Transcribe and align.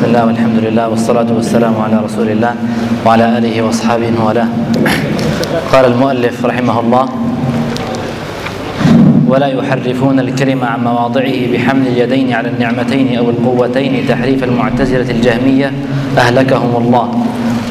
بسم 0.00 0.08
الله 0.08 0.26
والحمد 0.26 0.58
لله 0.64 0.88
والصلاة 0.88 1.28
والسلام 1.28 1.76
على 1.76 2.00
رسول 2.04 2.28
الله 2.28 2.54
وعلى 3.06 3.38
آله 3.38 3.62
وأصحابه 3.62 4.08
وله 4.26 4.48
قال 5.72 5.84
المؤلف 5.84 6.44
رحمه 6.44 6.80
الله 6.80 7.04
ولا 9.28 9.46
يحرفون 9.46 10.20
الكلمة 10.20 10.66
عن 10.66 10.84
مواضعه 10.84 11.52
بحمل 11.52 11.86
اليدين 11.86 12.32
على 12.32 12.48
النعمتين 12.48 13.18
أو 13.18 13.30
القوتين 13.30 14.08
تحريف 14.08 14.44
المعتزلة 14.44 15.10
الجهمية 15.10 15.72
أهلكهم 16.18 16.76
الله 16.76 17.06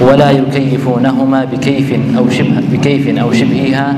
ولا 0.02 0.32
يكيفونهما 0.32 1.46
بكيف 1.46 2.18
أو 2.18 2.30
شبه 2.30 2.62
بكيف 2.72 3.18
أو 3.18 3.34
شبهها 3.34 3.96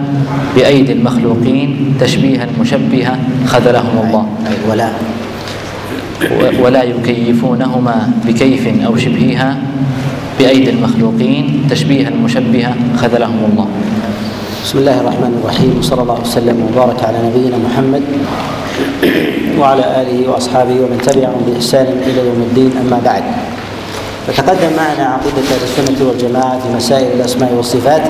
بأيدي 0.56 0.94
المخلوقين 0.94 1.96
تشبيها 2.00 2.48
مشبها 2.62 3.20
خذلهم 3.46 3.96
الله. 4.08 4.26
ولا. 4.72 5.11
ولا 6.64 6.84
يكيفونهما 6.84 8.12
بكيف 8.26 8.86
أو 8.86 8.98
شبهها 8.98 9.58
بأيدي 10.40 10.70
المخلوقين 10.70 11.68
تشبيها 11.70 12.10
مشبها 12.10 12.76
خذلهم 12.98 13.40
الله. 13.52 13.68
بسم 14.64 14.78
الله 14.78 15.02
الرحمن 15.02 15.42
الرحيم 15.44 15.72
وصلى 15.80 16.02
الله 16.02 16.20
وسلم 16.22 16.58
وبارك 16.70 17.04
على 17.04 17.18
نبينا 17.28 17.58
محمد 17.58 18.04
وعلى 19.60 19.86
آله 20.02 20.30
وأصحابه 20.30 20.74
ومن 20.74 21.02
تبعهم 21.06 21.42
بإحسان 21.48 21.86
إلى 22.06 22.20
يوم 22.28 22.42
الدين 22.50 22.72
أما 22.82 23.02
بعد. 23.06 23.24
فتقدم 24.28 24.72
معنا 24.78 25.06
عقيدة 25.18 25.42
أهل 25.54 25.64
السنة 25.64 26.08
والجماعة 26.08 26.60
في 26.60 26.76
مسائل 26.76 27.12
الأسماء 27.18 27.54
والصفات. 27.54 28.02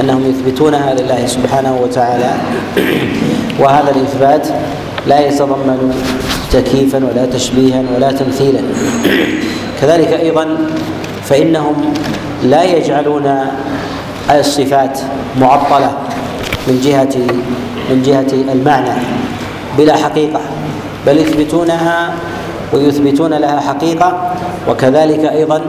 أنهم 0.00 0.30
يثبتونها 0.30 0.94
لله 0.94 1.26
سبحانه 1.26 1.78
وتعالى. 1.82 2.30
وهذا 3.60 3.90
الإثبات 3.96 4.48
لا 5.06 5.26
يتضمن 5.26 5.94
تكييفا 6.52 6.98
ولا 7.04 7.26
تشبيها 7.26 7.82
ولا 7.96 8.12
تمثيلا. 8.12 8.60
كذلك 9.80 10.08
أيضا 10.12 10.56
فإنهم 11.24 11.94
لا 12.42 12.62
يجعلون 12.64 13.36
الصفات 14.30 14.98
معطلة 15.40 15.92
من 16.68 16.80
جهة 16.84 17.16
من 17.90 18.02
جهة 18.02 18.52
المعنى 18.52 18.90
بلا 19.78 19.96
حقيقة 19.96 20.40
بل 21.06 21.18
يثبتونها 21.18 22.14
ويثبتون 22.72 23.34
لها 23.34 23.60
حقيقة 23.60 24.32
وكذلك 24.68 25.24
أيضا 25.24 25.60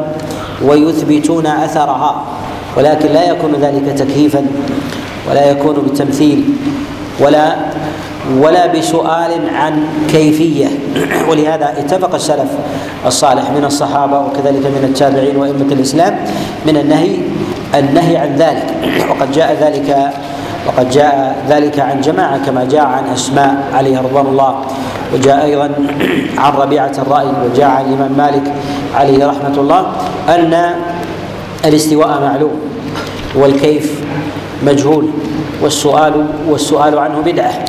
ويثبتون 0.66 1.46
أثرها. 1.48 2.24
ولكن 2.78 3.10
لا 3.10 3.30
يكون 3.30 3.56
ذلك 3.62 3.98
تكييفا 4.00 4.46
ولا 5.30 5.52
يكون 5.52 5.76
بتمثيل 5.76 6.44
ولا 7.20 7.56
ولا 8.38 8.68
بسؤال 8.68 9.32
عن 9.56 9.84
كيفية. 10.10 10.68
ولهذا 11.30 11.74
اتفق 11.78 12.16
السلف 12.16 12.50
الصالح 13.06 13.52
من 13.52 13.66
الصحابة 13.66 14.20
وكذلك 14.20 14.66
من 14.66 14.84
التابعين 14.84 15.36
وأئمة 15.38 15.72
الإسلام 15.72 16.20
من 16.66 16.78
النهي 16.78 17.16
النهي 17.76 18.18
عن 18.18 18.36
ذلك. 18.36 18.66
وقد 19.10 19.32
جاء 19.32 19.58
ذلك 19.62 20.12
وقد 20.68 20.90
جاء 20.90 21.36
ذلك 21.50 21.80
عن 21.80 22.02
جماعة 22.02 22.46
كما 22.46 22.64
جاء 22.66 22.86
عن 22.86 23.04
أسماء 23.14 23.64
عليه 23.74 24.00
رضوان 24.00 24.26
الله. 24.26 24.62
وجاء 25.14 25.46
أيضا 25.46 25.72
عن 26.44 26.54
ربيعة 26.54 26.92
الراي 26.98 27.28
وجاء 27.46 27.70
عن 27.70 27.86
الإمام 27.86 28.12
مالك 28.18 28.54
عليه 28.96 29.26
رحمة 29.28 29.54
الله 29.58 29.86
أن 30.30 30.74
الاستواء 31.66 32.08
معلوم 32.22 32.60
والكيف 33.36 34.02
مجهول 34.66 35.10
والسؤال 35.62 36.26
والسؤال 36.50 36.98
عنه 37.00 37.20
بدعة 37.22 37.66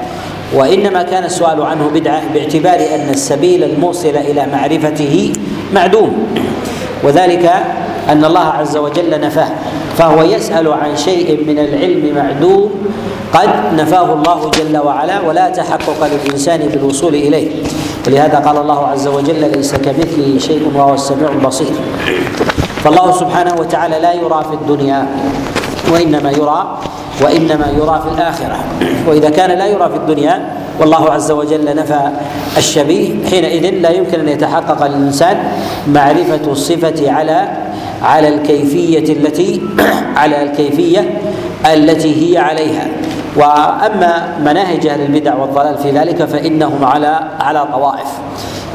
وإنما 0.55 1.03
كان 1.03 1.25
السؤال 1.25 1.63
عنه 1.63 1.91
بدعة 1.95 2.23
باعتبار 2.35 2.75
أن 2.95 3.09
السبيل 3.11 3.65
الموصل 3.65 4.09
إلى 4.09 4.47
معرفته 4.53 5.33
معدوم 5.75 6.27
وذلك 7.05 7.53
أن 8.09 8.25
الله 8.25 8.45
عز 8.45 8.77
وجل 8.77 9.21
نفاه 9.21 9.49
فهو 9.99 10.23
يسأل 10.23 10.73
عن 10.73 10.97
شيء 10.97 11.45
من 11.47 11.59
العلم 11.59 12.15
معدوم 12.17 12.71
قد 13.33 13.49
نفاه 13.77 14.13
الله 14.13 14.51
جل 14.51 14.79
وعلا 14.79 15.21
ولا 15.21 15.49
تحقق 15.51 16.09
للإنسان 16.13 16.61
بالوصول 16.69 17.15
إليه 17.15 17.51
ولهذا 18.07 18.39
قال 18.39 18.57
الله 18.57 18.87
عز 18.87 19.09
وجل 19.09 19.51
ليس 19.57 19.75
كمثله 19.75 20.39
شيء 20.39 20.73
وهو 20.75 20.95
السميع 20.95 21.29
البصير 21.29 21.71
فالله 22.85 23.13
سبحانه 23.13 23.55
وتعالى 23.61 23.99
لا 23.99 24.13
يرى 24.13 24.45
في 24.49 24.55
الدنيا 24.55 25.07
وإنما 25.93 26.31
يرى 26.31 26.79
وإنما 27.23 27.67
يرى 27.79 28.01
في 28.05 28.15
الآخرة. 28.15 28.57
وإذا 29.09 29.31
كان 29.31 29.59
لا 29.59 29.67
يرى 29.67 29.89
في 29.89 29.97
الدنيا 29.97 30.53
والله 30.81 31.11
عز 31.11 31.31
وجل 31.31 31.77
نفى 31.77 32.01
الشبيه. 32.57 33.27
حينئذ 33.31 33.71
لا 33.81 33.91
يمكن 33.91 34.21
أن 34.21 34.29
يتحقق 34.29 34.87
للانسان 34.87 35.37
معرفة 35.89 36.53
الصفة 36.53 37.13
على 37.13 37.49
على 38.03 38.29
الكيفية 38.29 39.13
التي 39.13 39.63
على 40.21 40.43
الكيفية 40.43 41.21
التي 41.75 42.33
هي 42.33 42.39
عليها. 42.39 42.87
وأما 43.37 44.39
مناهج 44.45 44.87
أهل 44.87 45.01
البدع 45.01 45.35
والضلال 45.35 45.79
في 45.79 45.91
ذلك 45.91 46.25
فإنهم 46.25 46.85
على 46.85 47.21
على 47.41 47.67
طوائف. 47.73 48.09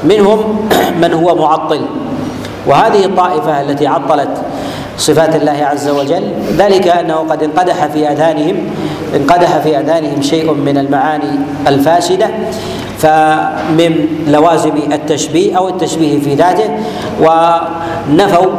منهم 0.04 0.68
من 1.02 1.14
هو 1.14 1.36
معطل. 1.36 1.82
وهذه 2.68 3.06
الطائفة 3.06 3.62
التي 3.62 3.88
عطلت 3.88 4.30
صفات 4.98 5.36
الله 5.36 5.66
عز 5.66 5.90
وجل 5.90 6.24
ذلك 6.58 6.88
أنه 6.88 7.16
قد 7.16 7.44
انقدح 7.44 7.86
في 7.86 8.12
اذهانهم 8.12 8.56
انقدح 9.16 9.58
في 9.58 9.80
اذهانهم 9.80 10.22
شيء 10.22 10.54
من 10.54 10.78
المعاني 10.78 11.40
الفاسدة 11.68 12.28
فمن 12.98 14.08
لوازم 14.28 14.72
التشبيه 14.92 15.58
أو 15.58 15.70
التشبيه 15.70 16.20
في 16.20 16.34
ذاته 16.34 16.70
ونفوا 17.22 18.52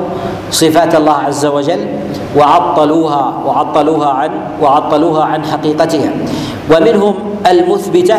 صفات 0.51 0.95
الله 0.95 1.13
عز 1.13 1.47
وجل 1.47 1.87
وعطلوها 2.37 3.43
وعطلوها 3.47 4.09
عن 4.09 4.31
وعطلوها 4.63 5.25
عن 5.25 5.45
حقيقتها. 5.45 6.11
ومنهم 6.71 7.15
المثبتة 7.51 8.17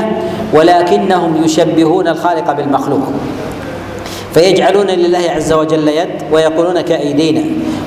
ولكنهم 0.54 1.44
يشبهون 1.44 2.08
الخالق 2.08 2.52
بالمخلوق. 2.52 3.04
فيجعلون 4.38 4.88
لله 4.88 5.24
عز 5.36 5.54
وجل 5.54 5.88
يد 5.88 6.10
ويقولون 6.32 6.82
كأيدينا 6.82 7.44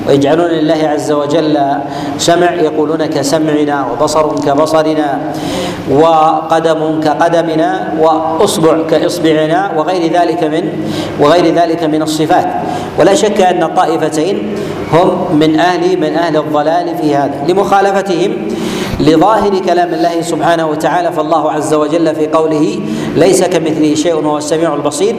ويجعلون 0.09 0.47
لله 0.51 0.89
عز 0.89 1.13
وجل 1.13 1.59
سمع 2.19 2.55
يقولون 2.55 3.07
كسمعنا 3.07 3.87
وبصر 3.93 4.35
كبصرنا 4.35 5.19
وقدم 5.91 7.01
كقدمنا 7.01 7.93
وأصبع 8.01 8.83
كإصبعنا 8.91 9.71
وغير 9.77 10.13
ذلك 10.13 10.45
من 10.45 10.65
وغير 11.21 11.55
ذلك 11.55 11.83
من 11.85 12.03
الصفات. 12.03 12.47
ولا 12.99 13.15
شك 13.15 13.41
أن 13.41 13.63
الطائفتين 13.63 14.55
هم 14.93 15.37
من 15.39 15.61
أهل 15.61 16.01
من 16.01 16.17
أهل 16.17 16.37
الضلال 16.37 16.97
في 17.03 17.17
هذا. 17.17 17.45
لمخالفتهم 17.49 18.49
لظاهر 19.01 19.59
كلام 19.59 19.95
الله 19.95 20.21
سبحانه 20.21 20.67
وتعالى 20.67 21.13
فالله 21.13 21.53
عز 21.53 21.75
وجل 21.75 22.15
في 22.15 22.27
قوله 22.27 22.81
ليس 23.17 23.45
كمثله 23.45 23.95
شيء 23.95 24.15
وهو 24.15 24.39
السميع 24.39 24.75
البصير. 24.75 25.17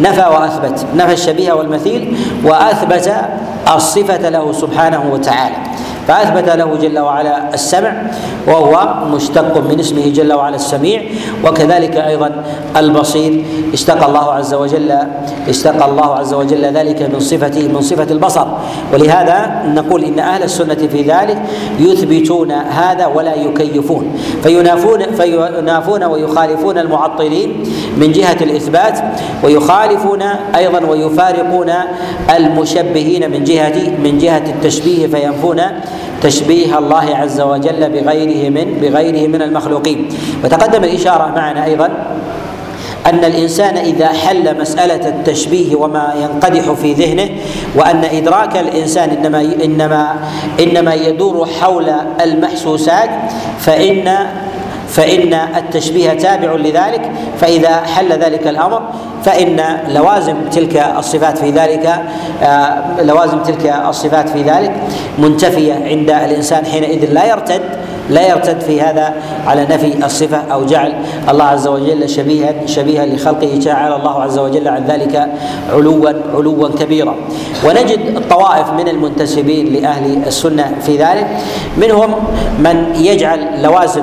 نفى 0.00 0.20
وأثبت 0.20 0.86
نفى 0.96 1.12
الشبيه 1.12 1.52
والمثيل 1.52 2.16
وأثبت 2.44 3.14
الصفة 3.74 4.28
له 4.28 4.52
سبحانه 4.52 5.12
وتعالى. 5.12 5.56
فأثبت 6.08 6.48
له 6.48 6.76
جل 6.82 6.98
وعلا 6.98 7.54
السمع 7.54 7.92
وهو 8.48 8.94
مشتق 9.14 9.58
من 9.70 9.80
اسمه 9.80 10.08
جل 10.08 10.32
وعلا 10.32 10.56
السميع 10.56 11.02
وكذلك 11.44 11.96
أيضا 11.96 12.44
البصير. 12.76 13.44
اشتق 13.72 14.06
الله 14.06 14.32
عز 14.32 14.54
وجل 14.54 14.98
اشتق 15.48 15.84
الله 15.84 16.14
عز 16.14 16.34
وجل 16.34 16.64
ذلك 16.64 17.02
من 17.14 17.20
صفته 17.20 17.68
من 17.68 17.80
صفة 17.80 18.12
البصر. 18.12 18.46
ولهذا 18.92 19.62
نقول 19.66 20.04
إن 20.04 20.18
أهل 20.18 20.42
السنة 20.42 20.74
في 20.74 21.02
ذلك 21.02 21.42
يثبتون 21.78 22.50
هذا 22.50 23.06
ولا 23.06 23.34
يكيفون. 23.34 24.18
فينافون 24.42 25.02
فينافون 25.02 26.04
ويخالفون 26.04 26.78
المعطلين 26.78 27.62
من 27.96 28.12
جهة 28.12 28.36
الإثبات 28.40 28.98
ويخالفون 29.44 30.22
أيضا 30.56 30.86
ويفارقون 30.86 31.72
المشبهين 32.36 33.30
من 33.30 33.44
جهة 33.44 33.90
من 34.04 34.18
جهة 34.18 34.42
التشبيه 34.46 35.06
فينفون 35.06 35.60
تشبيه 36.22 36.78
الله 36.78 37.16
عز 37.16 37.40
وجل 37.40 37.90
بغيره 37.90 38.50
من 38.50 38.78
بغيره 38.82 39.28
من 39.28 39.42
المخلوقين. 39.42 40.08
وتقدم 40.44 40.84
الإشارة 40.84 41.32
معنا 41.36 41.64
أيضا 41.64 41.88
أن 43.06 43.24
الإنسان 43.24 43.76
إذا 43.76 44.06
حل 44.08 44.60
مسألة 44.60 45.08
التشبيه 45.08 45.76
وما 45.76 46.14
ينقدح 46.22 46.72
في 46.72 46.92
ذهنه 46.92 47.28
وأن 47.76 48.04
إدراك 48.04 48.56
الإنسان 48.56 49.10
إنما 49.10 49.40
إنما 49.64 50.16
إنما 50.60 50.94
يدور 50.94 51.48
حول 51.60 51.92
المحسوسات 52.20 53.10
فإن 53.58 54.14
فإن 54.92 55.34
التشبيه 55.34 56.10
تابع 56.10 56.52
لذلك 56.52 57.10
فإذا 57.40 57.76
حل 57.76 58.12
ذلك 58.12 58.46
الأمر 58.46 58.82
فإن 59.24 59.78
لوازم 59.88 60.36
تلك 60.52 60.76
الصفات 60.98 61.38
في 61.38 61.50
ذلك 61.50 62.02
لوازم 62.98 63.38
تلك 63.42 63.74
الصفات 63.88 64.28
في 64.28 64.42
ذلك 64.42 64.72
منتفية 65.18 65.74
عند 65.74 66.10
الإنسان 66.10 66.64
حينئذ 66.66 67.12
لا 67.12 67.26
يرتد. 67.26 67.62
لا 68.10 68.28
يرتد 68.28 68.60
في 68.60 68.80
هذا 68.80 69.14
على 69.46 69.66
نفي 69.70 70.06
الصفة 70.06 70.36
أو 70.52 70.64
جعل 70.64 70.92
الله 71.28 71.44
عز 71.44 71.66
وجل 71.66 72.08
شبيها 72.08 72.66
شبيها 72.66 73.06
لخلقه 73.06 73.60
تعالى. 73.64 73.96
الله 73.96 74.22
عز 74.22 74.38
وجل 74.38 74.68
عن 74.68 74.84
ذلك 74.84 75.28
علوا 75.72 76.12
علوا 76.34 76.68
كبيرا. 76.68 77.14
ونجد 77.64 78.00
الطوائف 78.16 78.70
من 78.70 78.88
المنتسبين 78.88 79.72
لأهل 79.72 80.22
السنة 80.26 80.72
في 80.86 80.96
ذلك. 80.96 81.26
منهم 81.76 82.14
من 82.58 82.94
يجعل 82.94 83.62
لوازم 83.62 84.02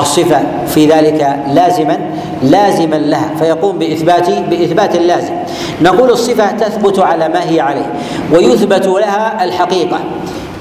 الصفة 0.00 0.40
في 0.66 0.86
ذلك 0.86 1.36
لازما 1.52 1.98
لازما 2.42 2.96
لها 2.96 3.30
فيقوم 3.38 3.78
باثبات 3.78 4.30
بإثبات 4.30 4.94
اللازم. 4.94 5.34
نقول 5.82 6.10
الصفة 6.10 6.50
تثبت 6.50 6.98
على 6.98 7.28
ما 7.28 7.50
هي 7.50 7.60
عليه 7.60 7.92
ويثبت 8.34 8.86
لها 8.86 9.44
الحقيقة 9.44 9.98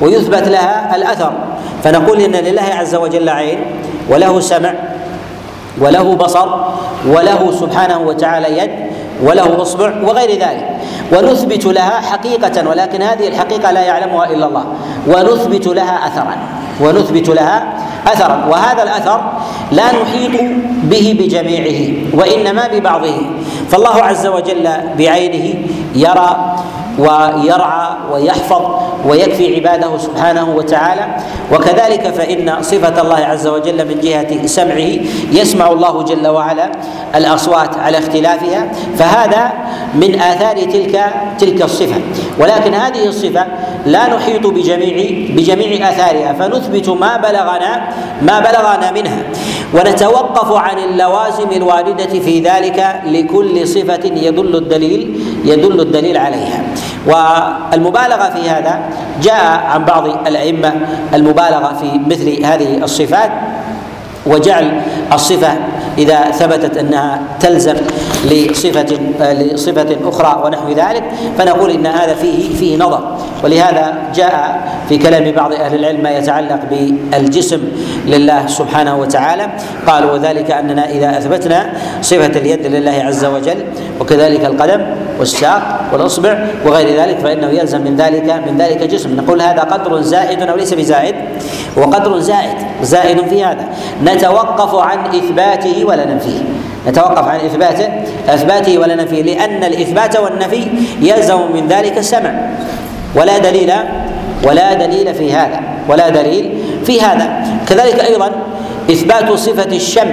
ويثبت 0.01 0.47
لها 0.47 0.95
الأثر. 0.95 1.33
فنقول 1.83 2.21
إن 2.21 2.31
لله 2.31 2.62
عز 2.62 2.95
وجل 2.95 3.29
عين 3.29 3.59
وله 4.09 4.39
سمع 4.39 4.74
وله 5.81 6.15
بصر 6.15 6.47
وله 7.07 7.51
سبحانه 7.51 8.00
وتعالى 8.00 8.57
يد 8.57 8.71
وله 9.24 9.62
أصبع 9.62 9.94
وغير 10.03 10.31
ذلك. 10.31 10.68
ونثبت 11.12 11.65
لها 11.65 12.01
حقيقة 12.01 12.69
ولكن 12.69 13.01
هذه 13.01 13.27
الحقيقة 13.27 13.71
لا 13.71 13.81
يعلمها 13.81 14.25
إلا 14.25 14.45
الله. 14.45 14.65
ونثبت 15.07 15.68
لها 15.68 16.07
أثرا 16.07 16.35
ونثبت 16.81 17.29
لها 17.29 17.74
أثرا. 18.07 18.45
وهذا 18.50 18.83
الأثر 18.83 19.21
لا 19.71 19.83
نحيط 20.01 20.41
به 20.83 21.18
بجميعه 21.19 21.94
وإنما 22.13 22.68
ببعضه. 22.68 23.21
فالله 23.69 23.95
عز 24.03 24.27
وجل 24.27 24.69
بعينه 24.97 25.56
يرى 25.95 26.56
ويرعى 26.99 27.89
ويحفظ 28.11 28.61
ويكفي 29.07 29.55
عباده 29.55 29.97
سبحانه 29.97 30.55
وتعالى. 30.55 31.05
وكذلك 31.53 32.07
فإن 32.07 32.57
صفة 32.61 33.01
الله 33.01 33.15
عز 33.17 33.47
وجل 33.47 33.88
من 33.88 33.99
جهة 34.01 34.47
سمعه 34.47 34.91
يسمع 35.31 35.71
الله 35.71 36.03
جل 36.03 36.27
وعلا 36.27 36.71
الأصوات 37.15 37.77
على 37.77 37.97
اختلافها. 37.97 38.71
فهذا 38.97 39.51
من 39.95 40.21
آثار 40.21 40.55
تلك 40.55 41.13
تلك 41.39 41.61
الصفة. 41.61 42.01
ولكن 42.39 42.73
هذه 42.73 43.05
الصفة 43.05 43.45
لا 43.85 44.15
نحيط 44.15 44.47
بجميع 44.47 44.95
بجميع 45.35 45.89
آثارها 45.89 46.33
فنثبت 46.33 46.89
ما 46.89 47.17
بلغنا 47.17 47.89
ما 48.21 48.39
بلغنا 48.39 48.91
منها. 48.91 49.23
ونتوقف 49.73 50.51
عن 50.51 50.77
اللوازم 50.77 51.51
الواردة 51.51 52.19
في 52.19 52.39
ذلك 52.39 53.01
لكل 53.05 53.67
صفة 53.67 54.05
يدل 54.05 54.55
الدليل 54.55 55.21
يدل 55.45 55.81
الدليل 55.81 56.17
عليها. 56.17 56.63
والمبالغة 57.05 58.29
في 58.29 58.49
هذا 58.49 58.79
جاء 59.21 59.65
عن 59.73 59.85
بعض 59.85 60.05
الأئمة 60.27 60.73
المبالغة 61.13 61.73
في 61.81 61.99
مثل 62.07 62.45
هذه 62.45 62.83
الصفات 62.83 63.31
وجعل 64.25 64.81
الصفة 65.13 65.51
إذا 65.97 66.31
ثبتت 66.31 66.77
أنها 66.77 67.21
تلزم 67.39 67.75
لصفة 68.25 68.97
لصفة 69.33 69.97
أخرى 70.05 70.41
ونحو 70.45 70.69
ذلك 70.71 71.03
فنقول 71.38 71.71
إن 71.71 71.85
هذا 71.85 72.15
فيه 72.15 72.55
فيه 72.55 72.77
نظر. 72.77 73.17
ولهذا 73.44 73.94
جاء 74.15 74.61
في 74.89 74.97
كلام 74.97 75.31
بعض 75.31 75.53
أهل 75.53 75.75
العلم 75.75 76.03
ما 76.03 76.11
يتعلق 76.11 76.59
بالجسم 76.69 77.61
لله 78.05 78.47
سبحانه 78.47 78.99
وتعالى. 78.99 79.47
قالوا 79.88 80.11
وذلك 80.11 80.51
أننا 80.51 80.89
إذا 80.89 81.17
أثبتنا 81.17 81.73
صفة 82.01 82.39
اليد 82.39 82.65
لله 82.67 83.03
عز 83.05 83.25
وجل 83.25 83.57
وكذلك 83.99 84.45
القدم 84.45 84.85
والساق 85.19 85.81
والأصبع 85.94 86.45
وغير 86.65 87.01
ذلك 87.01 87.19
فإنه 87.19 87.47
يلزم 87.47 87.81
من 87.81 87.95
ذلك 87.95 88.23
من 88.47 88.57
ذلك 88.57 88.83
جسم. 88.83 89.15
نقول 89.15 89.41
هذا 89.41 89.61
قدر 89.61 90.01
زائد 90.01 90.41
أو 90.41 90.55
ليس 90.55 90.73
بزائد؟ 90.73 91.15
هو 91.77 91.83
قدر 91.83 92.19
زائد 92.19 92.57
زائد 92.81 93.27
في 93.27 93.45
هذا. 93.45 93.67
نتوقف 94.03 94.75
عن 94.75 95.05
إثباته 95.05 95.85
ولا 95.87 96.05
ننفيه 96.05 96.39
نتوقف 96.87 97.27
عن 97.27 97.39
إثباته 97.39 97.89
إثباته 98.29 98.77
ولا 98.77 98.95
نفيه 98.95 99.23
لأن 99.23 99.63
الإثبات 99.63 100.17
والنفي 100.17 100.67
يلزم 101.01 101.39
من 101.53 101.67
ذلك 101.67 101.97
السمع. 101.97 102.33
ولا 103.15 103.37
دليل 103.37 103.73
ولا 104.43 104.73
دليل 104.73 105.15
في 105.15 105.33
هذا 105.33 105.59
ولا 105.89 106.09
دليل 106.09 106.63
في 106.85 107.01
هذا. 107.01 107.47
كذلك 107.67 107.99
أيضا 107.99 108.31
إثبات 108.91 109.31
صفة 109.31 109.75
الشم 109.75 110.11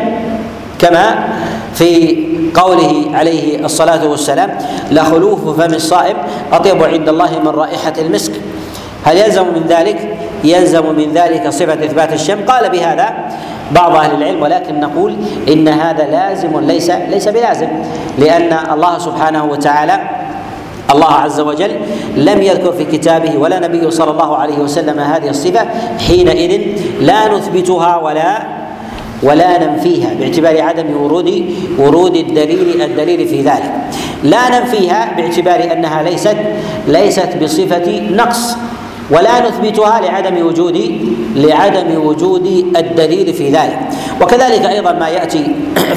كما 0.78 1.28
في 1.74 2.18
قوله 2.54 3.04
عليه 3.14 3.64
الصلاة 3.64 4.06
والسلام 4.06 4.58
لخلوف 4.90 5.60
فم 5.60 5.74
الصائم 5.74 6.16
أطيب 6.52 6.82
عند 6.82 7.08
الله 7.08 7.38
من 7.38 7.48
رائحة 7.48 7.92
المسك. 7.98 8.32
هل 9.04 9.16
يلزم 9.16 9.44
من 9.44 9.64
ذلك؟ 9.68 10.16
يلزم 10.44 10.94
من 10.94 11.12
ذلك 11.14 11.48
صفة 11.48 11.74
إثبات 11.74 12.12
الشم 12.12 12.44
قال 12.44 12.70
بهذا 12.70 13.14
بعض 13.72 13.94
أهل 13.96 14.14
العلم 14.22 14.42
ولكن 14.42 14.80
نقول 14.80 15.16
إن 15.48 15.68
هذا 15.68 16.04
لازم 16.10 16.60
ليس 16.60 16.90
ليس 16.90 17.28
بلازم 17.28 17.68
لأن 18.18 18.58
الله 18.72 18.98
سبحانه 18.98 19.44
وتعالى 19.44 20.00
الله 20.94 21.12
عز 21.12 21.40
وجل 21.40 21.70
لم 22.16 22.42
يذكر 22.42 22.72
في 22.72 22.84
كتابه 22.84 23.38
ولا 23.38 23.60
نبيه 23.68 23.88
صلى 23.90 24.10
الله 24.10 24.36
عليه 24.36 24.58
وسلم 24.58 25.00
هذه 25.00 25.28
الصفة 25.28 25.66
حينئذ 26.08 26.60
لا 27.00 27.28
نثبتها 27.34 27.96
ولا 27.96 28.42
ولا 29.22 29.66
ننفيها 29.66 30.14
باعتبار 30.14 30.62
عدم 30.62 30.96
ورود 30.96 31.44
ورود 31.78 32.16
الدليل 32.16 32.82
الدليل 32.82 33.28
في 33.28 33.42
ذلك. 33.42 33.72
لا 34.24 34.60
ننفيها 34.60 35.14
باعتبار 35.16 35.72
أنها 35.72 36.02
ليست 36.02 36.36
ليست 36.88 37.28
بصفة 37.42 38.00
نقص. 38.10 38.56
ولا 39.10 39.48
نثبتها 39.48 40.00
لعدم 40.00 40.46
وجود 40.46 40.76
لعدم 41.36 42.06
وجود 42.06 42.46
الدليل 42.76 43.34
في 43.34 43.50
ذلك. 43.50 43.78
وكذلك 44.22 44.66
أيضا 44.66 44.92
ما 44.92 45.08
يأتي 45.08 45.46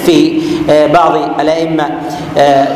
في 0.05 0.41
آه، 0.69 0.87
بعض 0.87 1.39
الأئمة 1.39 1.89
آه، 2.37 2.67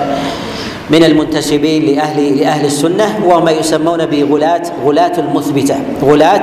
من 0.92 1.04
المنتسبين 1.04 1.96
لاهل 1.96 2.38
لأهل 2.38 2.66
السنة 2.66 3.20
وهم 3.26 3.48
يسمون 3.48 4.06
بغلاة 4.06 4.62
غلاة 4.86 5.12
المثبتة. 5.20 5.76
غلاة 6.04 6.42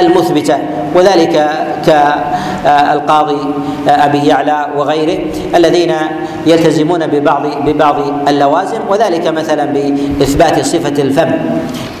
المثبتة. 0.00 0.56
وذلك 0.94 1.50
كالقاضي 1.86 3.38
أبي 3.88 4.26
يعلى 4.26 4.66
وغيره 4.76 5.18
الذين 5.54 5.92
يلتزمون 6.46 7.06
ببعض 7.06 7.46
ببعض 7.66 7.96
اللوازم 8.28 8.78
وذلك 8.88 9.26
مثلا 9.26 9.64
بإثبات 9.64 10.64
صفة 10.64 11.02
الفم 11.02 11.30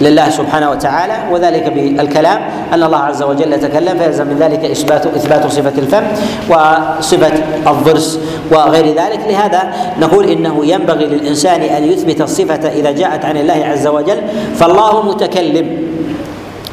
لله 0.00 0.28
سبحانه 0.30 0.70
وتعالى 0.70 1.14
وذلك 1.32 1.72
بالكلام 1.72 2.40
أن 2.74 2.82
الله 2.82 2.98
عز 2.98 3.22
وجل 3.22 3.60
تكلم 3.60 3.98
فيلزم 3.98 4.26
من 4.26 4.36
ذلك 4.40 4.64
اثبات 4.64 5.06
إثبات 5.06 5.46
صفة 5.46 5.72
الفم 5.78 6.02
وصفة 6.48 7.32
الضرس 7.66 8.20
وغير 8.50 8.86
ذلك. 8.86 9.20
لهذا 9.28 9.72
نقول 10.00 10.30
إنه 10.30 10.66
ينبغي 10.66 11.06
للإنسان 11.06 11.60
أن 11.60 11.84
يثبت 11.84 12.20
الصفة 12.20 12.68
إذا 12.68 12.90
جاءت 12.90 13.24
عن 13.24 13.36
الله 13.36 13.64
عز 13.64 13.86
وجل. 13.86 14.18
فالله 14.56 15.02
متكلم. 15.02 15.78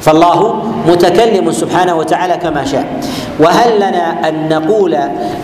فالله 0.01 0.67
متكلم 0.88 1.51
سبحانه 1.51 1.96
وتعالى 1.96 2.38
كما 2.38 2.65
شاء. 2.65 2.86
وهل 3.39 3.75
لنا 3.75 4.29
أن 4.29 4.50
نقول 4.50 4.98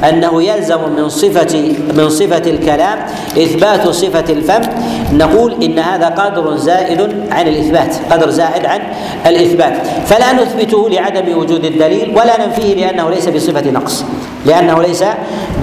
أنه 0.09 0.43
يلزم 0.43 0.79
من 0.97 1.09
صفة 1.09 1.75
من 1.97 2.09
صفة 2.09 2.51
الكلام 2.51 2.99
إثبات 3.37 3.87
صفة 3.87 4.33
الفم؟ 4.33 4.61
نقول 5.13 5.63
إن 5.63 5.79
هذا 5.79 6.07
قدر 6.07 6.55
زائد 6.55 7.01
عن 7.31 7.47
الإثبات 7.47 7.95
قدر 8.11 8.29
زائد 8.29 8.65
عن 8.65 8.79
الإثبات. 9.25 9.73
فلا 10.05 10.33
نثبته 10.33 10.89
لعدم 10.89 11.37
وجود 11.37 11.65
الدليل 11.65 12.09
ولا 12.17 12.45
ننفيه 12.45 12.73
لأنه 12.75 13.09
ليس 13.09 13.29
بصفة 13.29 13.71
نقص. 13.71 14.03
لأنه 14.45 14.81
ليس 14.81 15.03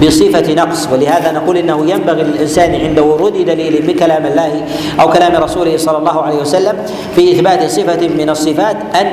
بصفة 0.03 0.53
نقص. 0.53 0.87
ولهذا 0.93 1.31
نقول 1.31 1.57
إنه 1.57 1.91
ينبغي 1.91 2.23
للإنسان 2.23 2.75
عند 2.75 2.99
ورود 2.99 3.45
دليل 3.45 3.87
من 3.87 3.93
كلام 3.93 4.25
الله 4.25 4.61
أو 4.99 5.09
كلام 5.09 5.43
رسوله 5.43 5.77
صلى 5.77 5.97
الله 5.97 6.21
عليه 6.21 6.37
وسلم 6.37 6.75
في 7.15 7.31
إثبات 7.31 7.69
صفة 7.69 8.07
من 8.07 8.29
الصفات 8.29 8.77
أن 9.01 9.07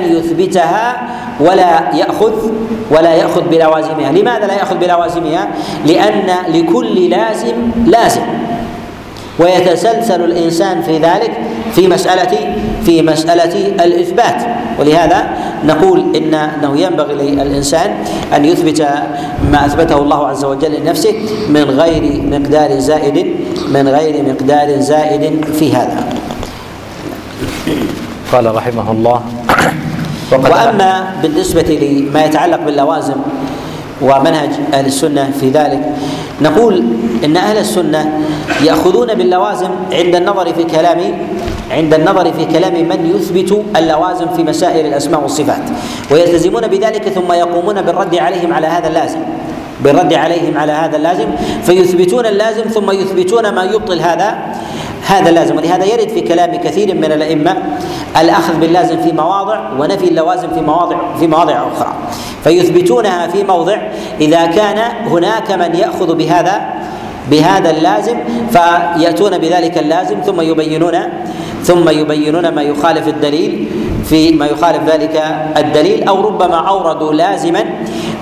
يثبتها 0.59 1.07
ولا 1.39 1.95
ياخذ 1.95 2.33
ولا 2.91 3.13
يأخذ 3.13 3.41
بلوازمها. 3.49 4.11
لماذا 4.11 4.47
لا 4.47 4.53
يأخذ 4.53 4.77
بلوازمها؟ 4.77 5.47
لأن 5.85 6.29
لكل 6.47 7.09
لازم 7.09 7.55
لازم. 7.85 8.21
ويتسلسل 9.39 10.23
الإنسان 10.23 10.81
في 10.81 10.97
ذلك 10.97 11.31
في 11.75 11.87
مساله 11.87 12.55
في 12.85 13.01
مسألة 13.01 13.83
الإثبات. 13.85 14.41
ولهذا 14.79 15.29
نقول 15.65 16.15
ان 16.15 16.33
إنه 16.33 16.77
ينبغي 16.79 17.13
للإنسان 17.13 17.91
أن 18.35 18.45
يثبت 18.45 18.81
ما 19.51 19.65
أثبته 19.65 19.97
الله 19.97 20.27
عز 20.27 20.45
وجل 20.45 20.81
لنفسه 20.81 21.13
من 21.49 21.63
غير 21.63 22.21
مقدار 22.21 22.79
زائد 22.79 23.35
من 23.67 23.87
غير 23.87 24.23
مقدار 24.23 24.79
زائد 24.79 25.45
في 25.59 25.73
هذا. 25.73 26.03
قال 28.31 28.55
رحمه 28.55 28.91
الله 28.91 29.21
وأما 30.31 31.13
بالنسبة 31.21 31.61
لما 31.61 32.25
يتعلق 32.25 32.59
باللوازم 32.65 33.15
ومنهج 34.01 34.49
أهل 34.73 34.85
السنة 34.85 35.31
في 35.39 35.49
ذلك 35.49 35.81
نقول 36.41 36.83
إن 37.25 37.37
أهل 37.37 37.57
السنة 37.57 38.19
يأخذون 38.63 39.13
باللوازم 39.13 39.69
عند 39.91 40.15
النظر 40.15 40.53
في 40.53 40.63
كلام 40.63 40.99
عند 41.71 41.93
النظر 41.93 42.33
في 42.33 42.45
كلام 42.45 42.73
من 42.73 43.15
يثبت 43.15 43.61
اللوازم 43.75 44.25
في 44.35 44.43
مسائل 44.43 44.85
الأسماء 44.85 45.21
والصفات 45.21 45.61
ويلتزمون 46.11 46.67
بذلك 46.67 47.09
ثم 47.09 47.31
يقومون 47.33 47.81
بالرد 47.81 48.15
عليهم 48.15 48.53
على 48.53 48.67
هذا 48.67 48.87
اللازم. 48.87 49.19
بالرد 49.83 50.13
عليهم 50.13 50.57
على 50.57 50.71
هذا 50.71 50.97
اللازم 50.97 51.27
فيثبتون 51.63 52.25
اللازم 52.25 52.63
ثم 52.63 52.91
يثبتون 52.91 53.49
ما 53.49 53.63
يبطل 53.63 53.99
هذا. 53.99 54.37
هذا 55.09 55.29
اللازم 55.29 55.57
ولهذا 55.57 55.85
يرد 55.85 56.09
في 56.09 56.21
كلام 56.21 56.55
كثير 56.55 56.95
من 56.95 57.05
الأئمة 57.11 57.55
الأخذ 58.21 58.59
باللازم 58.59 59.01
في 59.01 59.11
مواضع 59.11 59.59
ونفي 59.79 60.07
اللوازم 60.07 60.47
في 60.53 60.61
مواضع 60.61 60.97
في 61.19 61.27
مواضع 61.27 61.53
أخرى. 61.53 61.93
فيثبتونها 62.43 63.27
في 63.27 63.43
موضع 63.43 63.77
إذا 64.21 64.45
كان 64.45 64.77
هناك 65.07 65.51
من 65.51 65.75
يأخذ 65.75 66.15
بهذا 66.15 66.61
بهذا 67.31 67.69
اللازم 67.69 68.17
فيأتون 68.51 69.37
بذلك 69.37 69.77
اللازم 69.77 70.15
ثم 70.25 70.41
يبينون 70.41 70.95
ثم 71.63 71.89
يبينون 71.89 72.49
ما 72.49 72.61
يخالف 72.61 73.07
الدليل 73.07 73.67
في 74.09 74.31
ما 74.31 74.45
يخالف 74.45 74.89
ذلك 74.89 75.23
الدليل 75.57 76.07
أو 76.07 76.27
ربما 76.27 76.55
أوردوا 76.55 77.13
لازما 77.13 77.63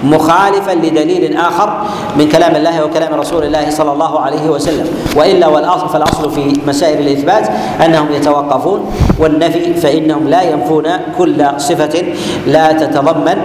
مخالفا 0.03 0.71
لدليل 0.71 1.37
آخر 1.37 1.69
من 2.17 2.29
كلام 2.29 2.55
الله 2.55 2.85
وكلام 2.85 3.13
رسول 3.13 3.43
الله 3.43 3.69
صلى 3.69 3.91
الله 3.91 4.19
عليه 4.19 4.49
وسلم. 4.49 4.87
وإلا 5.15 5.47
والأصل 5.47 5.89
فالأصل 5.89 6.31
في 6.31 6.59
مسائل 6.67 7.07
الإثبات 7.07 7.49
أنهم 7.85 8.11
يتوقفون 8.11 8.91
والنفي 9.19 9.73
فإنهم 9.73 10.27
لا 10.27 10.41
ينفون 10.41 10.87
كل 11.17 11.45
صفة. 11.57 12.03
لا 12.47 12.71
تتضمن 12.71 13.37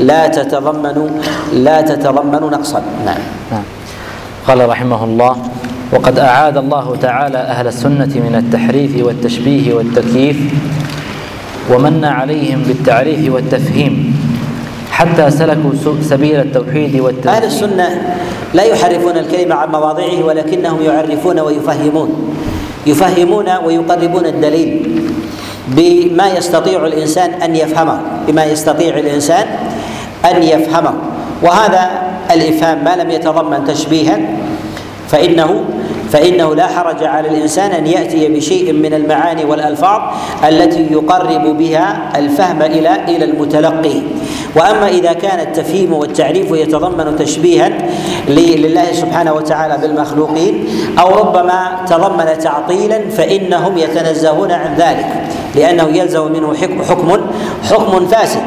لا 0.00 0.28
تتضمن 0.28 1.20
لا 1.52 1.80
تتضمن 1.80 2.42
نقصا. 2.50 2.82
نعم, 3.06 3.22
نعم. 3.52 3.62
قال 4.48 4.68
رحمه 4.68 5.04
الله 5.04 5.36
وقد 5.92 6.18
أعاد 6.18 6.56
الله 6.56 6.96
تعالى 7.02 7.38
أهل 7.38 7.66
السنة 7.66 8.12
من 8.26 8.34
التحريف 8.38 9.04
والتشبيه 9.06 9.74
والتكييف 9.74 10.38
ومن 11.70 12.04
عليهم 12.04 12.62
بالتعريف 12.62 13.32
والتفهيم 13.32 14.16
حتى 14.90 15.30
سلكوا 15.30 15.72
سبيل 16.02 16.40
التوحيد 16.40 17.00
والتوحيد. 17.00 17.42
أهل 17.42 17.44
السنة 17.44 17.88
لا 18.54 18.62
يحرفون 18.62 19.16
الكلمة 19.16 19.54
عن 19.54 19.68
مواضعه 19.68 20.24
ولكنهم 20.24 20.82
يعرفون 20.82 21.40
ويفهمون. 21.40 22.34
يفهمون 22.86 23.48
ويقربون 23.64 24.26
الدليل 24.26 25.00
بما 25.68 26.28
يستطيع 26.28 26.86
الإنسان 26.86 27.30
أن 27.30 27.56
يفهمه. 27.56 28.00
بما 28.26 28.44
يستطيع 28.44 28.98
الإنسان 28.98 29.46
أن 30.24 30.42
يفهمه. 30.42 30.94
وهذا 31.42 31.90
الإفهام 32.30 32.84
ما 32.84 32.96
لم 33.02 33.10
يتضمن 33.10 33.64
تشبيها 33.64 34.18
فإنه 35.08 35.64
فإنه 36.12 36.54
لا 36.54 36.66
حرج 36.66 37.04
على 37.04 37.28
الإنسان 37.28 37.70
أن 37.70 37.86
يأتي 37.86 38.28
بشيء 38.28 38.72
من 38.72 38.94
المعاني 38.94 39.44
والألفاظ 39.44 40.00
التي 40.48 40.86
يقرب 40.90 41.58
بها 41.58 42.10
الفهم 42.16 42.62
إلى 42.62 43.04
إلى 43.08 43.24
المتلقي. 43.24 44.00
وأما 44.56 44.88
إذا 44.88 45.12
كان 45.12 45.40
التفهيم 45.40 45.92
والتعريف 45.92 46.50
يتضمن 46.50 47.16
تشبيها 47.16 47.68
لله 48.28 48.92
سبحانه 48.92 49.32
وتعالى 49.32 49.78
بالمخلوقين 49.78 50.68
أو 50.98 51.08
ربما 51.14 51.68
تضمن 51.88 52.38
تعطيلا 52.38 53.10
فإنهم 53.10 53.78
يتنزهون 53.78 54.52
عن 54.52 54.74
ذلك 54.74 55.06
لأنه 55.54 55.88
يلزم 55.96 56.32
منه 56.32 56.54
حكم 56.88 57.12
حكم 57.70 58.06
فاسد. 58.06 58.40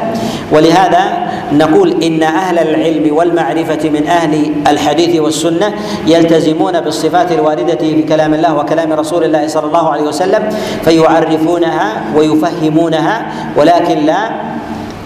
ولهذا 0.54 1.28
نقول 1.52 2.02
إن 2.02 2.22
أهل 2.22 2.58
العلم 2.58 3.16
والمعرفة 3.16 3.88
من 3.90 4.06
أهل 4.06 4.52
الحديث 4.68 5.20
والسنة 5.20 5.74
يلتزمون 6.06 6.80
بالصفات 6.80 7.32
الواردة 7.32 7.74
في 7.76 8.02
كلام 8.02 8.34
الله 8.34 8.54
وكلام 8.56 8.92
رسول 8.92 9.24
الله 9.24 9.46
صلى 9.46 9.66
الله 9.66 9.90
عليه 9.92 10.02
وسلم 10.02 10.42
فيعرفونها 10.84 11.92
ويفهمونها 12.16 13.26
ولكن 13.56 13.98
لا 13.98 14.30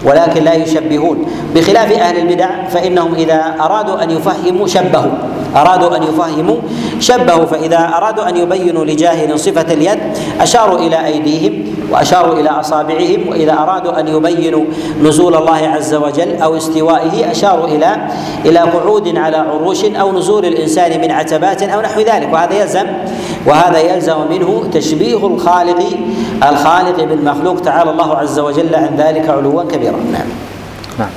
ولكن 0.05 0.43
لا 0.43 0.53
يشبهون. 0.53 1.25
بخلاف 1.55 1.91
أهل 1.91 2.17
البدع 2.17 2.49
فإنهم 2.69 3.13
إذا 3.15 3.55
أرادوا 3.59 4.03
أن 4.03 4.09
يفهموا 4.11 4.67
شبهوا. 4.67 5.11
أرادوا 5.55 5.97
أن 5.97 6.03
يفهموا 6.03 6.55
شبهوا 6.99 7.45
فإذا 7.45 7.91
أرادوا 7.97 8.29
أن 8.29 8.37
يبينوا 8.37 8.85
لجاهل 8.85 9.39
صفة 9.39 9.73
اليد 9.73 9.99
أشاروا 10.41 10.79
إلى 10.79 11.05
أيديهم 11.05 11.63
وأشاروا 11.91 12.39
إلى 12.39 12.49
أصابعهم 12.49 13.29
وإذا 13.29 13.53
أرادوا 13.53 13.99
أن 13.99 14.07
يبينوا 14.07 14.65
نزول 15.03 15.35
الله 15.35 15.67
عز 15.67 15.93
وجل 15.95 16.35
أو 16.35 16.57
استوائه 16.57 17.31
أشاروا 17.31 17.67
إلى 17.67 18.07
إلى 18.45 18.59
قعود 18.59 19.17
على 19.17 19.37
عروش 19.37 19.85
أو 19.85 20.11
نزول 20.17 20.45
الإنسان 20.45 21.01
من 21.01 21.11
عتبات 21.11 21.63
أو 21.63 21.81
نحو 21.81 22.01
ذلك. 22.01 22.29
وهذا 22.33 22.53
يلزم 22.61 22.85
وهذا 23.45 23.79
يلزم 23.79 24.17
منه 24.29 24.63
تشبيه 24.73 25.27
الخالق 25.27 25.79
الخالق 26.43 27.03
بالمخلوق 27.03 27.61
تعالى 27.61 27.91
الله 27.91 28.15
عز 28.17 28.39
وجل 28.39 28.75
عن 28.75 28.95
ذلك 28.97 29.29
علوا 29.29 29.63
كبيرا. 29.63 29.99
نعم. 30.11 30.27
نعم. 30.99 31.09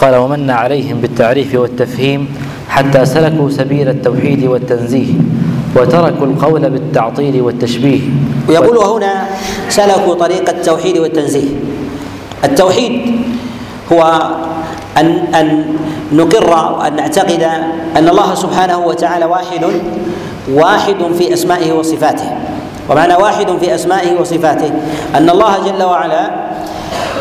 قال 0.00 0.14
ومن 0.16 0.50
عليهم 0.50 1.00
بالتعريف 1.00 1.54
والتفهيم 1.54 2.28
حتى 2.68 3.06
سلكوا 3.06 3.50
سبيل 3.50 3.88
التوحيد 3.88 4.44
والتنزيه 4.44 5.12
وتركوا 5.76 6.26
القول 6.26 6.70
بالتعطيل 6.70 7.42
والتشبيه. 7.42 8.00
ويقول 8.48 8.78
هنا 8.78 9.24
سلكوا 9.68 10.14
طريق 10.14 10.48
التوحيد 10.48 10.98
والتنزيه. 10.98 11.48
التوحيد 12.44 12.92
هو 13.92 14.30
أن 14.98 15.06
أن 15.34 15.64
نقر 16.12 16.72
وأن 16.78 16.96
نعتقد 16.96 17.42
أن 17.96 18.08
الله 18.08 18.34
سبحانه 18.34 18.78
وتعالى 18.78 19.24
واحد 19.24 19.64
واحد 20.52 20.96
في 21.18 21.32
أسمائه 21.34 21.72
وصفاته. 21.72 22.30
ومعنى 22.90 23.14
واحد 23.14 23.46
في 23.60 23.74
أسمائه 23.74 24.20
وصفاته 24.20 24.70
أن 25.14 25.30
الله 25.30 25.52
جل 25.66 25.82
وعلا 25.82 26.30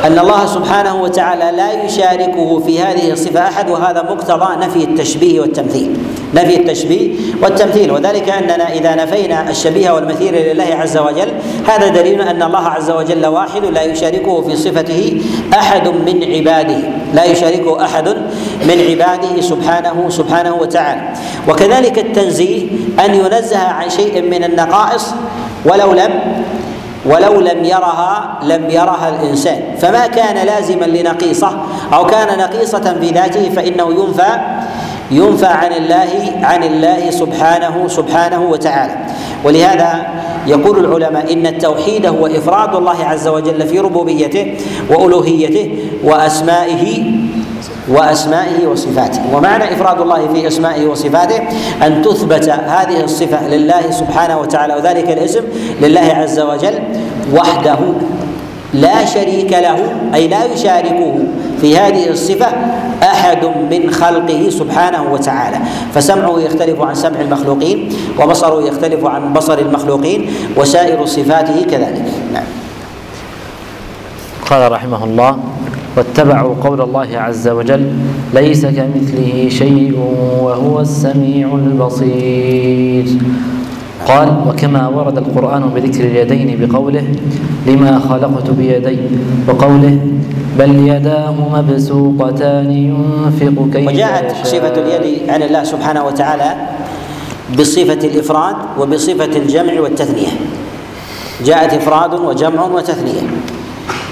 أن 0.06 0.20
الله 0.20 0.46
سبحانه 0.46 1.02
وتعالى 1.02 1.58
لا 1.58 1.84
يشاركه 1.84 2.60
في 2.60 2.82
هذه 2.82 3.12
الصفة 3.12 3.40
أحد 3.40 3.70
وهذا 3.70 4.02
مقتضى 4.02 4.66
نفي 4.66 4.84
التشبيه 4.84 5.40
والتمثيل. 5.42 5.98
نفي 6.36 6.58
التشبيه 6.58 7.16
والتمثيل. 7.44 7.92
وذلك 7.92 8.30
أننا 8.30 8.74
إذا 8.74 8.96
نفينا 8.96 9.50
الشبيه 9.50 9.92
والمثيل 9.92 10.34
لله 10.34 10.76
عز 10.76 10.98
وجل 10.98 11.32
هذا 11.68 11.88
دليل 11.88 12.22
أن 12.22 12.44
الله 12.44 12.68
عز 12.68 12.92
وجل 12.92 13.26
واحد 13.26 13.66
لا 13.66 13.84
يشاركه 13.84 14.42
في 14.42 14.56
صفته 14.56 15.22
أحد 15.54 15.88
من 15.88 16.24
عباده. 16.24 16.80
لا 17.14 17.24
يشاركه 17.24 17.86
أحد 17.86 18.08
من 18.68 18.86
عباده 18.90 19.42
سبحانه 19.42 20.10
سبحانه 20.10 20.56
وتعالى. 20.56 21.02
وكذلك 21.50 22.00
التنزيه 22.00 22.68
أن 23.06 23.14
ينزه 23.14 23.58
عن 23.58 23.90
شيء 23.90 24.22
من 24.22 24.44
النقائص 24.44 25.14
ولو 25.66 25.94
لم 25.94 26.44
ولو 27.10 27.42
لم 27.42 27.66
يرها 27.66 28.40
لم 28.44 28.70
يرها 28.70 29.10
الإنسان. 29.10 29.62
فما 29.82 30.08
كان 30.08 30.46
لازما 30.46 30.86
لنقيصه 30.86 31.52
أو 31.94 32.06
كان 32.06 32.38
نقيصة 32.38 32.96
في 33.02 33.10
ذاته 33.10 33.50
فإنه 33.50 33.94
ينفى 33.94 34.32
ينفى 35.12 35.46
عن 35.46 35.74
الله 35.74 36.34
عن 36.44 36.64
الله 36.64 37.12
سبحانه 37.12 37.88
سبحانه 37.88 38.42
وتعالى. 38.42 38.96
ولهذا 39.44 40.08
يقول 40.48 40.86
العلماء 40.86 41.34
إن 41.34 41.48
التوحيد 41.48 42.06
هو 42.06 42.28
إفراد 42.28 42.76
الله 42.76 43.06
عز 43.06 43.28
وجل 43.28 43.68
في 43.68 43.80
ربوبيته 43.80 44.58
وألوهيته 44.90 45.80
وأسمائه 46.04 47.04
وأسمائه 47.90 48.68
وصفاته. 48.68 49.22
ومعنى 49.34 49.74
إفراد 49.74 50.02
الله 50.02 50.28
في 50.34 50.48
أسمائه 50.48 50.88
وصفاته 50.88 51.40
أن 51.86 52.02
تثبت 52.02 52.50
هذه 52.50 53.04
الصفة 53.04 53.48
لله 53.48 53.92
سبحانه 53.92 54.40
وتعالى 54.40 54.76
وذلك 54.76 55.10
الاسم 55.12 55.44
لله 55.82 56.00
عز 56.14 56.40
وجل 56.40 56.80
وحده 57.34 57.78
لا 58.74 59.06
شريك 59.06 59.54
له 59.54 59.78
أي 60.14 60.28
لا 60.28 60.46
يشاركه 60.46 61.16
في 61.62 61.78
هذه 61.78 62.10
الصفة 62.10 62.48
أحد 63.04 63.46
من 63.46 63.92
خلقه 63.92 64.50
سبحانه 64.50 65.14
وتعالى. 65.14 65.58
فسمعه 65.94 66.40
يختلف 66.40 66.82
عن 66.82 66.96
سمع 66.96 67.22
المخلوقين 67.22 67.94
وبصره 68.20 68.64
يختلف 68.68 69.06
عن 69.06 69.34
بصر 69.34 69.58
المخلوقين 69.60 70.32
وسائر 70.58 71.06
صفاته 71.06 71.66
كذلك. 71.72 72.06
نعم. 72.34 72.44
قال 74.50 74.72
رحمه 74.72 75.04
الله 75.04 75.40
واتبعوا 76.00 76.56
قول 76.64 76.82
الله 76.82 77.10
عز 77.14 77.48
وجل 77.48 77.84
ليس 78.34 78.66
كمثله 78.66 79.50
شيء 79.52 79.92
وهو 80.42 80.80
السميع 80.80 81.48
البصير. 81.56 83.06
قال 84.08 84.30
وكما 84.48 84.88
ورد 84.88 85.18
القرآن 85.18 85.64
بذكر 85.76 86.04
اليدين 86.04 86.50
بقوله 86.62 87.04
لما 87.68 88.00
خلقت 88.00 88.48
بيدي 88.50 88.98
وقوله 89.48 89.98
بل 90.60 90.72
يداه 90.88 91.36
مبسوطتان 91.56 92.72
ينفق 92.72 93.58
كيف 93.74 93.88
وجاءت 93.88 94.46
صفة 94.48 94.76
اليد 94.82 95.30
عن 95.30 95.42
الله 95.44 95.64
سبحانه 95.64 96.02
وتعالى 96.08 96.50
بصفة 97.60 98.02
الإفراد 98.08 98.56
وبصفة 98.80 99.34
الجمع 99.38 99.80
والتثنية. 99.80 100.34
جاءت 101.46 101.74
إفراد 101.74 102.14
وجمع 102.14 102.62
وتثنية. 102.66 103.24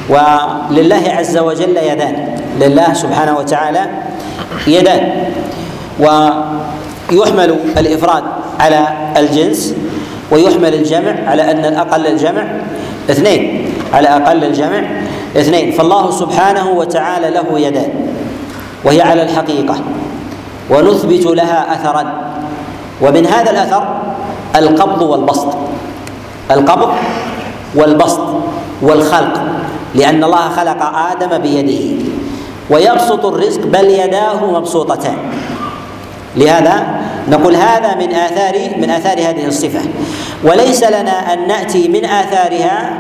ولله 0.10 1.04
عز 1.08 1.38
وجل 1.38 1.78
يدان. 1.78 2.40
لله 2.60 2.94
سبحانه 2.94 3.38
وتعالى 3.38 3.86
يدان. 4.68 5.32
ويحمل 6.00 7.60
الإفراد 7.78 8.24
على 8.60 8.88
الجنس 9.18 9.76
ويحمل 10.32 10.74
الجمع 10.74 11.14
على 11.28 11.52
أن 11.52 11.66
الأقل 11.66 12.08
الجمع 12.08 12.44
اثنين. 13.10 13.72
على 13.94 14.08
أقل 14.08 14.44
الجمع 14.44 14.82
اثنين. 15.38 15.72
فالله 15.72 16.12
سبحانه 16.12 16.70
وتعالى 16.70 17.30
له 17.30 17.60
يدان 17.60 17.90
وهي 18.84 19.02
على 19.02 19.24
الحقيقة. 19.24 19.76
ونثبت 20.70 21.26
لها 21.26 21.74
اثرا. 21.74 22.04
ومن 23.02 23.26
هذا 23.26 23.52
الأثر 23.52 24.02
القبض 24.56 25.02
والبسط. 25.02 25.48
القبض 26.52 26.90
والبسط 27.76 28.28
والخلق. 28.82 29.47
لأن 29.96 30.24
الله 30.24 30.50
خلق 30.50 30.82
آدم 31.12 31.38
بيده 31.38 32.04
ويبسط 32.70 33.26
الرزق 33.26 33.62
بل 33.66 33.86
يداه 33.86 34.52
مبسوطتان. 34.52 35.18
لهذا 36.36 36.86
نقول 37.30 37.56
هذا 37.56 37.96
من 37.96 38.14
آثار 38.14 38.56
من 38.78 38.90
آثار 38.90 39.18
هذه 39.20 39.46
الصفة. 39.48 39.82
وليس 40.44 40.84
لنا 40.84 41.34
أن 41.34 41.48
نأتي 41.48 41.88
من 41.88 42.06
آثارها 42.06 43.00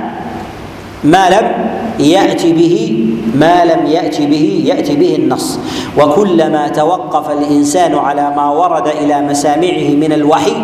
ما 1.03 1.29
لم 1.29 1.51
يأتي 1.99 2.53
به 2.53 3.05
ما 3.35 3.65
لم 3.65 3.85
يأتي 3.85 4.25
به 4.25 4.63
يأتي 4.65 4.95
به 4.95 5.15
النص. 5.15 5.59
وكلما 5.97 6.67
توقف 6.67 7.31
الإنسان 7.31 7.95
على 7.95 8.33
ما 8.35 8.49
ورد 8.49 8.87
إلى 8.87 9.21
مسامعه 9.21 9.89
من 9.89 10.13
الوحي 10.13 10.55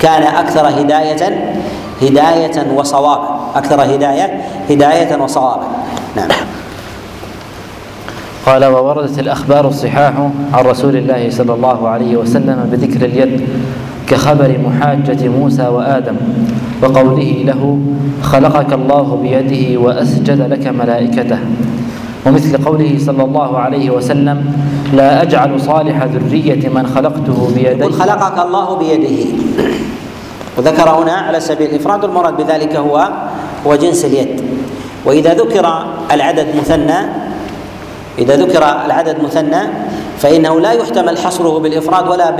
كان 0.00 0.22
أكثر 0.22 0.68
هداية 0.68 1.54
هداية 2.02 2.72
وصوابا. 2.76 3.28
أكثر 3.54 3.82
هداية؟ 3.82 4.40
هداية 4.70 5.22
وصوابا. 5.22 5.66
نعم. 6.16 6.28
قال 8.46 8.64
ووردت 8.64 9.18
الأخبار 9.18 9.68
الصحاح 9.68 10.12
عن 10.52 10.64
رسول 10.64 10.96
الله 10.96 11.30
صلى 11.30 11.54
الله 11.54 11.88
عليه 11.88 12.16
وسلم 12.16 12.68
بذكر 12.72 13.04
اليد 13.06 13.48
كخبر 14.06 14.58
محاجة 14.66 15.28
موسى 15.28 15.62
وآدم 15.68 16.16
وقوله 16.82 17.42
له 17.46 17.78
خلقك 18.22 18.72
الله 18.72 19.18
بيده 19.22 19.80
وأسجد 19.80 20.40
لك 20.40 20.66
ملائكته 20.66 21.38
ومثل 22.26 22.64
قوله 22.64 22.98
صلى 22.98 23.24
الله 23.24 23.58
عليه 23.58 23.90
وسلم 23.90 24.52
لا 24.92 25.22
أجعل 25.22 25.60
صالح 25.60 26.04
ذرية 26.04 26.68
من 26.68 26.86
خلقته 26.86 27.50
بيدي 27.54 27.92
خلقك 27.92 28.46
الله 28.46 28.76
بيده 28.78 29.26
وذكر 30.58 30.90
هنا 30.90 31.12
على 31.12 31.40
سبيل 31.40 31.70
الإفراد 31.70 32.04
المراد 32.04 32.36
بذلك 32.36 32.76
هو 32.76 33.08
هو 33.66 33.74
جنس 33.74 34.04
اليد. 34.04 34.42
وإذا 35.04 35.34
ذكر 35.34 35.86
العدد 36.12 36.46
مثنى 36.56 36.98
إذا 38.18 38.36
ذكر 38.36 38.62
العدد 38.86 39.22
مثنى 39.24 39.60
فإنه 40.18 40.60
لا 40.60 40.72
يحتمل 40.72 41.18
حصره 41.18 41.58
بالإفراد 41.58 42.08
ولا 42.08 42.30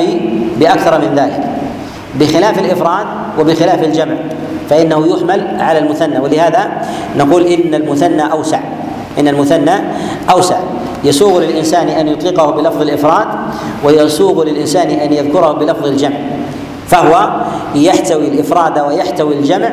بأكثر 0.57 0.99
من 0.99 1.14
ذلك. 1.16 1.40
بخلاف 2.21 2.59
الإفراد 2.59 3.07
وبخلاف 3.40 3.83
الجمع 3.83 4.14
فإنه 4.71 5.07
يحمل 5.07 5.57
على 5.61 5.78
المثنى. 5.78 6.19
ولهذا 6.19 6.71
نقول 7.16 7.47
إن 7.47 7.75
المثنى 7.75 8.33
أوسع. 8.33 8.61
إن 9.19 9.28
المثنى 9.28 9.75
أوسع. 10.31 10.57
يسوغ 11.04 11.40
للإنسان 11.40 11.88
أن 11.88 12.09
يطلقه 12.09 12.50
بلفظ 12.50 12.81
الإفراد 12.81 13.26
ويسوغ 13.85 14.45
للإنسان 14.45 14.90
أن 14.90 15.12
يذكره 15.12 15.52
بلفظ 15.52 15.87
الجمع. 15.87 16.16
فهو 16.93 17.31
يحتوي 17.75 18.29
الإفراد 18.29 18.79
ويحتوي 18.79 19.35
الجمع 19.35 19.71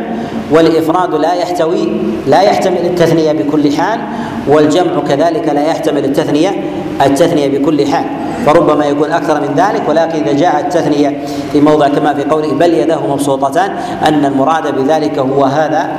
والإفراد 0.51 1.15
لا 1.15 1.33
يحتوي 1.33 1.87
لا 2.27 2.41
يحتمل 2.41 2.77
التثنية 2.85 3.31
بكل 3.31 3.73
حال 3.73 3.99
والجمع 4.47 4.99
كذلك 5.07 5.47
لا 5.47 5.61
يحتمل 5.67 6.05
التثنية 6.05 6.63
التثنية 7.05 7.59
بكل 7.59 7.87
حال. 7.87 8.05
فربما 8.45 8.85
يكون 8.85 9.11
أكثر 9.11 9.41
من 9.41 9.53
ذلك 9.57 9.89
ولكن 9.89 10.23
إذا 10.23 10.33
جاء 10.33 10.59
التثنيه 10.59 11.23
في 11.51 11.61
موضع 11.61 11.87
كما 11.87 12.13
في 12.13 12.23
قوله 12.23 12.53
بل 12.53 12.73
يداه 12.73 13.07
مبسوطتان 13.07 13.71
أن 14.07 14.25
المراد 14.25 14.75
بذلك 14.75 15.19
هو 15.19 15.43
هذا 15.45 15.89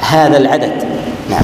هذا 0.00 0.36
العدد. 0.36 0.72
نعم. 1.30 1.42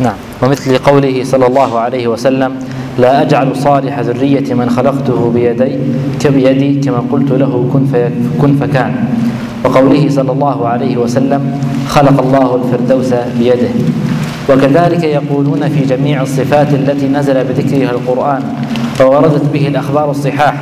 نعم. 0.00 0.14
ومثل 0.42 0.78
قوله 0.78 1.24
صلى 1.24 1.46
الله 1.46 1.78
عليه 1.78 2.08
وسلم 2.08 2.56
لا 2.98 3.22
أجعل 3.22 3.56
صالح 3.56 3.98
ذرية 4.00 4.54
من 4.54 4.70
خلقته 4.70 5.30
بيدي 5.34 5.78
كبيدي 6.20 6.80
كما 6.80 7.02
قلت 7.12 7.30
له 7.32 7.68
كن, 7.72 7.86
كن 8.40 8.56
فكان. 8.56 8.94
وقوله 9.64 10.08
صلى 10.08 10.32
الله 10.32 10.68
عليه 10.68 10.96
وسلم 10.96 11.60
خلق 11.88 12.22
الله 12.22 12.56
الفردوس 12.56 13.14
بيده. 13.38 13.68
وكذلك 14.50 15.04
يقولون 15.04 15.68
في 15.68 15.84
جميع 15.84 16.22
الصفات 16.22 16.68
التي 16.74 17.08
نزل 17.08 17.44
بذكرها 17.44 17.90
القرآن 17.90 18.42
ووردت 19.00 19.44
به 19.52 19.68
الأخبار 19.68 20.10
الصحاح 20.10 20.54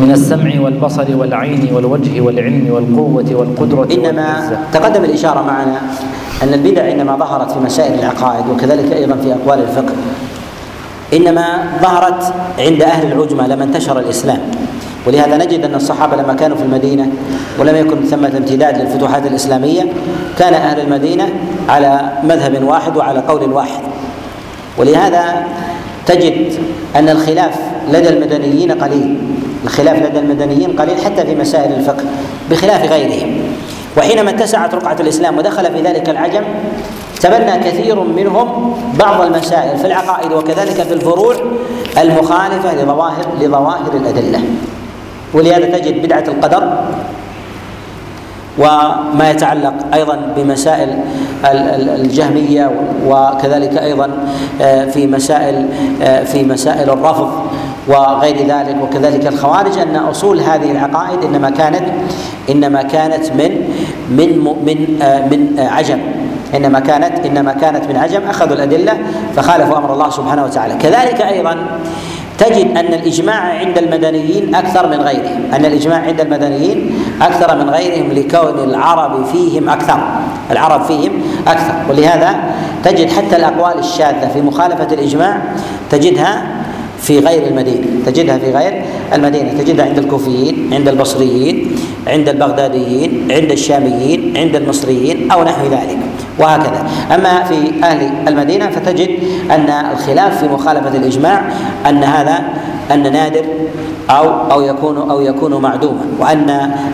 من 0.00 0.10
السمع 0.10 0.60
والبصر 0.60 1.16
والعين 1.16 1.68
والوجه 1.74 2.20
والعلم 2.20 2.66
والقوة 2.70 3.34
والقدرة 3.34 3.88
إنما 3.94 4.58
تقدم 4.72 5.04
الإشارة 5.04 5.42
معنا 5.42 5.80
أن 6.42 6.54
البدع 6.54 6.90
إنما 6.92 7.16
ظهرت 7.16 7.50
في 7.50 7.58
مسائل 7.60 7.98
العقائد 7.98 8.44
وكذلك 8.54 8.92
أيضا 8.92 9.16
في 9.16 9.32
أقوال 9.32 9.58
الفقه. 9.58 9.92
إنما 11.12 11.64
ظهرت 11.82 12.34
عند 12.58 12.82
أهل 12.82 13.12
العجمة 13.12 13.46
لما 13.46 13.64
انتشر 13.64 13.98
الإسلام. 13.98 14.40
ولهذا 15.06 15.36
نجد 15.36 15.64
أن 15.64 15.74
الصحابة 15.74 16.16
لما 16.16 16.34
كانوا 16.34 16.56
في 16.56 16.62
المدينة 16.62 17.08
ولم 17.58 17.76
يكن 17.76 18.04
ثمة 18.04 18.32
امتداد 18.36 18.78
للفتوحات 18.78 19.26
الإسلامية 19.26 19.86
كان 20.38 20.54
أهل 20.54 20.80
المدينة 20.80 21.28
على 21.68 22.12
مذهب 22.24 22.64
واحد 22.64 22.96
وعلى 22.96 23.18
قول 23.18 23.52
واحد. 23.52 23.80
ولهذا 24.78 25.46
تجد 26.06 26.52
أن 26.96 27.08
الخلاف 27.08 27.54
لدى 27.92 28.08
المدنيين 28.08 28.72
قليل. 28.72 29.18
الخلاف 29.64 30.02
لدى 30.02 30.18
المدنيين 30.18 30.80
قليل 30.80 31.04
حتى 31.04 31.26
في 31.26 31.34
مسائل 31.34 31.72
الفقه 31.72 32.04
بخلاف 32.50 32.92
غيرهم. 32.92 33.40
وحينما 33.96 34.30
اتسعت 34.30 34.74
رقعة 34.74 34.96
الإسلام 35.00 35.38
ودخل 35.38 35.72
في 35.72 35.80
ذلك 35.82 36.08
العجم 36.08 36.44
تبنى 37.20 37.58
كثير 37.58 38.00
منهم 38.00 38.74
بعض 38.98 39.20
المسائل 39.20 39.78
في 39.78 39.86
العقائد 39.86 40.32
وكذلك 40.32 40.82
في 40.82 40.94
الفروع 40.94 41.34
المخالفة 41.98 42.74
لظواهر 42.74 43.26
لظواهر 43.40 43.92
الأدلة. 43.94 44.40
ولهذا 45.34 45.78
تجد 45.78 46.02
بدعة 46.02 46.24
القدر 46.28 46.78
وما 48.58 49.30
يتعلق 49.30 49.74
أيضا 49.94 50.32
بمسائل 50.36 50.98
الجهمية 52.00 52.70
وكذلك 53.06 53.78
أيضا 53.78 54.10
آه، 54.62 54.84
في 54.84 55.06
مسائل 55.06 55.68
آه، 56.02 56.24
في 56.24 56.44
مسائل 56.44 56.90
الرفض 56.90 57.30
وغير 57.88 58.36
ذلك 58.36 58.76
وكذلك 58.82 59.26
الخوارج 59.26 59.78
أن 59.78 59.96
أصول 59.96 60.40
هذه 60.40 60.70
العقائد 60.70 61.24
إنما 61.24 61.50
كانت 61.50 61.82
إنما 62.50 62.82
كانت 62.82 63.32
من 63.32 63.65
من 64.10 64.38
من 64.66 64.78
من 65.30 65.58
عجم. 65.58 65.98
إنما 66.54 66.80
كانت 66.80 67.26
إنما 67.26 67.52
كانت 67.52 67.84
من 67.88 67.96
عجم 67.96 68.22
أخذوا 68.28 68.54
الأدلة 68.54 68.92
فخالفوا 69.36 69.78
أمر 69.78 69.92
الله 69.92 70.10
سبحانه 70.10 70.44
وتعالى. 70.44 70.74
كذلك 70.74 71.20
أيضا 71.22 71.56
تجد 72.38 72.76
أن 72.76 72.94
الإجماع 72.94 73.40
عند 73.58 73.78
المدنيين 73.78 74.54
أكثر 74.54 74.86
من 74.86 75.00
غيرهم. 75.00 75.42
أن 75.54 75.64
الإجماع 75.64 75.98
عند 75.98 76.20
المدنيين 76.20 76.98
أكثر 77.22 77.56
من 77.56 77.70
غيرهم 77.70 78.12
لكون 78.12 78.64
العرب 78.64 79.24
فيهم 79.24 79.68
أكثر. 79.68 79.98
العرب 80.50 80.82
فيهم 80.82 81.12
أكثر. 81.48 81.74
ولهذا 81.88 82.34
تجد 82.84 83.10
حتى 83.10 83.36
الأقوال 83.36 83.78
الشاذة 83.78 84.30
في 84.34 84.40
مخالفة 84.40 84.88
الإجماع 84.92 85.38
تجدها 85.90 86.42
في 87.06 87.18
غير 87.18 87.46
المدينة 87.46 87.86
تجدها 88.06 88.38
في 88.38 88.50
غير 88.50 88.82
المدينة 89.12 89.62
تجدها 89.62 89.86
عند 89.86 89.98
الكوفيين 89.98 90.70
عند 90.72 90.88
البصريين 90.88 91.76
عند 92.06 92.28
البغداديين 92.28 93.28
عند 93.30 93.50
الشاميين 93.52 94.36
عند 94.36 94.56
المصريين 94.56 95.30
أو 95.30 95.42
نحو 95.44 95.66
ذلك 95.66 95.98
وهكذا. 96.38 96.86
أما 97.14 97.44
في 97.44 97.84
أهل 97.84 98.28
المدينة 98.28 98.70
فتجد 98.70 99.10
أن 99.50 99.70
الخلاف 99.92 100.38
في 100.40 100.48
مخالفة 100.48 100.96
الإجماع 100.96 101.42
أن 101.88 102.04
هذا 102.04 102.38
أن 102.92 103.12
نادر 103.12 103.44
أو 104.10 104.52
أو 104.52 104.62
يكون 104.62 105.10
أو 105.10 105.20
يكون 105.20 105.54
معدوما. 105.54 106.00
وان 106.20 106.50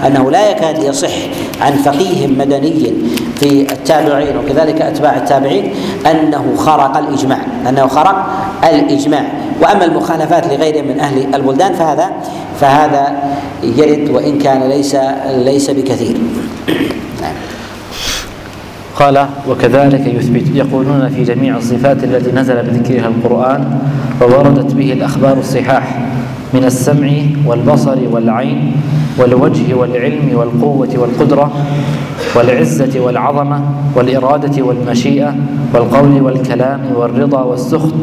أنه 0.07 0.31
لا 0.31 0.51
يكاد 0.51 0.83
يصح 0.83 1.13
عن 1.61 1.73
فقيه 1.73 2.27
مدني 2.27 2.93
في 3.37 3.73
التابعين 3.73 4.37
وكذلك 4.37 4.83
أتباع 4.83 5.17
التابعين 5.17 5.75
أنه 6.11 6.55
خرق 6.57 6.97
الإجماع. 6.97 7.39
أنه 7.69 7.87
خرق 7.87 8.27
الإجماع. 8.65 9.25
وأما 9.63 9.85
المخالفات 9.85 10.47
لغيره 10.47 10.83
من 10.83 11.01
أهل 11.01 11.35
البلدان 11.35 11.73
فهذا 11.73 12.11
فهذا 12.61 13.13
يرد 13.63 14.11
وإن 14.11 14.39
كان 14.39 14.63
ليس 14.69 14.97
ليس 15.27 15.71
بكثير. 15.71 16.17
نعم 17.23 17.35
قال 18.97 19.27
وكذلك 19.49 20.07
يثبت 20.07 20.55
يقولون 20.55 21.09
في 21.09 21.25
جميع 21.25 21.57
الصفات 21.57 22.05
التي 22.05 22.33
نزل 22.33 22.63
بذكرها 22.63 23.09
القرآن 23.09 23.79
ووردت 24.23 24.75
به 24.75 24.93
الأخبار 24.93 25.39
الصحاح. 25.39 25.99
من 26.55 26.65
السمع 26.65 27.09
والبصر 27.47 27.99
والعين 28.13 28.73
والوجه 29.19 29.75
والعلم 29.75 30.31
والقوة 30.35 30.89
والقدرة 30.97 31.53
والعزة 32.37 33.01
والعظمة 33.01 33.61
والإرادة 33.97 34.63
والمشيئة 34.63 35.35
والقول 35.75 36.21
والكلام 36.21 36.81
والرضا 36.97 37.43
والسخط 37.43 37.95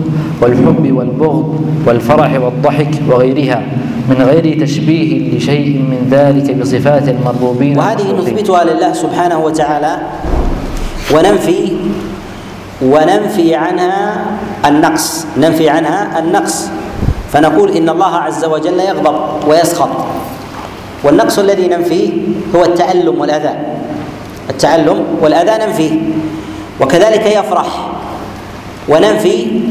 والحب 0.42 0.92
والبغض 0.92 1.60
والفرح 1.88 2.40
والضحك 2.42 2.92
وغيرها 3.10 3.64
من 4.10 4.16
غير 4.22 4.62
تشبيه 4.62 5.38
لشيء 5.38 5.78
من 5.80 6.08
ذلك 6.12 6.56
بصفات 6.58 7.10
المربوبين 7.10 7.78
وهذه 7.78 8.12
نثبتها 8.20 8.64
لله 8.64 8.94
سبحانه 8.94 9.40
وتعالى 9.40 9.98
وننفي 11.16 11.72
وننفي 12.82 13.56
عنها 13.56 14.26
النقص. 14.66 15.26
ننفي 15.38 15.70
عنها 15.70 16.20
النقص. 16.20 16.70
فنقول 17.34 17.72
إن 17.72 17.90
الله 17.90 18.16
عز 18.16 18.46
وجل 18.46 18.80
يغضب 18.80 19.16
ويسخط. 19.48 19.90
والنقص 21.04 21.40
الذي 21.40 21.68
ننفيه 21.68 22.12
هو 22.56 22.64
التألم 22.64 23.22
والأذى. 23.22 23.54
التعلم 24.50 25.06
والأذى 25.22 25.66
ننفيه. 25.66 25.92
وكذلك 26.82 27.26
يفرح. 27.26 27.68
وننفي 28.90 29.62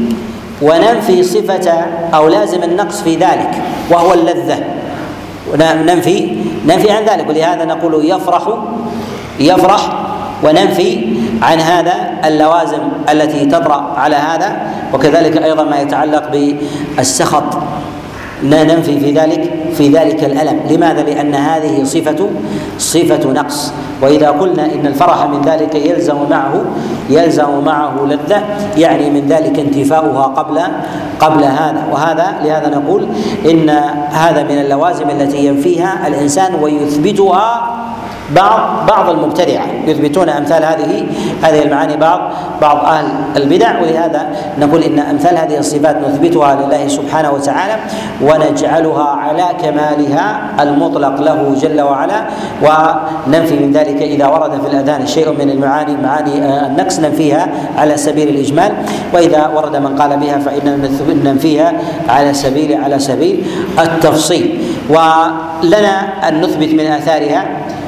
وننفي 0.61 1.23
صفة 1.23 1.71
أو 2.13 2.27
لازم 2.27 2.63
النقص 2.63 3.01
في 3.01 3.15
ذلك 3.15 3.51
وهو 3.91 4.13
اللذة. 4.13 4.63
ننفي 5.59 6.37
ننفي 6.65 6.91
عن 6.91 7.03
ذلك. 7.03 7.29
ولهذا 7.29 7.65
نقول 7.65 8.05
يفرح 8.05 8.43
يفرح 9.39 9.81
وننفي 10.43 11.18
عن 11.41 11.59
هذا 11.59 11.93
اللوازم 12.25 12.81
التي 13.11 13.45
تطرأ 13.45 13.93
على 13.97 14.15
هذا 14.15 14.57
وكذلك 14.93 15.43
أيضا 15.43 15.63
ما 15.63 15.79
يتعلق 15.79 16.23
بالسخط. 16.31 17.43
ننفي 18.43 18.99
في 18.99 19.11
ذلك 19.11 19.53
في 19.73 19.89
ذلك 19.89 20.23
الألم. 20.23 20.59
لماذا؟ 20.69 21.01
لأن 21.01 21.35
هذه 21.35 21.83
صفة 21.83 22.29
صفة 22.77 23.31
نقص. 23.31 23.73
وإذا 24.01 24.29
قلنا 24.29 24.65
إن 24.65 24.87
الفرح 24.87 25.25
من 25.25 25.41
ذلك 25.41 25.75
يلزم 25.75 26.15
معه 26.29 26.65
يلزم 27.09 27.63
معه 27.65 27.93
لذة 28.05 28.43
يعني 28.77 29.09
من 29.09 29.27
ذلك 29.27 29.59
انتفاؤها 29.59 30.23
قبل 30.23 30.59
قبل 31.19 31.43
هذا. 31.43 31.83
وهذا 31.91 32.27
لهذا 32.43 32.69
نقول 32.69 33.07
إن 33.45 33.69
هذا 34.11 34.43
من 34.43 34.59
اللوازم 34.59 35.09
التي 35.09 35.45
ينفيها 35.45 36.07
الإنسان 36.07 36.55
ويثبتها 36.61 37.75
بعض 38.35 38.85
بعض 38.87 39.09
المبتدعة 39.09 39.65
يثبتون 39.87 40.29
أمثال 40.29 40.63
هذه 40.63 41.05
هذه 41.43 41.63
المعاني 41.63 41.97
بعض 41.97 42.19
بعض 42.61 42.77
أهل 42.85 43.05
البدع 43.35 43.81
ولهذا 43.81 44.27
نقول 44.59 44.83
إن 44.83 44.99
أمثال 44.99 45.37
هذه 45.37 45.57
الصفات 45.57 45.97
نثبتها 46.07 46.55
لله 46.55 46.87
سبحانه 46.87 47.31
وتعالى 47.31 47.75
ونجعلها 48.21 49.03
على 49.03 49.43
كمالها 49.63 50.41
المطلق 50.59 51.21
له 51.21 51.55
جل 51.61 51.81
وعلا 51.81 52.23
وننفي 52.61 53.55
من 53.59 53.71
ذلك 53.71 54.01
إذا 54.01 54.27
ورد 54.27 54.51
في 54.61 54.67
الأذان 54.67 55.07
شيء 55.07 55.31
من 55.31 55.49
المعاني 55.49 55.97
معاني 56.03 56.43
آه، 56.43 56.67
النقص 56.67 56.99
ننفيها 56.99 57.47
على 57.77 57.97
سبيل 57.97 58.27
الإجمال. 58.29 58.71
وإذا 59.13 59.47
ورد 59.55 59.75
من 59.75 59.95
قال 60.01 60.17
بها 60.17 60.37
فاننا 60.39 60.89
ننفيها 61.23 61.73
على 62.09 62.33
سبيل 62.33 62.83
على 62.83 62.99
سبيل 62.99 63.45
التفصيل. 63.79 64.59
ولنا 65.63 66.27
أن 66.29 66.41
نثبت 66.41 66.73
من 66.73 66.85
آثارها 66.85 67.45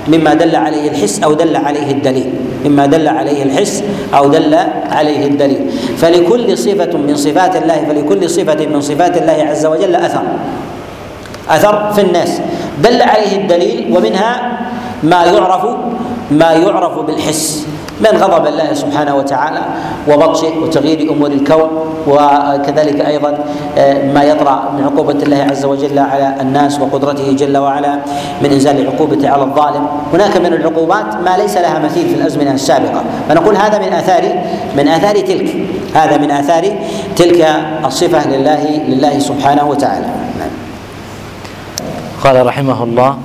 مما 0.07 0.34
دل 0.34 0.55
عليه 0.55 0.89
الحس 0.91 1.23
أو 1.23 1.34
دل 1.34 1.55
عليه 1.55 1.91
الدليل. 1.91 2.34
مما 2.65 2.86
دل 2.86 3.07
عليه 3.07 3.43
الحس 3.43 3.84
أو 4.13 4.27
دل 4.29 4.57
عليه 4.91 5.27
الدليل. 5.27 5.71
فلكل 5.97 6.57
صفة 6.57 6.97
من 6.97 7.15
صفات 7.15 7.55
الله 7.55 7.86
فلكل 7.89 8.29
صفة 8.29 8.65
من 8.65 8.81
صفات 8.81 9.17
الله 9.17 9.38
عز 9.49 9.65
وجل 9.65 9.95
أثر. 9.95 10.23
أثر 11.49 11.93
في 11.93 12.01
الناس. 12.01 12.41
دل 12.84 13.01
عليه 13.01 13.34
الدليل 13.41 13.97
ومنها 13.97 14.60
ما 15.03 15.25
يعرف 15.25 15.63
ما 16.31 16.51
يعرف 16.51 16.99
بالحس. 16.99 17.67
من 18.02 18.18
غضب 18.18 18.48
الله 18.48 18.74
سبحانه 18.74 19.16
وتعالى 19.16 19.62
وبطشه 20.10 20.54
وتغيير 20.62 21.12
أمور 21.12 21.32
الكون 21.32 21.70
وكذلك 22.08 23.02
أيضا 23.06 23.38
آه، 23.78 24.12
ما 24.14 24.24
يطرأ 24.24 24.74
من 24.78 24.84
عقوبة 24.84 25.24
الله 25.24 25.48
عز 25.52 25.66
وجل 25.66 26.00
على 26.00 26.36
الناس 26.42 26.80
وقدرته 26.80 27.32
جل 27.32 27.58
وعلا 27.58 28.00
من 28.42 28.52
إنزال 28.52 28.80
العقوبه 28.80 29.30
على 29.30 29.44
الظالم. 29.44 29.88
هناك 30.14 30.38
من 30.38 30.54
العقوبات 30.54 31.16
ما 31.26 31.38
ليس 31.38 31.58
لها 31.58 31.80
مثيل 31.80 32.10
في 32.10 32.16
الأزمنة 32.16 32.52
السابقة. 32.52 33.04
فنقول 33.30 33.56
هذا 33.56 33.78
من 33.80 33.94
آثار 33.94 34.24
من 34.78 34.88
آثار 34.88 35.16
تلك. 35.16 35.56
هذا 35.96 36.18
من 36.18 36.32
آثار 36.32 36.76
تلك 37.16 37.48
الصفة 37.86 38.28
لله 38.28 38.82
لله 38.88 39.20
سبحانه 39.20 39.68
وتعالى. 39.70 40.06
نعم. 40.40 40.50
قال 42.24 42.46
رحمه 42.46 42.84
الله 42.84 43.18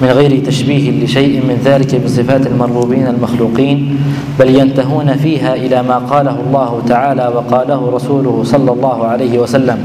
من 0.00 0.08
غير 0.08 0.44
تشبيه 0.46 1.04
لشيء 1.04 1.40
من 1.40 1.60
ذلك 1.64 2.04
بصفات 2.04 2.46
المربوبين 2.46 3.06
المخلوقين 3.06 4.00
بل 4.38 4.56
ينتهون 4.56 5.16
فيها 5.16 5.54
إلى 5.54 5.82
ما 5.82 5.98
قاله 5.98 6.36
الله 6.46 6.82
تعالى 6.88 7.28
وقاله 7.28 7.90
رسوله 7.94 8.42
صلى 8.44 8.72
الله 8.72 9.06
عليه 9.06 9.38
وسلم. 9.38 9.78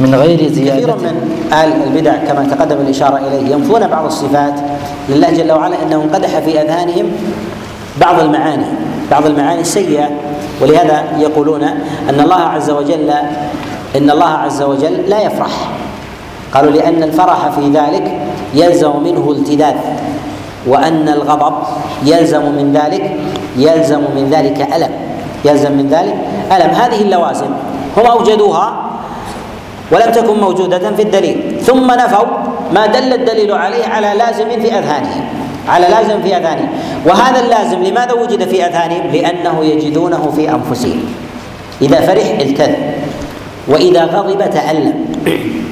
من 0.00 0.14
غير 0.14 0.48
زيادة 0.52 0.92
كثير 0.92 0.96
من 0.96 1.14
أهل 1.52 1.72
البدع 1.86 2.16
كما 2.16 2.44
تقدم 2.50 2.76
الإشارة 2.80 3.18
إليه 3.28 3.52
ينفون 3.54 3.86
بعض 3.86 4.04
الصفات 4.04 4.54
لله 5.08 5.30
جل 5.30 5.52
وعلا 5.52 5.76
أنه 5.82 6.02
انقدح 6.02 6.38
في 6.38 6.62
أذهانهم 6.62 7.06
بعض 8.00 8.20
المعاني 8.20 8.64
بعض 9.10 9.26
المعاني 9.26 9.60
السيئة. 9.60 10.10
ولهذا 10.62 11.04
يقولون 11.18 11.62
أن 12.08 12.20
الله 12.20 12.40
عز 12.40 12.70
وجل 12.70 13.10
إن 13.96 14.10
الله 14.10 14.28
عز 14.28 14.62
وجل 14.62 14.96
لا 15.08 15.22
يفرح. 15.22 15.68
قالوا 16.54 16.70
لأن 16.70 17.02
الفرح 17.02 17.48
في 17.48 17.70
ذلك 17.70 18.21
يلزم 18.54 19.02
منه 19.04 19.30
التذاذ 19.30 19.74
وأن 20.66 21.08
الغضب 21.08 21.54
يلزم 22.04 22.42
من 22.42 22.72
ذلك 22.72 23.16
يلزم 23.56 24.00
من 24.00 24.28
ذلك 24.30 24.68
ألم 24.74 24.90
يلزم 25.44 25.72
من 25.72 25.88
ذلك 25.88 26.14
ألم. 26.52 26.70
هذه 26.70 27.02
اللوازم 27.02 27.50
هم 27.96 28.06
أوجدوها 28.06 28.90
ولم 29.92 30.12
تكن 30.12 30.40
موجودة 30.40 30.92
في 30.96 31.02
الدليل. 31.02 31.60
ثم 31.62 31.86
نفوا 31.86 32.26
ما 32.74 32.86
دل 32.86 33.12
الدليل 33.12 33.52
عليه 33.52 33.84
على 33.86 34.12
لازم 34.18 34.48
في 34.48 34.68
أذهانهم 34.78 35.24
على 35.68 35.86
لازم 35.88 36.22
في 36.22 36.36
أذهانهم. 36.36 36.68
وهذا 37.06 37.40
اللازم 37.40 37.82
لماذا 37.82 38.12
وجد 38.12 38.48
في 38.48 38.66
أذهانهم؟ 38.66 39.10
لأنه 39.12 39.64
يجدونه 39.64 40.32
في 40.36 40.50
أنفسهم. 40.50 41.04
إذا 41.82 42.00
فرح 42.00 42.38
التذ 42.40 42.72
وإذا 43.68 44.04
غضب 44.04 44.50
تألم 44.50 44.94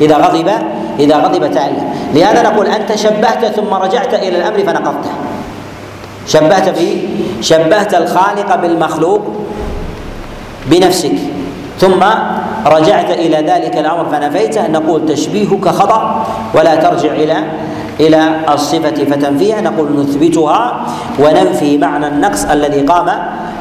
إذا 0.00 0.16
غضب 0.16 0.50
إذا 0.98 1.16
غضب 1.16 1.53
تألم 1.55 1.85
لهذا 2.14 2.42
نقول 2.42 2.66
أنت 2.66 2.94
شبهت 2.94 3.44
ثم 3.44 3.74
رجعت 3.74 4.14
إلى 4.14 4.38
الأمر 4.38 4.59
فنقضته. 4.59 5.11
شبهت 6.26 6.68
في 6.68 7.09
شبهت 7.40 7.94
الخالق 7.94 8.57
بالمخلوق 8.57 9.22
بنفسك. 10.66 11.12
ثم 11.81 12.03
رجعت 12.66 13.11
إلى 13.11 13.37
ذلك 13.37 13.76
الأمر 13.79 14.07
فنفيته. 14.12 14.66
نقول 14.66 15.07
تشبيهك 15.09 15.68
خطأ 15.68 16.26
ولا 16.55 16.74
ترجع 16.74 17.12
إلى 17.12 17.37
إلى 18.00 18.20
الصفة 18.55 19.05
فتنفيها. 19.05 19.61
نقول 19.61 20.00
نثبتها 20.00 20.87
وننفي 21.18 21.79
معنى 21.79 22.07
النقص 22.07 22.44
الذي 22.44 22.81
قام 22.81 23.09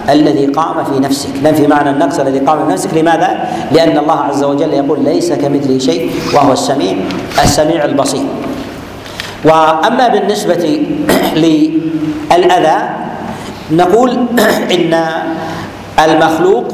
الذي 0.10 0.46
قام 0.46 0.84
في 0.84 1.00
نفسك. 1.00 1.30
ننفي 1.44 1.68
معنى 1.68 1.90
النقص 1.90 2.20
الذي 2.20 2.40
قام 2.40 2.66
في 2.66 2.74
نفسك؟ 2.74 2.94
لماذا؟ 2.94 3.50
لأن 3.72 3.98
الله 3.98 4.20
عز 4.20 4.44
وجل 4.44 4.74
يقول 4.74 5.04
ليس 5.04 5.34
كمثله 5.34 5.78
شيء 5.80 6.12
وهو 6.34 6.54
السميع 6.54 6.98
السميع 7.44 7.86
البصير. 7.86 8.26
وأما 9.46 10.08
بالنسبة 10.08 10.86
للأذى 11.44 12.90
نقول 13.72 14.10
إن 14.76 15.04
المخلوق 16.06 16.68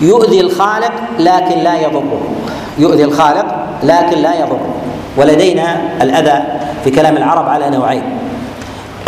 يؤذي 0.00 0.40
الخالق 0.40 0.92
لكن 1.18 1.58
لا 1.58 1.80
يضره. 1.80 2.22
يؤذي 2.78 3.04
الخالق 3.04 3.46
لكن 3.82 4.18
لا 4.18 4.34
يضره. 4.34 4.74
ولدينا 5.16 5.80
الأذى 6.02 6.42
في 6.84 6.90
كلام 6.90 7.16
العرب 7.16 7.48
على 7.48 7.70
نوعين. 7.70 8.02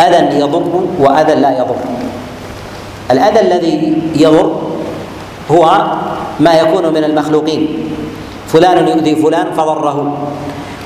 أذى 0.01 0.39
يضر 0.39 0.71
وأذى 0.99 1.35
لا 1.35 1.51
يضر. 1.57 1.75
الأذى 3.11 3.39
الذي 3.39 4.01
يضر 4.15 4.51
هو 5.51 5.81
ما 6.39 6.53
يكون 6.53 6.93
من 6.93 7.03
المخلوقين. 7.03 7.91
فلان 8.47 8.87
يؤذي 8.87 9.15
فلان 9.15 9.47
فضره. 9.57 10.17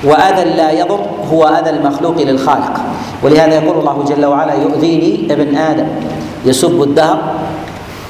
وأذى 0.03 0.43
لا 0.43 0.71
يضر 0.71 0.99
هو 1.33 1.43
أذى 1.47 1.69
المخلوق 1.69 2.17
للخالق. 2.17 2.73
ولهذا 3.23 3.55
يقول 3.55 3.79
الله 3.79 4.03
جل 4.07 4.25
وعلا 4.25 4.53
يؤذيني 4.53 5.33
ابن 5.33 5.57
آدم. 5.57 5.87
يسب 6.45 6.83
الدهر 6.83 7.17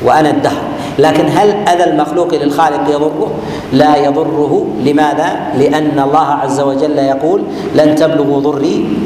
وأنا 0.06 0.30
الدهر. 0.30 0.64
لكن 1.00 1.26
هل 1.36 1.50
أذى 1.68 1.84
المخلوق 1.84 2.34
للخالق 2.34 2.90
يضره؟ 2.90 3.32
لا 3.74 3.96
يضره. 3.96 4.68
لماذا؟ 4.86 5.30
لأن 5.58 6.00
الله 6.00 6.28
عز 6.28 6.60
وجل 6.62 6.98
يقول 6.98 7.42
لن 7.76 7.96
تبلغوا 7.96 8.40
ضري 8.40 8.98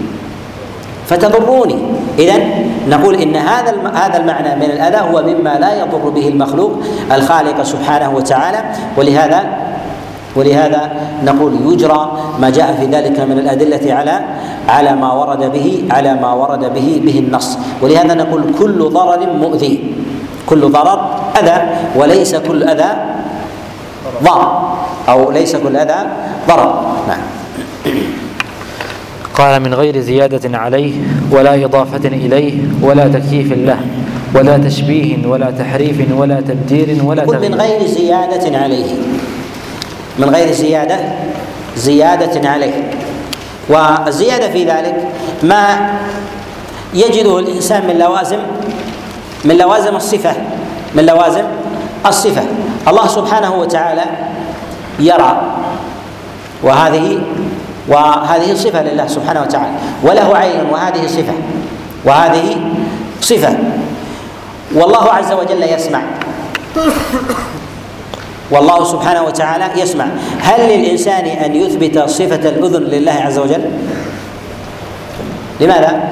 فتضروني. 1.08 1.78
اذا 2.20 2.38
نقول 2.88 3.16
إن 3.16 3.36
هذا 3.36 3.74
هذا 3.94 4.18
المعنى 4.18 4.56
من 4.56 4.72
الأذى 4.72 4.98
هو 4.98 5.24
مما 5.24 5.60
لا 5.60 5.80
يضر 5.80 6.10
به 6.10 6.28
المخلوق 6.28 6.72
الخالق 7.12 7.62
سبحانه 7.64 8.10
وتعالى. 8.16 8.60
ولهذا 8.98 9.44
ولهذا 10.36 10.92
نقول 11.26 11.74
يجرى 11.74 12.02
ما 12.40 12.50
جاء 12.50 12.78
في 12.80 12.86
ذلك 12.86 13.20
من 13.20 13.40
الأدلة 13.40 13.94
على 13.94 14.16
على 14.70 14.92
ما 14.96 15.14
ورد 15.14 15.52
به 15.52 15.88
على 15.92 16.14
ما 16.14 16.34
ورد 16.34 16.74
به 16.74 17.02
به 17.06 17.20
النص. 17.20 17.58
ولهذا 17.82 18.14
نقول 18.14 18.54
كل 18.60 18.80
ضرر 18.90 19.22
مؤذي. 19.34 19.96
كل 20.46 20.62
ضرر 20.72 21.00
أذى 21.40 21.58
وليس 21.96 22.36
كل 22.36 22.64
أذى 22.64 22.92
ضرر. 24.24 24.50
أو 25.10 25.32
ليس 25.32 25.56
كل 25.56 25.76
أذى 25.78 26.00
ضرر. 26.48 26.70
نعم. 27.08 27.37
قال 29.38 29.60
من 29.64 29.74
غير 29.74 30.00
زيادة 30.00 30.58
عليه 30.58 30.94
ولا 31.32 31.66
إضافة 31.66 32.08
إليه 32.08 32.54
ولا 32.82 33.08
تكييف 33.08 33.54
له 33.54 33.78
ولا 34.36 34.58
تشبيه 34.58 35.28
ولا 35.28 35.52
تحريف 35.52 36.12
ولا 36.12 36.42
تبديل 36.42 37.02
ولا 37.02 37.26
تغيير 37.26 37.52
من 37.52 37.56
غير 37.62 37.88
زيادة 37.88 38.58
عليه. 38.58 38.86
من 40.20 40.30
غير 40.30 40.52
زيادة 40.52 41.00
زيادة 41.78 42.50
عليه. 42.50 42.92
والزيادة 43.70 44.50
في 44.52 44.64
ذلك 44.66 44.96
ما 45.44 45.90
يجده 46.94 47.40
الإنسان 47.40 47.88
من 47.88 47.98
لوازم 47.98 48.40
من 49.46 49.58
لوازم 49.58 49.96
الصفة 49.96 50.34
من 50.96 51.06
لوازم 51.06 51.44
الصفة. 52.06 52.44
الله 52.88 53.08
سبحانه 53.08 53.56
وتعالى 53.56 54.04
يرى 55.00 55.42
وهذه 56.64 57.20
وهذه 57.88 58.54
صفة 58.56 58.82
لله 58.84 59.08
سبحانه 59.08 59.42
وتعالى. 59.42 59.72
وله 60.04 60.38
عين 60.38 60.66
وهذه 60.72 61.08
صفة. 61.08 61.34
وهذه 62.06 62.58
صفة. 63.22 63.58
والله 64.76 65.14
عز 65.14 65.32
وجل 65.32 65.64
يسمع. 65.64 66.02
والله 68.52 68.84
سبحانه 68.84 69.24
وتعالى 69.24 69.82
يسمع. 69.82 70.06
هل 70.40 70.60
للإنسان 70.62 71.26
أن 71.26 71.56
يثبت 71.56 72.10
صفة 72.10 72.50
الأذن 72.50 72.84
لله 72.84 73.12
عز 73.12 73.40
وجل؟ 73.40 73.62
لماذا؟ 75.60 76.10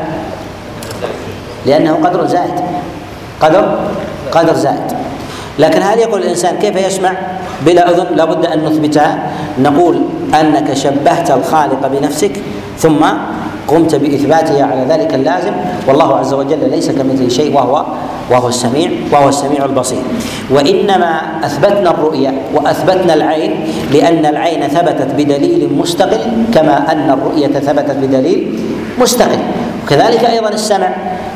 لأنه 1.65 1.99
قدر 2.03 2.25
زائد. 2.25 2.59
قدر؟ 3.41 3.79
قدر 4.31 4.53
زائد. 4.53 4.97
لكن 5.59 5.81
هل 5.81 5.99
يقول 5.99 6.21
الإنسان 6.21 6.57
كيف 6.59 6.75
يسمع؟ 6.75 7.13
بلا 7.65 7.89
أذن 7.89 8.15
لابد 8.15 8.45
أن 8.45 8.65
نثبتها 8.65 9.29
نقول 9.59 10.01
أنك 10.39 10.73
شبهت 10.73 11.31
الخالق 11.31 11.87
بنفسك 11.87 12.31
ثم 12.77 13.05
قمت 13.67 13.95
بإثباتها 13.95 14.63
على 14.65 14.85
ذلك 14.89 15.13
اللازم. 15.13 15.51
والله 15.87 16.17
عز 16.17 16.33
وجل 16.33 16.69
ليس 16.71 16.91
كمثله 16.91 17.29
شيء 17.29 17.55
وهو 17.55 17.85
وهو 18.31 18.47
السميع 18.47 18.89
وهو 19.11 19.29
السميع 19.29 19.65
البصير. 19.65 20.01
وإنما 20.49 21.21
أثبتنا 21.43 21.89
الرؤية 21.89 22.33
وأثبتنا 22.53 23.13
العين 23.13 23.67
لأن 23.93 24.25
العين 24.25 24.67
ثبتت 24.67 25.13
بدليل 25.17 25.69
مستقل 25.77 26.19
كما 26.53 26.91
أن 26.91 27.09
الرؤية 27.09 27.47
ثبتت 27.47 27.95
بدليل 28.01 28.59
مستقل. 29.01 29.39
وكذلك 29.85 30.25
أيضا 30.25 30.49
السمع. 30.49 30.89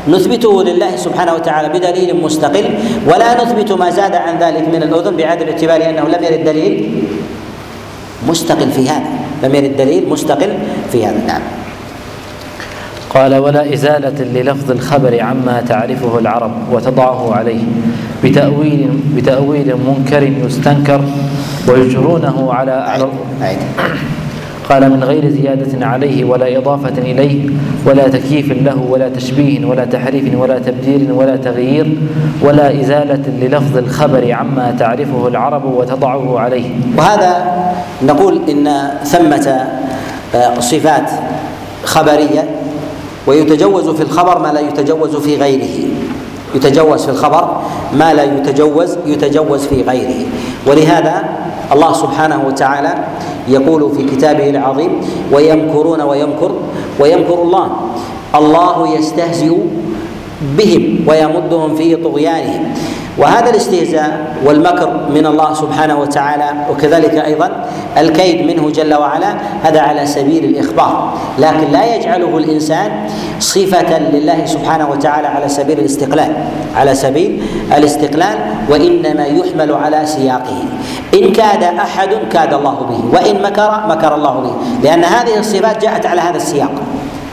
نثبته 0.10 0.64
لله 0.64 0.96
سبحانه 0.96 1.34
وتعالى 1.34 1.70
بدليل 1.70 2.16
مستقل 2.22 2.66
ولا 3.06 3.44
نثبت 3.44 3.72
ما 3.72 3.90
زاد 3.90 4.16
عن 4.16 4.38
ذلك 4.40 4.68
من 4.68 4.84
الأذن 4.84 5.16
بعدم 5.16 5.48
اعتبار 5.48 5.90
أنه 5.90 6.02
لم 6.02 6.24
يرد 6.24 6.44
دليل 6.44 7.04
مستقل 8.28 8.72
في 8.72 8.90
هذا. 8.90 9.10
لم 9.44 9.56
يرد 9.56 9.78
دليل 9.78 10.10
مستقل 10.10 10.52
في 10.92 11.06
هذا. 11.06 11.22
نعم. 11.28 11.42
قال 13.10 13.36
ولا 13.36 13.74
إزالة 13.74 14.24
للفظ 14.24 14.72
الخبر 14.72 15.22
عما 15.22 15.62
تعرفه 15.68 16.20
العرب 16.20 16.52
وتضعه 16.72 17.34
عليه. 17.34 17.64
بتأويل 18.24 18.90
بتأويل 19.16 19.76
منكر 19.88 20.24
يستنكر 20.24 21.02
ويجرونه 21.68 22.54
على 22.54 22.72
على 22.72 23.08
قال 24.70 24.90
من 24.90 25.04
غير 25.04 25.30
زيادة 25.30 25.86
عليه 25.86 26.26
ولا 26.26 26.58
إضافة 26.58 26.98
إليه 26.98 27.50
ولا 27.86 28.08
تكييف 28.08 28.52
له 28.52 28.86
ولا 28.90 29.10
تشبيه 29.10 29.66
ولا 29.66 29.86
تحريف 29.86 30.36
ولا 30.40 30.60
تبديل 30.60 31.12
ولا 31.12 31.36
تغيير 31.36 31.98
ولا 32.42 32.82
إزالة 32.82 33.24
للفظ 33.42 33.78
الخبر 33.78 34.32
عما 34.32 34.76
تعرفه 34.80 35.28
العرب 35.28 35.66
وتضعه 35.66 36.40
عليه. 36.40 36.70
وهذا 36.98 37.62
نقول 38.04 38.42
إن 38.50 38.90
ثمة 39.04 39.68
آه، 40.36 40.60
صفات 40.60 41.12
خبرية 41.84 42.50
ويتجوز 43.28 43.90
في 43.90 44.02
الخبر 44.02 44.40
ما 44.40 44.48
لا 44.48 44.60
يتجوز 44.60 45.16
في 45.16 45.36
غيره. 45.36 45.88
يتجوز 46.56 47.06
في 47.06 47.12
الخبر 47.12 47.62
ما 47.94 48.14
لا 48.14 48.24
يتجوز 48.24 48.98
يتجوز 49.06 49.66
في 49.66 49.82
غيره. 49.82 50.26
ولهذا 50.68 51.39
الله 51.74 51.94
سبحانه 51.94 52.40
وتعالى 52.48 52.94
يقول 53.48 53.82
في 53.96 54.04
كتابه 54.16 54.50
العظيم 54.50 54.92
ويمكرون 55.34 56.02
ويمكر 56.02 56.52
ويمكر 57.00 57.38
الله. 57.42 57.68
الله 58.36 58.76
يستهزئ 58.98 59.56
بهم 60.58 60.84
ويمدهم 61.08 61.76
في 61.76 61.96
طغيانهم. 61.96 62.74
وهذا 63.20 63.50
الاستهزاء 63.50 64.36
والمكر 64.46 64.90
من 65.10 65.26
الله 65.26 65.54
سبحانه 65.54 66.00
وتعالى 66.00 66.46
وكذلك 66.72 67.14
أيضا 67.14 67.66
الكيد 67.98 68.48
منه 68.48 68.70
جل 68.70 68.94
وعلا 68.94 69.34
هذا 69.64 69.82
على 69.82 70.06
سبيل 70.06 70.44
الإخبار. 70.46 71.14
لكن 71.40 71.72
لا 71.72 71.96
يجعله 71.96 72.38
الإنسان 72.38 72.92
صفة 73.40 74.00
لله 74.00 74.46
سبحانه 74.46 74.90
وتعالى 74.90 75.28
على 75.28 75.50
سبيل 75.50 75.80
الاستقلال 75.80 76.34
على 76.76 76.96
سبيل 76.96 77.44
الاستقلال 77.78 78.38
وإنما 78.70 79.26
يحمل 79.26 79.74
على 79.74 80.06
سياقه. 80.06 80.64
إن 81.14 81.34
كاد 81.34 81.64
أحد 81.64 82.10
كاد 82.32 82.54
الله 82.54 82.76
به 82.90 83.18
وإن 83.18 83.42
مكر 83.44 83.84
مكر 83.90 84.16
الله 84.16 84.40
به. 84.40 84.54
لأن 84.84 85.04
هذه 85.04 85.40
الصفات 85.40 85.82
جاءت 85.82 86.06
على 86.06 86.22
هذا 86.22 86.38
السياق. 86.38 86.72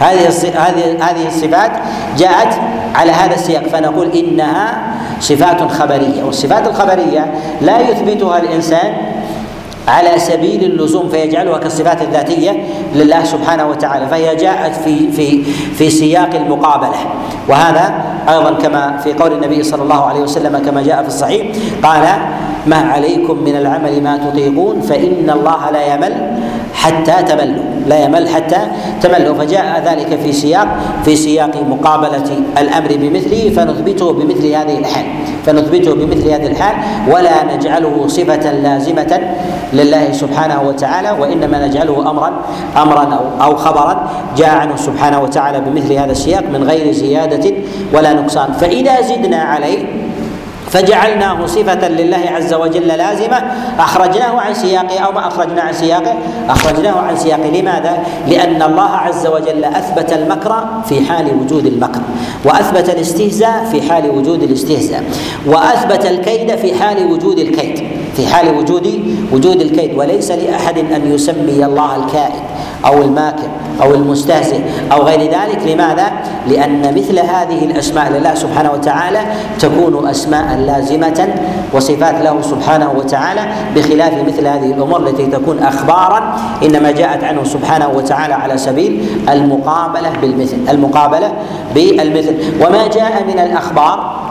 هذه 0.00 0.28
هذه 0.54 1.10
هذه 1.10 1.26
الصفات 1.26 1.70
جاءت 2.18 2.54
على 2.94 3.12
هذا 3.12 3.34
السياق 3.34 3.62
فنقول 3.68 4.10
إنها 4.12 4.94
صفات 5.20 5.72
خبرية 5.72 6.24
والصفات 6.24 6.66
الخبرية 6.66 7.34
لا 7.60 7.80
يثبتها 7.80 8.38
الإنسان 8.38 8.94
على 9.88 10.18
سبيل 10.18 10.64
اللزوم 10.64 11.08
فيجعلها 11.08 11.58
كالصفات 11.58 12.02
الذاتية 12.02 12.50
لله 12.94 13.24
سبحانه 13.24 13.66
وتعالى 13.66 14.06
فهي 14.06 14.36
جاءت 14.36 14.74
في 14.74 15.12
في 15.12 15.44
في 15.78 15.90
سياق 15.90 16.34
المقابلة. 16.34 16.96
وهذا 17.48 17.94
أيضا 18.28 18.50
كما 18.52 18.96
في 19.04 19.12
قول 19.12 19.32
النبي 19.32 19.62
صلى 19.62 19.82
الله 19.82 20.04
عليه 20.04 20.20
وسلم 20.20 20.58
كما 20.58 20.82
جاء 20.82 21.02
في 21.02 21.08
الصحيح 21.08 21.46
قال 21.82 22.02
ما 22.66 22.76
عليكم 22.76 23.38
من 23.44 23.56
العمل 23.56 24.02
ما 24.02 24.16
تطيقون 24.16 24.80
فإن 24.80 25.30
الله 25.30 25.70
لا 25.70 25.94
يمل 25.94 26.12
حتى 26.74 27.22
تملوا. 27.28 27.75
لا 27.86 28.04
يمل 28.04 28.28
حتى 28.28 28.58
تملوا 29.02 29.34
فجاء 29.34 29.82
ذلك 29.86 30.18
في 30.20 30.32
سياق 30.32 30.68
في 31.04 31.16
سياق 31.16 31.56
مقابلة 31.68 32.30
الأمر 32.58 32.88
بمثله 32.96 33.50
فنثبته 33.56 34.12
بمثل 34.12 34.46
هذه 34.46 34.78
الحال. 34.78 35.06
فنثبته 35.46 35.94
بمثل 35.94 36.28
هذه 36.28 36.46
الحال 36.46 36.74
ولا 37.08 37.54
نجعله 37.54 38.06
صفة 38.06 38.52
لازمة 38.52 39.20
لله 39.72 40.12
سبحانه 40.12 40.62
وتعالى 40.62 41.10
وإنما 41.20 41.66
نجعله 41.66 42.10
أمرا 42.10 42.32
أمرا 42.76 43.20
أو 43.42 43.56
خبرا. 43.56 44.10
جاء 44.36 44.50
عنه 44.50 44.76
سبحانه 44.76 45.22
وتعالى 45.22 45.60
بمثل 45.60 45.92
هذا 45.92 46.12
السياق 46.12 46.44
من 46.52 46.64
غير 46.64 46.92
زيادة 46.92 47.52
ولا 47.94 48.12
نقصان. 48.12 48.52
فإذا 48.52 49.00
زدنا 49.00 49.36
عليه 49.36 50.05
فجعلناه 50.70 51.46
صفة 51.46 51.88
لله 51.88 52.22
عز 52.36 52.54
وجل 52.54 52.88
لازمة. 52.88 53.42
أخرجناه 53.78 54.40
عن 54.40 54.54
سياقه. 54.54 54.98
أو 54.98 55.12
ما 55.12 55.28
أخرجنا 55.28 55.62
عن 55.62 55.72
سياقه؟ 55.72 56.14
أخرجناه 56.48 57.00
عن 57.00 57.16
سياقه. 57.16 57.60
لماذا؟ 57.60 57.98
لأن 58.28 58.62
الله 58.62 58.90
عز 58.90 59.26
وجل 59.26 59.64
أثبت 59.64 60.12
المكر 60.12 60.64
في 60.88 61.00
حال 61.00 61.26
وجود 61.40 61.66
المكر 61.66 62.00
وأثبت 62.44 62.88
الاستهزاء 62.90 63.64
في 63.72 63.82
حال 63.82 64.10
وجود 64.10 64.42
الاستهزاء 64.42 65.04
وأثبت 65.46 66.06
الكيد 66.06 66.56
في 66.56 66.74
حال 66.74 67.12
وجود 67.12 67.38
الكيد 67.38 67.82
في 68.16 68.26
حال 68.26 68.58
وجود 68.58 69.16
وجود 69.32 69.60
الكيد. 69.60 69.98
وليس 69.98 70.30
لأحد 70.30 70.78
أن 70.78 71.12
يسمي 71.14 71.64
الله 71.64 71.96
الكائد. 71.96 72.42
أو 72.84 73.02
الماكر 73.02 73.48
أو 73.82 73.94
المستهزئ 73.94 74.60
أو 74.92 75.02
غير 75.02 75.20
ذلك 75.20 75.58
لماذا؟ 75.66 76.12
لأن 76.48 76.94
مثل 76.94 77.18
هذه 77.18 77.64
الأسماء 77.64 78.12
لله 78.12 78.34
سبحانه 78.34 78.72
وتعالى 78.72 79.20
تكون 79.58 80.08
أسماء 80.08 80.56
لازمة 80.56 81.28
وصفات 81.72 82.14
له 82.14 82.42
سبحانه 82.42 82.92
وتعالى 82.96 83.40
بخلاف 83.76 84.12
مثل 84.26 84.46
هذه 84.46 84.72
الأمور 84.72 85.00
التي 85.08 85.26
تكون 85.26 85.58
أخبارا 85.62 86.38
إنما 86.62 86.90
جاءت 86.90 87.24
عنه 87.24 87.44
سبحانه 87.44 87.88
وتعالى 87.88 88.34
على 88.34 88.58
سبيل 88.58 89.06
المقابلة 89.28 90.10
بالمثل 90.22 90.56
المقابلة 90.68 91.32
بالمثل 91.74 92.34
وما 92.60 92.86
جاء 92.86 93.24
من 93.24 93.38
الأخبار 93.38 94.26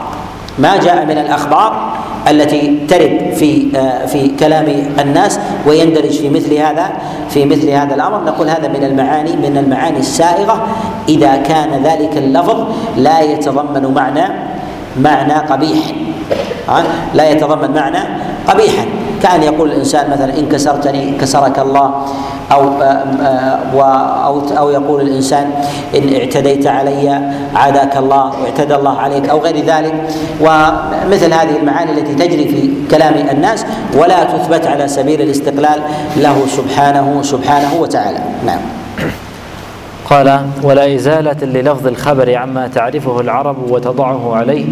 ما 0.58 0.76
جاء 0.76 1.04
من 1.04 1.18
الأخبار 1.18 1.92
التي 2.28 2.78
ترد 2.88 3.34
في 3.34 3.66
آه، 3.76 4.06
في 4.06 4.28
كلام 4.28 4.66
الناس 4.98 5.38
ويندرج 5.66 6.10
في 6.10 6.30
مثل 6.30 6.54
هذا 6.54 6.90
في 7.30 7.44
مثل 7.44 7.70
هذا 7.70 7.94
الأمر. 7.94 8.24
نقول 8.24 8.48
هذا 8.48 8.68
من 8.68 8.84
المعاني 8.84 9.36
من 9.36 9.56
المعاني 9.56 9.98
السائغة. 9.98 10.66
إذا 11.08 11.36
كان 11.36 11.82
ذلك 11.84 12.16
اللفظ 12.16 12.66
لا 12.96 13.20
يتضمن 13.20 13.94
معنى 13.94 14.26
معنى 15.00 15.32
قبيح. 15.32 15.84
لا 17.14 17.30
يتضمن 17.30 17.70
معنى 17.74 17.98
قبيحا. 18.48 19.05
كان 19.26 19.42
يقول 19.42 19.68
الإنسان 19.72 20.10
مثلا 20.10 20.38
إن 20.38 20.46
كسرتني 20.48 21.18
كسرك 21.20 21.58
الله 21.58 22.06
أو 22.52 22.62
أو 24.26 24.34
أو 24.58 24.70
يقول 24.70 25.00
الإنسان 25.00 25.50
إن 25.96 26.14
اعتديت 26.14 26.66
علي 26.66 27.32
عاداك 27.54 27.96
الله 27.96 28.24
واعتدى 28.42 28.74
الله 28.74 28.98
عليك 28.98 29.28
أو 29.28 29.38
غير 29.40 29.56
ذلك. 29.66 29.94
ومثل 30.40 31.32
هذه 31.34 31.56
المعاني 31.56 31.90
التي 31.92 32.14
تجري 32.14 32.48
في 32.48 32.70
كلام 32.90 33.14
الناس 33.14 33.66
ولا 33.98 34.24
تثبت 34.24 34.66
على 34.66 34.88
سبيل 34.88 35.20
الاستقلال 35.20 35.80
له 36.16 36.36
سبحانه 36.46 37.22
سبحانه 37.22 37.74
وتعالى. 37.80 38.18
نعم. 38.46 38.60
قال 40.10 40.40
ولا 40.62 40.94
إزالة 40.94 41.40
للفظ 41.42 41.86
الخبر 41.86 42.34
عما 42.34 42.68
تعرفه 42.68 43.20
العرب 43.20 43.70
وتضعه 43.70 44.36
عليه 44.36 44.66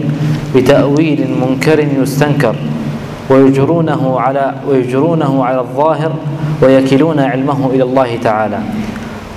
بتأويل 0.55 1.21
منكر 1.41 1.79
يستنكر. 1.79 2.55
ويجرونه 3.31 4.21
على 4.21 4.55
ويجرونه 4.69 5.45
على 5.45 5.61
الظاهر 5.61 6.13
ويكلون 6.63 7.21
علمه 7.21 7.71
إلى 7.75 7.83
الله 7.83 8.19
تعالى. 8.23 8.59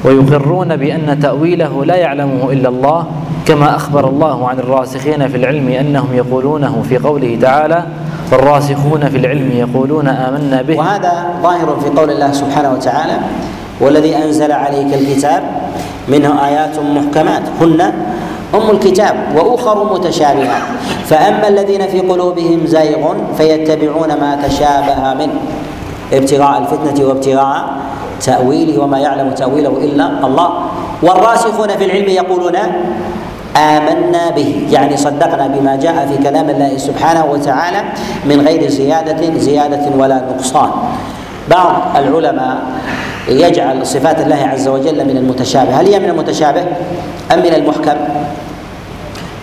ويقرون 0.05 0.75
بأن 0.75 1.19
تأويله 1.19 1.85
لا 1.85 1.95
يعلمه 1.95 2.51
إلا 2.51 2.69
الله 2.69 3.05
كما 3.45 3.75
أخبر 3.75 4.09
الله 4.09 4.47
عن 4.49 4.59
الراسخين 4.59 5.27
في 5.27 5.37
العلم 5.37 5.69
أنهم 5.69 6.07
يقولونه 6.13 6.83
في 6.89 6.97
قوله 6.97 7.37
تعالى 7.41 7.83
والراسخون 8.31 9.09
في 9.09 9.17
العلم 9.17 9.51
يقولون 9.51 10.07
آمنا 10.07 10.61
به 10.61 10.77
وهذا 10.77 11.13
ظاهر 11.43 11.77
في 11.83 11.89
قول 11.89 12.09
الله 12.11 12.31
سبحانه 12.31 12.73
وتعالى 12.73 13.17
والذي 13.81 14.15
أنزل 14.15 14.51
عليك 14.51 14.93
الكتاب 14.93 15.43
منه 16.07 16.45
آيات 16.47 16.79
محكمات 16.79 17.41
هن 17.61 17.93
أم 18.55 18.69
الكتاب 18.69 19.15
وأخر 19.35 19.93
متشابهات. 19.93 20.61
فأما 21.05 21.47
الذين 21.47 21.87
في 21.87 21.99
قلوبهم 21.99 22.65
زيغ 22.65 23.13
فيتبعون 23.37 24.07
ما 24.07 24.39
تشابه 24.47 25.13
منه. 25.13 25.39
ابتغاء 26.13 26.57
الفتنة 26.57 27.07
وابتغاء 27.07 27.63
تأويله 28.21 28.83
وما 28.83 28.99
يعلم 28.99 29.31
تأويله 29.31 29.69
إلا 29.69 30.25
الله. 30.25 30.49
والراسخون 31.03 31.67
في 31.67 31.85
العلم 31.85 32.09
يقولون 32.09 32.55
آمنا 33.57 34.29
به 34.35 34.67
يعني 34.71 34.97
صدقنا 34.97 35.47
بما 35.47 35.75
جاء 35.75 36.07
في 36.11 36.23
كلام 36.23 36.49
الله 36.49 36.77
سبحانه 36.77 37.25
وتعالى 37.25 37.81
من 38.25 38.41
غير 38.47 38.69
زيادة 38.69 39.39
زيادة 39.39 39.85
ولا 39.97 40.21
نقصان. 40.29 40.69
بعض 41.49 41.81
العلماء 41.95 42.57
يجعل 43.27 43.87
صفات 43.87 44.21
الله 44.21 44.35
عز 44.35 44.67
وجل 44.67 45.05
من 45.05 45.17
المتشابه. 45.17 45.81
هل 45.81 45.87
هي 45.93 45.99
من 45.99 46.09
المتشابه 46.09 46.61
أم 47.33 47.39
من 47.39 47.53
المحكم؟ 47.53 47.97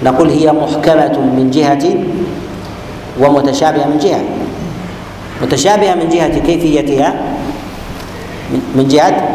نقول 0.05 0.29
هي 0.29 0.53
محكمة 0.53 1.19
من 1.19 1.51
جهة 1.51 1.95
ومتشابهة 3.21 3.87
من 3.87 3.99
جهة. 3.99 4.25
متشابهة 5.43 5.95
من 5.95 6.09
جهة 6.09 6.39
كيفيتها؟ 6.39 7.15
من 8.75 8.89
جهة 8.89 9.29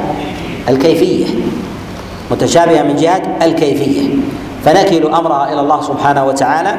الكيفية. 0.69 1.25
متشابهة 2.31 2.83
من 2.83 2.95
جهة 2.95 3.21
الكيفية. 3.41 4.09
فنكل 4.65 5.05
أمرها 5.05 5.53
إلى 5.53 5.61
الله 5.61 5.81
سبحانه 5.81 6.25
وتعالى. 6.25 6.75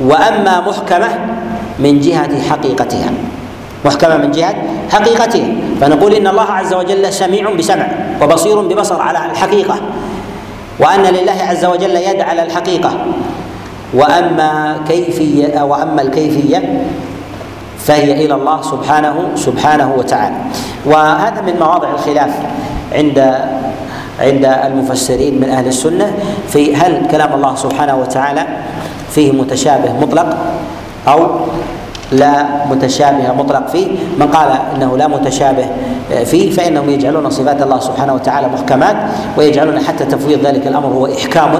وأما 0.00 0.60
محكمة 0.60 1.08
من 1.78 2.00
جهة 2.00 2.42
حقيقتها. 2.50 3.10
محكمة 3.84 4.16
من 4.16 4.30
جهة 4.30 4.54
حقيقتها. 4.90 5.48
فنقول 5.80 6.14
إن 6.14 6.26
الله 6.26 6.42
عز 6.50 6.74
وجل 6.74 7.12
سميع 7.12 7.50
بسمع 7.50 7.88
وبصير 8.22 8.60
ببصر 8.60 9.02
على 9.02 9.30
الحقيقة. 9.30 9.76
وأن 10.80 11.02
لله 11.02 11.36
عز 11.48 11.64
وجل 11.64 11.96
يد 11.96 12.20
على 12.20 12.42
الحقيقة. 12.42 12.90
وأما 13.94 14.80
كيفية 14.88 15.62
وأما 15.62 16.02
الكيفية 16.02 16.82
فهي 17.78 18.24
إلى 18.24 18.34
الله 18.34 18.62
سبحانه 18.62 19.28
سبحانه 19.34 19.94
وتعالى. 19.98 20.36
وهذا 20.86 21.40
من 21.40 21.54
مواضع 21.60 21.90
الخلاف 21.90 22.30
عند 22.92 23.18
عند 24.20 24.44
المفسرين 24.44 25.40
من 25.40 25.48
أهل 25.50 25.66
السنة 25.66 26.12
في 26.48 26.76
هل 26.76 27.06
كلام 27.10 27.34
الله 27.34 27.54
سبحانه 27.54 27.96
وتعالى 27.96 28.46
فيه 29.10 29.32
متشابه 29.32 29.92
مطلق 30.00 30.36
أو 31.08 31.30
لا 32.12 32.46
متشابه 32.70 33.32
مطلق 33.38 33.68
فيه. 33.68 33.86
من 34.18 34.26
قال 34.26 34.48
إنه 34.76 34.96
لا 34.96 35.06
متشابه 35.08 35.66
فيه 36.24 36.50
فإنهم 36.50 36.90
يجعلون 36.90 37.30
صفات 37.30 37.62
الله 37.62 37.80
سبحانه 37.80 38.14
وتعالى 38.14 38.48
محكمات 38.48 38.96
ويجعلون 39.36 39.78
حتى 39.80 40.04
تفويض 40.04 40.46
ذلك 40.46 40.66
الأمر 40.66 40.86
هو 40.88 41.06
إحكام 41.06 41.50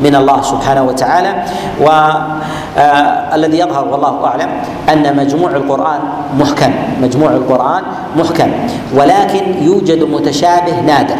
من 0.00 0.14
الله 0.14 0.42
سبحانه 0.42 0.82
وتعالى. 0.82 1.34
والذي 1.80 3.62
آه 3.62 3.66
يظهر 3.66 3.88
والله 3.88 4.24
أعلم 4.26 4.48
أن 4.92 5.16
مجموع 5.16 5.50
القرآن 5.50 6.00
محكم 6.38 6.72
مجموع 7.02 7.30
القرآن 7.30 7.82
محكم 8.16 8.50
ولكن 8.94 9.62
يوجد 9.62 10.02
متشابه 10.02 10.80
نادر 10.86 11.16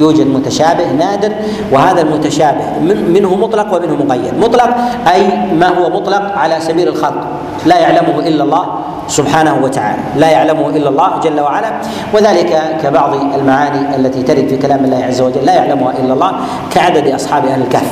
يوجد 0.00 0.26
متشابه 0.26 0.92
نادر 0.92 1.32
وهذا 1.72 2.00
المتشابه 2.00 2.78
من 2.80 3.12
منه 3.12 3.34
مطلق 3.34 3.74
ومنه 3.74 4.04
مقيد. 4.04 4.38
مطلق 4.40 4.76
أي 5.14 5.26
ما 5.54 5.68
هو 5.68 5.90
مطلق 5.90 6.32
على 6.36 6.60
سبيل 6.60 6.88
الخلق 6.88 7.26
لا 7.66 7.78
يعلمه 7.78 8.18
الا 8.30 8.42
الله 8.46 8.64
سبحانه 9.10 9.58
وتعالى. 9.62 10.02
لا 10.22 10.28
يعلمه 10.30 10.66
الا 10.78 10.88
الله 10.88 11.10
جل 11.20 11.38
وعلا. 11.40 11.70
وذلك 12.14 12.78
كبعض 12.82 13.12
المعاني 13.34 13.96
التي 13.98 14.22
ترد 14.22 14.46
في 14.48 14.56
كلام 14.56 14.84
الله 14.86 15.00
عز 15.04 15.20
وجل. 15.20 15.42
لا 15.42 15.54
يعلمها 15.54 15.92
الا 15.98 16.12
الله 16.14 16.32
كعدد 16.70 17.06
أصحاب 17.10 17.42
أهل 17.50 17.62
الكهف. 17.66 17.90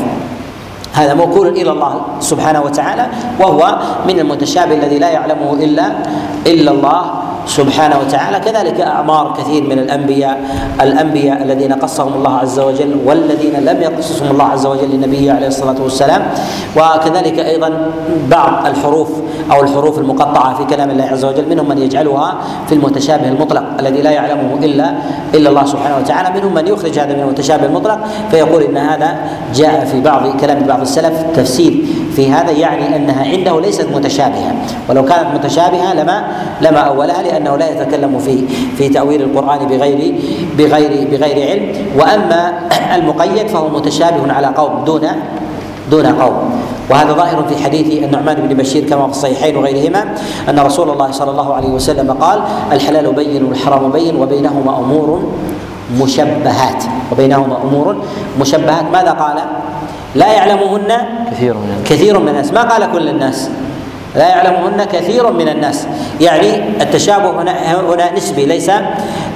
هذا 0.92 1.14
موكول 1.14 1.48
إلى 1.48 1.70
الله 1.70 2.00
سبحانه 2.20 2.62
وتعالى 2.62 3.06
وهو 3.40 3.78
من 4.08 4.18
المتشابه 4.18 4.74
الذي 4.74 4.98
لا 4.98 5.10
يعلمه 5.10 5.52
إلا 5.52 5.92
إلا 6.46 6.70
الله 6.70 7.02
سبحانه 7.48 7.96
وتعالى. 7.98 8.40
كذلك 8.40 8.80
أعمار 8.80 9.34
كثير 9.38 9.62
من 9.62 9.78
الأنبياء 9.78 10.40
الأنبياء 10.80 11.42
الذين 11.42 11.72
قصهم 11.72 12.14
الله 12.14 12.38
عز 12.38 12.60
وجل 12.60 12.96
والذين 13.04 13.56
لم 13.64 13.82
يقصصهم 13.82 14.30
الله 14.30 14.44
عز 14.44 14.66
وجل 14.66 14.90
لنبيه 14.90 15.32
عليه 15.32 15.46
الصلاة 15.46 15.76
والسلام. 15.82 16.22
وكذلك 16.76 17.38
أيضا 17.38 17.90
بعض 18.30 18.66
الحروف 18.66 19.08
أو 19.52 19.62
الحروف 19.62 19.98
المقطعة 19.98 20.54
في 20.54 20.64
كلام 20.64 20.90
الله 20.90 21.04
عز 21.04 21.24
وجل 21.24 21.48
منهم 21.48 21.68
من 21.68 21.78
يجعلها 21.78 22.34
في 22.68 22.74
المتشابه 22.74 23.28
المطلق 23.28 23.64
الذي 23.80 24.02
لا 24.02 24.10
يعلمه 24.10 24.54
إلا 24.62 24.92
إلا 25.34 25.48
الله 25.50 25.64
سبحانه 25.64 25.96
وتعالى. 25.96 26.40
منهم 26.40 26.54
من 26.54 26.66
يخرج 26.66 26.98
هذا 26.98 27.14
من 27.14 27.20
المتشابه 27.20 27.66
المطلق 27.66 27.98
فيقول 28.30 28.62
إن 28.62 28.76
هذا 28.76 29.16
جاء 29.54 29.84
في 29.84 30.00
بعض 30.00 30.36
كلام 30.40 30.62
بعض 30.68 30.77
السلف 30.82 31.24
تفسير 31.36 31.84
في 32.16 32.30
هذا 32.30 32.50
يعني 32.50 32.96
أنها 32.96 33.24
عنده 33.24 33.60
ليست 33.60 33.86
متشابهة 33.94 34.54
ولو 34.88 35.04
كانت 35.04 35.26
متشابهة 35.34 35.94
لما 35.94 36.24
لما 36.60 36.78
أولها 36.78 37.22
لأنه 37.22 37.56
لا 37.56 37.70
يتكلم 37.70 38.18
في 38.18 38.44
في 38.78 38.88
تأويل 38.88 39.22
القرآن 39.22 39.58
بغير 39.66 40.14
بغير 40.58 41.08
بغير 41.10 41.50
علم. 41.50 41.72
وأما 41.98 42.52
المقيد 42.96 43.46
فهو 43.46 43.68
متشابه 43.68 44.32
على 44.32 44.46
قوم 44.46 44.84
دون 44.84 45.06
دون 45.90 46.06
قوم. 46.06 46.60
وهذا 46.90 47.12
ظاهر 47.12 47.44
في 47.48 47.64
حديث 47.64 48.04
النعمان 48.04 48.36
بن 48.36 48.54
بشير 48.56 48.84
كما 48.84 49.04
في 49.04 49.10
الصحيحين 49.10 49.56
وغيرهما 49.56 50.04
أن 50.48 50.58
رسول 50.58 50.90
الله 50.90 51.10
صلى 51.10 51.30
الله 51.30 51.54
عليه 51.54 51.68
وسلم 51.68 52.12
قال 52.12 52.40
الحلال 52.72 53.12
بين 53.12 53.44
والحرام 53.44 53.90
بين 53.90 54.16
وبينهما 54.16 54.78
أمور 54.78 55.22
مشبهات. 56.00 56.84
وبينهما 57.12 57.56
أمور 57.64 57.96
مشبهات. 58.40 58.84
ماذا 58.92 59.10
قال؟ 59.10 59.36
لا 60.14 60.32
يعلمهن 60.32 60.92
كثير 61.30 61.54
من 61.54 61.70
الناس. 61.70 61.90
كثير 61.90 62.18
من 62.18 62.28
الناس. 62.28 62.52
ما 62.52 62.62
قال 62.62 62.92
كل 62.92 63.08
الناس. 63.08 63.50
لا 64.16 64.28
يعلمهن 64.28 64.84
كثير 64.84 65.32
من 65.32 65.48
الناس. 65.48 65.86
يعني 66.20 66.82
التشابه 66.82 67.42
هنا 67.42 67.52
هنا 67.52 68.14
نسبي 68.16 68.46
ليس 68.46 68.70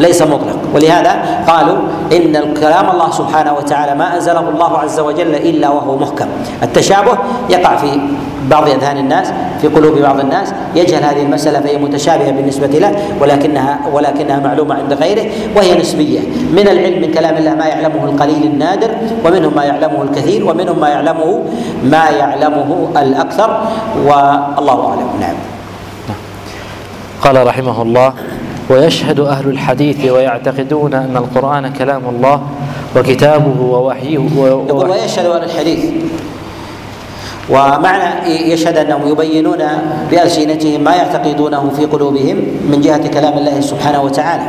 ليس 0.00 0.22
مطلق. 0.22 0.58
ولهذا 0.74 1.44
قالوا 1.48 1.78
إن 2.12 2.54
كلام 2.54 2.90
الله 2.90 3.10
سبحانه 3.10 3.52
وتعالى 3.52 3.94
ما 3.94 4.14
أنزله 4.14 4.48
الله 4.48 4.78
عز 4.78 5.00
وجل 5.00 5.34
إلا 5.34 5.68
وهو 5.68 5.96
محكم. 5.96 6.26
التشابه 6.62 7.18
يقع 7.50 7.76
في 7.76 8.00
بعض 8.50 8.68
أذهان 8.68 8.96
الناس 8.96 9.32
في 9.60 9.68
قلوب 9.68 9.98
بعض 9.98 10.20
الناس 10.20 10.52
يجهل 10.74 11.04
هذه 11.04 11.22
المسألة 11.22 11.60
فهي 11.60 11.76
متشابهة 11.78 12.30
بالنسبة 12.30 12.66
له 12.66 12.96
ولكنها 13.20 13.78
ولكنها 13.92 14.40
معلومة 14.40 14.74
عند 14.74 14.92
غيره 14.92 15.30
وهي 15.56 15.78
نسبية. 15.80 16.20
من 16.52 16.68
العلم 16.68 17.02
من 17.02 17.10
كلام 17.14 17.36
الله 17.36 17.54
ما 17.54 17.66
يعلمه 17.66 18.04
القليل 18.04 18.42
النادر 18.42 18.90
ومنهم 19.24 19.54
ما 19.56 19.64
يعلمه 19.64 20.02
الكثير 20.02 20.44
ومنهم 20.50 20.80
ما 20.80 20.88
يعلمه 20.88 21.42
ما 21.84 22.10
يعلمه 22.10 22.88
الأكثر 22.96 23.60
والله 24.06 24.88
أعلم. 24.88 25.08
نعم. 25.20 25.34
قال 27.22 27.46
رحمه 27.46 27.82
الله 27.82 28.12
ويشهد 28.70 29.20
أهل 29.20 29.48
الحديث 29.48 30.10
ويعتقدون 30.10 30.94
أن 30.94 31.16
القرآن 31.16 31.72
كلام 31.72 32.02
الله 32.08 32.42
وكتابه 32.96 33.60
ووحيه 33.60 34.28
يقول 34.36 34.90
ويشهد 34.90 35.26
أهل 35.26 35.44
الحديث. 35.44 35.84
ومعنى 37.50 38.30
يشهد 38.52 38.76
أنهم 38.76 39.08
يبينون 39.08 39.62
بألسنتهم 40.10 40.80
ما 40.80 40.94
يعتقدونه 40.94 41.70
في 41.76 41.84
قلوبهم 41.84 42.36
من 42.70 42.80
جهة 42.80 43.08
كلام 43.08 43.38
الله 43.38 43.60
سبحانه 43.60 44.02
وتعالى. 44.02 44.46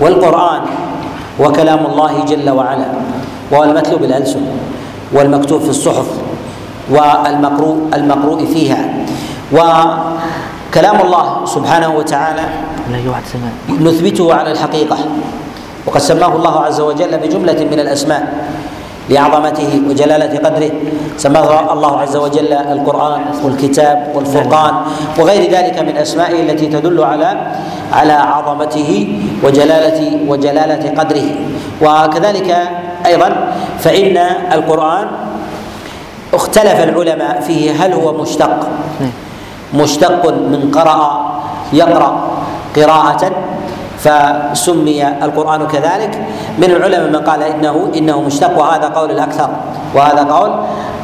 والقرآن 0.00 0.60
وكلام 1.40 1.86
الله 1.86 2.24
جل 2.24 2.50
وعلا 2.50 2.88
وهو 3.50 3.64
المتلو 3.64 3.98
بالألسن 3.98 4.42
والمكتوب 5.12 5.60
في 5.60 5.70
الصحف 5.70 6.08
والمقروء 6.90 7.76
المقروء 7.94 8.44
فيها. 8.44 8.82
وكلام 9.52 11.00
الله 11.00 11.26
سبحانه 11.46 11.90
وتعالى 11.94 12.44
نثبته 13.80 14.34
على 14.34 14.52
الحقيقة. 14.52 14.98
وقد 15.86 16.00
سماه 16.00 16.32
الله 16.36 16.60
عز 16.60 16.80
وجل 16.80 17.18
بجملة 17.18 17.60
من 17.70 17.78
الأسماء. 17.80 18.22
لعظمته 19.10 19.82
وجلالة 19.88 20.38
قدره. 20.38 20.70
سماه 21.16 21.72
الله 21.72 22.00
عز 22.00 22.16
وجل 22.16 22.52
القرآن 22.52 23.20
والكتاب 23.44 24.12
والفرقان 24.14 24.74
وغير 25.18 25.50
ذلك 25.50 25.78
من 25.78 25.96
أسمائه 25.96 26.42
التي 26.42 26.66
تدل 26.66 27.04
على 27.04 27.30
على 27.92 28.12
عظمته 28.12 28.90
وجلالة 29.44 30.00
وجلالة 30.28 30.84
قدره. 30.98 31.28
وكذلك 31.82 32.50
أيضا 33.06 33.30
فإن 33.78 34.16
القرآن 34.52 35.06
اختلف 36.34 36.78
العلماء 36.84 37.40
فيه 37.40 37.84
هل 37.84 37.92
هو 37.92 38.12
مشتق. 38.12 38.68
مشتق 39.74 40.22
من 40.26 40.70
قرأ 40.74 41.00
يقرأ 41.72 42.10
قراءة 42.76 43.22
فسمي 43.98 45.08
القرآن 45.08 45.66
كذلك. 45.66 46.12
من 46.58 46.70
العلماء 46.70 47.08
من 47.10 47.16
قال 47.16 47.42
إنه 47.42 47.90
إنه 47.96 48.22
مشتق 48.22 48.58
وهذا 48.58 48.88
قول 48.88 49.10
الأكثر. 49.10 49.48
وهذا 49.94 50.22
قول 50.22 50.50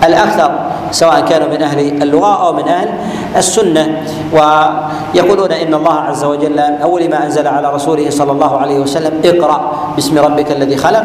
الأكثر 0.04 0.50
سواء 0.90 1.20
كانوا 1.20 1.48
من 1.48 1.62
أهل 1.62 2.02
اللغة 2.02 2.46
أو 2.46 2.52
من 2.52 2.68
أهل 2.68 2.88
السنة. 3.36 4.02
ويقولون 4.32 5.52
إن 5.52 5.74
الله 5.74 5.94
عز 5.94 6.24
وجل 6.24 6.58
أول 6.58 7.10
ما 7.10 7.24
أنزل 7.24 7.46
على 7.46 7.74
رسوله 7.74 8.10
صلى 8.10 8.32
الله 8.32 8.58
عليه 8.58 8.78
وسلم 8.78 9.20
اقرأ 9.24 9.72
باسم 9.96 10.18
ربك 10.18 10.52
الذي 10.52 10.76
خلق. 10.76 11.04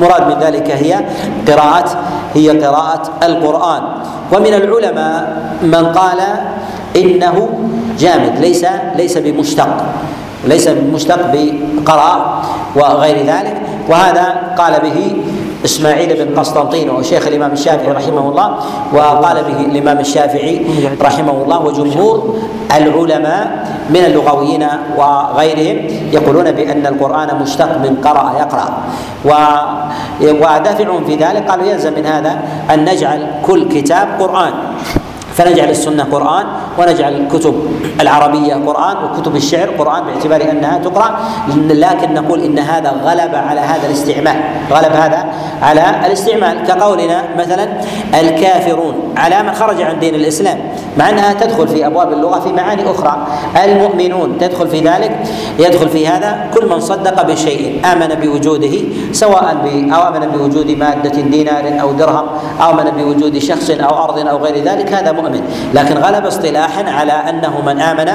مراد 0.00 0.26
من 0.26 0.36
ذلك 0.40 0.70
هي 0.70 1.04
قراءة 1.48 1.88
هي 2.34 2.50
قراءة 2.50 3.02
القرآن. 3.22 3.82
ومن 4.32 4.54
العلماء 4.54 5.36
من 5.62 5.84
قال 5.92 6.20
إنه 6.96 7.48
جامد 7.98 8.38
ليس 8.38 8.66
ليس 8.96 9.18
بمشتق. 9.18 9.68
ليس 10.44 10.68
بمشتق 10.68 11.32
بقراء 11.32 12.42
وغير 12.76 13.26
ذلك. 13.26 13.56
وهذا 13.88 14.54
قال 14.58 14.72
به 14.84 15.16
إسماعيل 15.64 16.24
بن 16.24 16.38
قسطنطين 16.38 16.90
وشيخ 16.90 17.26
الإمام 17.26 17.52
الشافعي 17.52 17.90
رحمه 17.92 18.24
الله 18.30 18.48
وقال 18.94 19.36
به 19.44 19.60
الإمام 19.60 19.98
الشافعي 19.98 20.54
رحمه 21.02 21.36
الله 21.42 21.58
وجمهور 21.60 22.16
العلماء 22.70 23.44
من 23.90 24.02
اللغويين 24.04 24.64
وغيرهم 24.96 25.76
يقولون 26.12 26.52
بأن 26.52 26.86
القرآن 26.86 27.28
مشتق 27.42 27.70
من 27.82 27.96
قرأ 28.04 28.24
يقرأ. 28.38 28.68
ودافعهم 30.20 31.04
في 31.04 31.14
ذلك 31.16 31.42
قالوا 31.50 31.66
يلزم 31.66 31.92
من 31.96 32.06
هذا 32.06 32.32
أن 32.70 32.84
نجعل 32.84 33.20
كل 33.42 33.68
كتاب 33.68 34.08
قرآن. 34.20 34.52
فنجعل 35.38 35.70
السنة 35.70 36.04
قرآن 36.12 36.46
ونجعل 36.78 37.14
الكتب 37.14 37.54
العربية 38.00 38.54
قرآن 38.54 38.96
وكتب 39.04 39.36
الشعر 39.36 39.68
قرآن 39.78 40.04
باعتبار 40.04 40.50
أنها 40.50 40.78
تقرأ 40.78 41.18
لكن 41.56 42.14
نقول 42.14 42.40
إن 42.40 42.58
هذا 42.58 42.90
غلب 42.90 43.34
على 43.34 43.60
هذا 43.60 43.86
الاستعمال 43.86 44.36
غلب 44.70 44.92
هذا 44.92 45.26
على 45.62 46.06
الاستعمال. 46.06 46.66
كقولنا 46.68 47.24
مثلا 47.38 47.68
الكافرون 48.20 49.14
على 49.16 49.42
من 49.42 49.52
خرج 49.54 49.82
عن 49.82 50.00
دين 50.00 50.14
الإسلام 50.14 50.58
مع 50.98 51.08
أنها 51.10 51.32
تدخل 51.32 51.68
في 51.68 51.86
أبواب 51.86 52.12
اللغة 52.12 52.40
في 52.40 52.52
معاني 52.52 52.90
أخرى. 52.90 53.26
المؤمنون 53.64 54.38
تدخل 54.38 54.68
في 54.68 54.80
ذلك 54.80 55.16
يدخل 55.58 55.88
في 55.88 56.08
هذا 56.08 56.50
كل 56.54 56.68
من 56.68 56.80
صدق 56.80 57.22
بشيء 57.22 57.80
آمن 57.92 58.14
بوجوده 58.14 58.78
سواء 59.12 59.56
أو 59.92 60.08
آمن 60.08 60.26
بوجود 60.26 60.70
مادة 60.70 61.20
دينار 61.20 61.80
أو 61.80 61.92
درهم 61.92 62.26
أو 62.60 62.70
آمن 62.70 62.90
بوجود 62.90 63.38
شخص 63.38 63.70
أو 63.70 64.04
أرض 64.04 64.28
أو 64.28 64.36
غير 64.36 64.64
ذلك. 64.64 64.92
هذا 64.92 65.12
مؤمن 65.12 65.27
المؤمن 65.28 65.42
لكن 65.74 65.98
غلب 65.98 66.26
اصطلاحا 66.26 66.90
على 66.90 67.12
أنه 67.12 67.62
من 67.66 67.80
آمن 67.80 68.08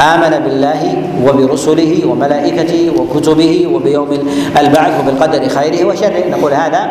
آمن 0.00 0.38
بالله 0.44 1.02
وبرسله 1.26 2.06
وملائكته 2.06 2.92
وكتبه 2.98 3.66
وبيوم 3.72 4.18
البعث 4.58 5.00
وبالقدر 5.00 5.48
خيره 5.48 5.84
وشره. 5.84 6.28
نقول 6.30 6.52
هذا 6.52 6.90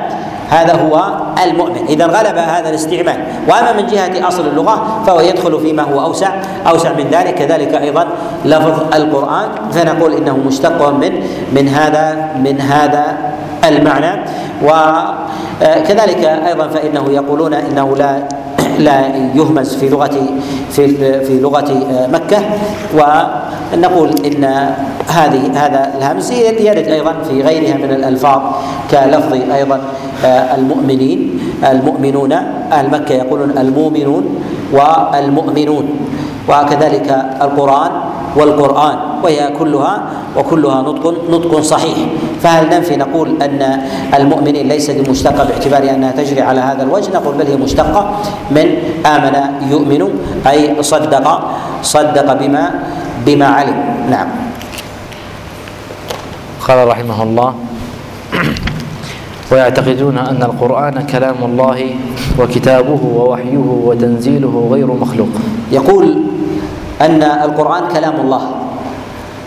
هذا 0.49 0.73
هو 0.73 1.13
المؤمن. 1.43 1.85
إذا 1.89 2.05
غلب 2.05 2.37
هذا 2.37 2.69
الاستعمال. 2.69 3.17
وأما 3.47 3.71
من 3.81 3.87
جهة 3.87 4.27
أصل 4.27 4.47
اللغة 4.47 5.03
فهو 5.07 5.19
يدخل 5.19 5.59
فيما 5.59 5.83
هو 5.83 6.01
أوسع 6.01 6.29
أوسع 6.67 6.93
من 6.93 7.07
ذلك. 7.11 7.35
كذلك 7.35 7.75
أيضا 7.75 8.07
لفظ 8.45 8.95
القرآن. 8.95 9.49
فنقول 9.71 10.13
إنه 10.13 10.37
مشتق 10.37 10.89
من 10.89 11.11
من 11.55 11.67
هذا 11.67 12.31
من 12.43 12.61
هذا 12.61 13.17
المعنى. 13.63 14.21
وكذلك 14.63 16.25
أيضا 16.47 16.67
فإنه 16.67 17.05
يقولون 17.09 17.53
إنه 17.53 17.97
لا 17.97 18.27
لا 18.79 19.07
يهمز 19.35 19.75
في 19.75 19.89
لغة 19.89 20.17
في 20.71 20.83
في 21.25 21.39
لغة 21.39 21.71
مكة. 22.13 22.39
ونقول 22.97 24.09
إن 24.25 24.43
هذه 25.07 25.43
هذا 25.55 25.81
الهمز 25.97 26.31
يرد 26.31 26.87
أيضا 26.87 27.13
في 27.29 27.41
غيرها 27.41 27.77
من 27.77 27.91
الألفاظ 27.91 28.41
كلفظ 28.91 29.33
أيضا 29.33 29.79
المؤمنين. 30.57 31.39
المؤمنون 31.63 32.31
أهل 32.71 32.89
مكة 32.91 33.13
يقولون 33.15 33.57
المؤمنون 33.57 34.23
والمؤمنون 34.73 35.85
وكذلك 36.49 37.09
القرآن 37.41 37.91
والقرآن. 38.35 38.97
وهي 39.23 39.53
كلها 39.59 39.95
وكلها 40.37 40.81
نطق 40.81 41.05
نطق 41.29 41.59
صحيح. 41.59 41.97
فهل 42.41 42.69
ننفي 42.69 42.97
نقول 42.97 43.41
أن 43.41 43.61
المؤمنين 44.13 44.67
ليست 44.67 44.97
مشتقه 45.09 45.43
باعتبار 45.43 45.83
أنها 45.89 46.11
تجري 46.11 46.41
على 46.41 46.59
هذا 46.59 46.83
الوجه؟ 46.83 47.13
نقول 47.13 47.33
بل 47.37 47.47
هي 47.47 47.57
مشتقة 47.57 48.01
من 48.51 48.67
آمن 49.05 49.35
يؤمن 49.69 50.01
أي 50.47 50.83
صدق 50.83 51.25
صدق 51.83 52.27
بما 52.33 52.63
بما 53.25 53.45
علم. 53.45 53.77
نعم. 54.09 54.27
قال 56.67 56.87
رحمه 56.87 57.23
الله 57.23 57.51
ويعتقدون 59.51 60.17
أن 60.17 60.43
القرآن 60.43 60.95
كلام 61.05 61.35
الله 61.43 61.77
وكتابه 62.39 63.01
ووحيه 63.03 63.67
وتنزيله 63.85 64.53
غير 64.71 64.87
مخلوق. 64.87 65.33
يقول 65.71 66.05
أن 67.01 67.21
القرآن 67.23 67.83
كلام 67.93 68.15
الله. 68.21 68.43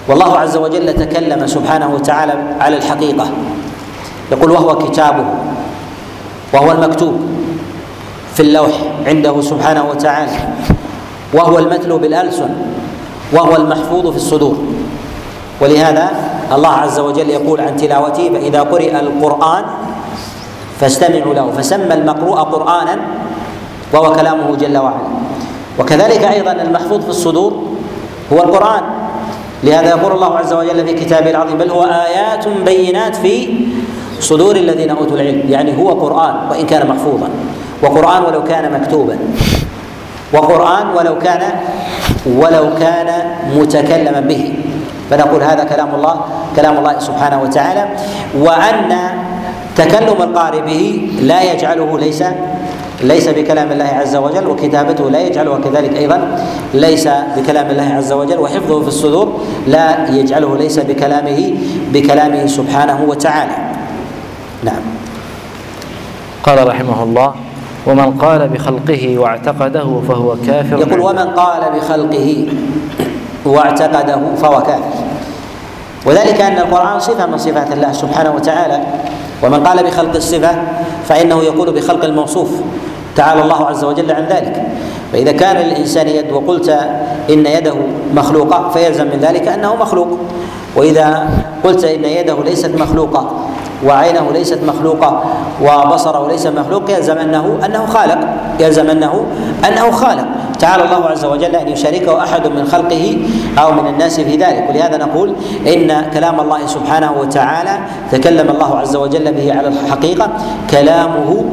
والله 0.09 0.39
عز 0.39 0.57
وجل 0.57 0.93
تكلم 0.93 1.47
سبحانه 1.47 1.95
وتعالى 1.95 2.35
على 2.61 2.77
الحقيقة. 2.77 3.27
يقول 4.33 4.51
وهو 4.51 4.79
كتابه 4.79 5.25
وهو 6.55 6.73
المكتوب 6.73 7.21
في 8.35 8.41
اللوح 8.41 8.73
عنده 9.07 9.41
سبحانه 9.41 9.85
وتعالى. 9.91 10.33
وهو 11.35 11.59
المتلو 11.59 11.99
بالألسن 11.99 12.49
وهو 13.33 13.57
المحفوظ 13.57 14.07
في 14.11 14.17
الصدور. 14.17 14.57
ولهذا 15.61 16.11
الله 16.53 16.69
عز 16.69 16.99
وجل 17.01 17.31
يقول 17.31 17.61
عن 17.61 17.77
تلاوته 17.77 18.31
فإذا 18.33 18.61
قرئ 18.61 19.01
القرآن 19.01 19.65
فاستمعوا 20.81 21.35
له. 21.35 21.51
فسمى 21.59 21.95
المقروء 21.95 22.37
قرآنا 22.37 22.97
وهو 23.93 24.13
كلامه 24.13 24.57
جل 24.57 24.79
وعلا. 24.79 25.05
وكذلك 25.79 26.25
أيضا 26.25 26.53
المحفوظ 26.53 27.03
في 27.03 27.09
الصدور 27.09 27.53
هو 28.33 28.43
القرآن. 28.43 28.83
لهذا 29.65 29.89
يقول 29.89 30.13
الله 30.13 30.39
عز 30.39 30.53
وجل 30.53 30.87
في 30.87 30.93
كتابه 30.93 31.31
العظيم 31.31 31.59
بل 31.59 31.71
هو 31.71 31.83
آيات 31.85 32.49
بينات 32.49 33.17
في 33.17 33.49
صدور 34.21 34.57
الذين 34.57 34.91
أوتوا 34.91 35.17
العلم. 35.17 35.43
يعني 35.49 35.79
هو 35.79 35.89
قرآن 35.91 36.35
وإن 36.51 36.67
كان 36.67 36.89
محفوظا. 36.89 37.29
وقرآن 37.83 38.25
ولو 38.25 38.45
كان 38.45 38.73
مكتوبا. 38.73 39.19
وقرآن 40.33 40.87
ولو 40.97 41.19
كان 41.19 41.43
ولو 42.27 42.67
كان 42.81 43.09
متكلما 43.57 44.21
به. 44.21 44.55
فنقول 45.11 45.43
هذا 45.43 45.65
كلام 45.65 45.95
الله 45.95 46.15
كلام 46.57 46.79
الله 46.79 46.99
سبحانه 46.99 47.43
وتعالى. 47.43 47.85
وأن 48.39 48.91
تكلم 49.77 50.23
القارئ 50.23 50.61
به 50.61 51.11
لا 51.23 51.43
يجعله 51.53 51.99
ليس 51.99 52.25
ليس 53.05 53.29
بكلام 53.29 53.73
الله 53.73 53.85
عز 53.85 54.17
وجل 54.17 54.47
وكتابته 54.47 55.11
لا 55.11 55.21
يجعلها 55.21 55.59
كذلك 55.59 55.97
أيضا. 55.97 56.19
ليس 56.75 57.09
بكلام 57.37 57.71
الله 57.71 57.89
عز 57.95 58.13
وجل 58.13 58.39
وحفظه 58.39 58.83
في 58.83 58.89
الصدور 58.89 59.41
لا 59.67 60.09
يجعله 60.09 60.57
ليس 60.57 60.79
بكلامه 60.79 61.55
بكلامه 61.93 62.47
سبحانه 62.47 63.05
وتعالى. 63.09 63.57
نعم. 64.65 64.83
قال 66.43 66.69
رحمه 66.69 67.03
الله 67.03 67.35
ومن 67.87 68.11
قال 68.11 68.49
بخلقه 68.49 69.19
واعتقده 69.19 70.01
فهو 70.09 70.37
كافر. 70.47 70.79
يقول 70.79 71.01
ومن 71.01 71.29
قال 71.37 71.63
بخلقه 71.77 72.47
واعتقده 73.45 74.21
فهو 74.37 74.63
كافر. 74.63 74.95
وذلك 76.07 76.41
أن 76.41 76.59
القرآن 76.59 77.01
صفة 77.01 77.27
من 77.27 77.39
صفات 77.39 77.73
الله 77.73 77.93
سبحانه 77.93 78.33
وتعالى. 78.35 78.81
ومن 79.43 79.67
قال 79.67 79.85
بخلق 79.85 80.15
الصفة 80.15 80.53
فإنه 81.09 81.43
يقول 81.43 81.73
بخلق 81.73 82.05
الموصوف. 82.05 82.51
تعالى 83.17 83.43
الله 83.43 83.67
عز 83.67 83.85
وجل 83.85 84.13
عن 84.13 84.27
ذلك. 84.27 84.63
فإذا 85.13 85.33
كان 85.33 85.57
للإنسان 85.57 86.09
يد 86.09 86.33
وقلت 86.33 86.69
إن 87.31 87.47
يده 87.47 87.75
مخلوقة 88.15 88.69
فيلزم 88.69 89.05
من 89.05 89.19
ذلك 89.23 89.49
أنه 89.49 89.77
مخلوق. 89.77 90.19
وإذا 90.77 91.29
قلت 91.65 91.85
إن 91.85 92.05
يده 92.05 92.43
ليست 92.45 92.75
مخلوقة 92.81 93.31
وعينه 93.87 94.33
ليست 94.33 94.61
مخلوقة 94.67 95.23
وبصره 95.63 96.29
ليس 96.29 96.47
مخلوق 96.47 96.91
يلزم 96.91 97.19
أنه 97.19 97.59
أنه 97.67 97.87
خالق. 97.87 98.19
يلزم 98.61 98.91
أنه 98.91 99.25
أنه 99.69 99.91
خالق. 99.91 100.25
تعالى 100.59 100.85
الله 100.85 101.07
عز 101.07 101.25
وجل 101.25 101.57
أن 101.57 101.69
يشاركه 101.69 102.23
أحد 102.23 102.47
من 102.47 102.65
خلقه 102.65 103.19
أو 103.59 103.73
من 103.73 103.87
الناس 103.87 104.21
في 104.21 104.37
ذلك. 104.37 104.65
ولهذا 104.69 104.97
نقول 104.97 105.35
إن 105.67 106.11
كلام 106.15 106.41
الله 106.41 106.67
سبحانه 106.67 107.13
وتعالى 107.21 107.79
تكلم 108.13 108.51
الله 108.51 108.79
عز 108.79 108.97
وجل 108.97 109.33
به 109.33 109.59
على 109.59 109.69
الحقيقة 109.69 110.29
كلامه 110.71 111.45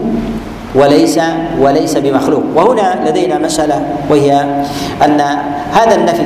وليس 0.75 1.19
وليس 1.59 1.97
بمخلوق. 1.97 2.43
وهنا 2.55 2.99
لدينا 3.05 3.37
مسألة 3.37 3.85
وهي 4.09 4.41
أن 5.05 5.21
هذا 5.71 5.95
النفي 5.95 6.25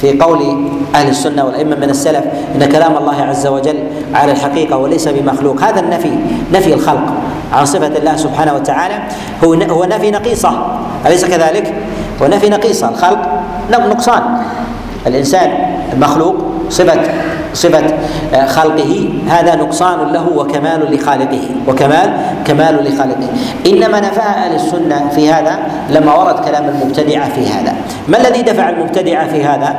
في 0.00 0.20
قول 0.20 0.68
أهل 0.94 1.08
السنة 1.08 1.44
والأئمة 1.44 1.76
من 1.76 1.90
السلف 1.90 2.24
إن 2.54 2.64
كلام 2.64 2.96
الله 2.96 3.22
عز 3.22 3.46
وجل 3.46 3.76
على 4.14 4.32
الحقيقة 4.32 4.76
وليس 4.76 5.08
بمخلوق. 5.08 5.62
هذا 5.62 5.80
النفي 5.80 6.12
نفي 6.52 6.74
الخلق 6.74 7.12
عن 7.52 7.64
صفة 7.64 7.86
الله 7.86 8.16
سبحانه 8.16 8.54
وتعالى. 8.54 8.94
هو 9.44 9.54
هو 9.54 9.84
نفي 9.84 10.10
نقيصة. 10.10 10.78
أليس 11.06 11.24
كذلك؟ 11.24 11.74
هو 12.22 12.26
نفي 12.26 12.48
نقيصة. 12.48 12.88
الخلق 12.88 13.18
نقصان. 13.70 14.22
الإنسان 15.06 15.50
المخلوق 15.92 16.36
صفة 16.70 17.00
صفة 17.56 17.84
آه، 18.34 18.46
خلقه. 18.46 19.08
هذا 19.28 19.54
نقصان 19.54 20.12
له 20.12 20.28
وكمال 20.28 20.94
لخالقه. 20.94 21.42
وكمال 21.68 22.16
كمال 22.44 22.84
لخالقه. 22.84 23.28
إنما 23.66 24.00
نفاها 24.00 24.46
أهل 24.46 24.54
السنة 24.54 25.08
في 25.14 25.32
هذا 25.32 25.58
لما 25.90 26.14
ورد 26.14 26.44
كلام 26.44 26.68
المبتدعة 26.68 27.28
في 27.28 27.46
هذا. 27.48 27.74
ما 28.08 28.18
الذي 28.18 28.42
دفع 28.42 28.68
المبتدعة 28.68 29.28
في 29.28 29.44
هذا؟ 29.44 29.74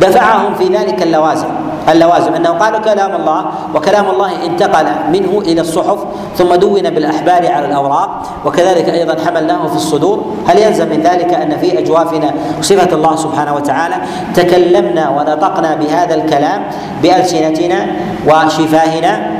دفعهم 0.00 0.54
في 0.54 0.64
ذلك 0.64 1.02
اللوازم. 1.02 1.48
اللوازم 1.88 2.34
انه 2.34 2.48
قالوا 2.48 2.78
كلام 2.78 3.14
الله 3.14 3.44
وكلام 3.74 4.10
الله 4.10 4.46
انتقل 4.46 4.86
منه 5.12 5.38
إلى 5.40 5.60
الصحف 5.60 5.98
ثم 6.36 6.54
دون 6.54 6.90
بالاحبار 6.90 7.52
على 7.52 7.66
الأوراق 7.66 8.22
وكذلك 8.44 8.88
أيضا 8.88 9.16
حملناه 9.26 9.66
في 9.66 9.76
الصدور. 9.76 10.24
هل 10.48 10.58
يلزم 10.58 10.88
من 10.88 11.00
ذلك 11.02 11.34
أن 11.34 11.58
في 11.58 11.78
أجوافنا 11.78 12.34
صفة 12.60 12.96
الله 12.96 13.16
سبحانه 13.16 13.54
وتعالى؟ 13.54 13.94
تكلمنا 14.34 15.08
ونطقنا 15.08 15.74
بهذا 15.74 16.14
الكلام 16.14 16.62
بألسنتنا 17.02 17.86
وشفاهنا 18.28 19.30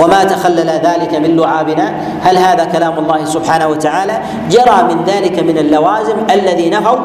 وما 0.00 0.24
تخلل 0.24 0.70
ذلك 0.70 1.14
من 1.14 1.36
لعابنا. 1.36 1.94
هل 2.22 2.38
هذا 2.38 2.64
كلام 2.64 2.98
الله 2.98 3.24
سبحانه 3.24 3.66
وتعالى؟ 3.66 4.12
جرى 4.50 4.82
من 4.94 5.04
ذلك 5.06 5.38
من 5.38 5.58
اللوازم 5.58 6.16
الذي 6.30 6.70
نفوا 6.70 6.98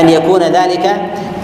أن 0.00 0.08
يكون 0.08 0.40
ذلك 0.40 0.96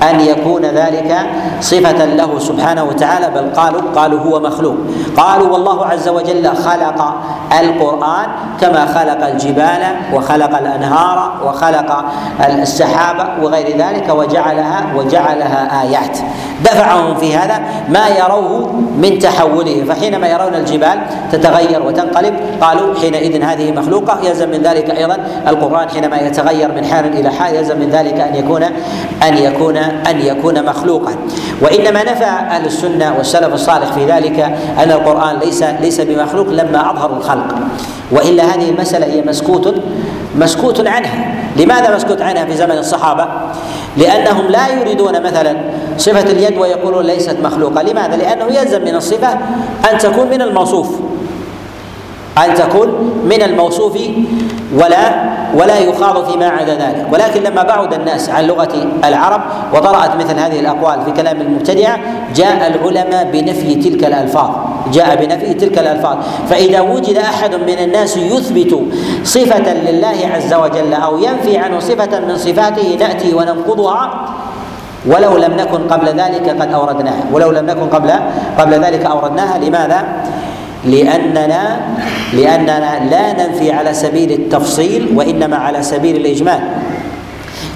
أن 0.02 0.20
يكون 0.20 0.62
ذلك 0.62 1.16
صفة 1.60 2.04
له 2.04 2.38
سبحانه 2.38 2.84
وتعالى 2.84 3.30
بل 3.34 3.50
قالوا 3.56 3.80
قالوا 3.96 4.20
هو 4.20 4.40
مخلوق. 4.40 4.76
قالوا 5.16 5.48
والله 5.48 5.86
عز 5.86 6.08
وجل 6.08 6.48
خلق 6.48 7.14
القرآن 7.60 8.26
كما 8.60 8.86
خلق 8.86 9.26
الجبال 9.26 9.82
وخلق 10.14 10.58
الأنهار 10.58 11.32
وخلق 11.46 12.04
السحاب 12.48 13.28
وغير 13.42 13.78
ذلك 13.78 14.08
وجعلها 14.10 14.86
وجعلها 14.96 15.82
آيات. 15.82 16.18
دفعهم 16.64 17.14
في 17.14 17.36
هذا 17.36 17.60
ما 17.88 18.08
يروه 18.08 18.72
من 18.98 19.18
تحوله. 19.18 19.84
فحينما 19.88 20.28
يرون 20.28 20.54
الجبال 20.54 20.98
تتغير 21.32 21.82
وتنقلب 21.82 22.34
قالوا 22.60 22.94
حينئذ 22.94 23.42
هذه 23.42 23.72
مخلوقة 23.72 24.18
يلزم 24.22 24.48
من 24.48 24.62
ذلك 24.62 24.90
أيضا 24.90 25.16
القرآن. 25.48 25.88
حينما 25.88 26.16
يتغير 26.16 26.72
من 26.72 26.84
حال 26.84 27.18
إلى 27.18 27.30
حال 27.30 27.54
يلزم 27.54 27.78
من 27.78 27.90
ذلك 27.90 28.20
أن 28.20 28.34
يكون 28.36 28.62
أن 29.22 29.38
يكون 29.38 29.87
أن 30.10 30.20
يكون 30.20 30.64
مخلوقا. 30.64 31.14
وإنما 31.62 32.02
نفى 32.02 32.24
أهل 32.24 32.66
السنة 32.66 33.14
والسلف 33.18 33.54
الصالح 33.54 33.92
في 33.92 34.06
ذلك 34.06 34.40
أن 34.78 34.90
القرآن 34.90 35.38
ليس 35.38 35.62
ليس 35.62 36.00
بمخلوق 36.00 36.48
لما 36.48 36.90
اظهروا 36.90 37.16
الخلق. 37.16 37.54
وإلا 38.12 38.44
هذه 38.44 38.70
المسألة 38.70 39.06
هي 39.06 39.22
مسكوت 39.22 39.74
مسكوت 40.38 40.86
عنها. 40.86 41.34
لماذا 41.56 41.96
مسكوت 41.96 42.22
عنها 42.22 42.44
في 42.44 42.56
زمن 42.56 42.78
الصحابة؟ 42.78 43.26
لأنهم 43.96 44.46
لا 44.46 44.68
يريدون 44.68 45.22
مثلا 45.22 45.56
صفة 45.98 46.30
اليد 46.30 46.58
ويقولون 46.58 47.04
ليست 47.04 47.36
مخلوقة. 47.42 47.82
لماذا؟ 47.82 48.16
لأنه 48.16 48.44
يلزم 48.44 48.84
من 48.84 48.94
الصفة 48.94 49.32
أن 49.92 49.98
تكون 49.98 50.30
من 50.30 50.42
الموصوف. 50.42 50.88
أن 52.44 52.54
تكون 52.54 52.88
من 53.24 53.42
الموصوف 53.42 53.98
ولا 54.74 55.28
ولا 55.54 55.78
يخاض 55.78 56.30
فيما 56.30 56.48
عدا 56.48 56.74
ذلك. 56.74 57.06
ولكن 57.12 57.42
لما 57.42 57.62
بعد 57.62 57.94
الناس 57.94 58.30
عن 58.30 58.44
لغة 58.44 58.74
العرب 59.04 59.40
وطرأت 59.74 60.16
مثل 60.16 60.38
هذه 60.38 60.60
الأقوال 60.60 61.04
في 61.04 61.10
كلام 61.10 61.40
المبتدعة 61.40 61.98
جاء 62.34 62.72
العلماء 62.74 63.30
بنفي 63.32 63.74
تلك 63.74 64.04
الألفاظ. 64.04 64.50
جاء 64.92 65.16
بنفي 65.16 65.54
تلك 65.54 65.78
الألفاظ. 65.78 66.16
فإذا 66.50 66.80
وجد 66.80 67.16
أحد 67.16 67.54
من 67.54 67.78
الناس 67.78 68.16
يثبت 68.16 68.80
صفة 69.24 69.72
لله 69.74 70.18
عز 70.34 70.54
وجل 70.54 70.94
أو 70.94 71.18
ينفي 71.18 71.58
عنه 71.58 71.80
صفة 71.80 72.20
من 72.20 72.36
صفاته 72.36 72.96
نأتي 73.00 73.34
وننقضها 73.34 74.10
ولو 75.06 75.36
لم 75.36 75.52
نكن 75.56 75.88
قبل 75.88 76.06
ذلك 76.06 76.48
قد 76.60 76.72
أوردناها. 76.72 77.24
ولو 77.32 77.50
لم 77.50 77.66
نكن 77.66 77.86
قبل 77.88 78.10
قبل 78.58 78.84
ذلك 78.84 79.06
أوردناها. 79.06 79.58
لماذا؟ 79.58 80.04
لأننا 80.88 81.80
لأننا 82.32 83.08
لا 83.10 83.32
ننفي 83.32 83.72
على 83.72 83.94
سبيل 83.94 84.32
التفصيل 84.32 85.08
وإنما 85.14 85.56
على 85.56 85.82
سبيل 85.82 86.16
الإجمال. 86.16 86.60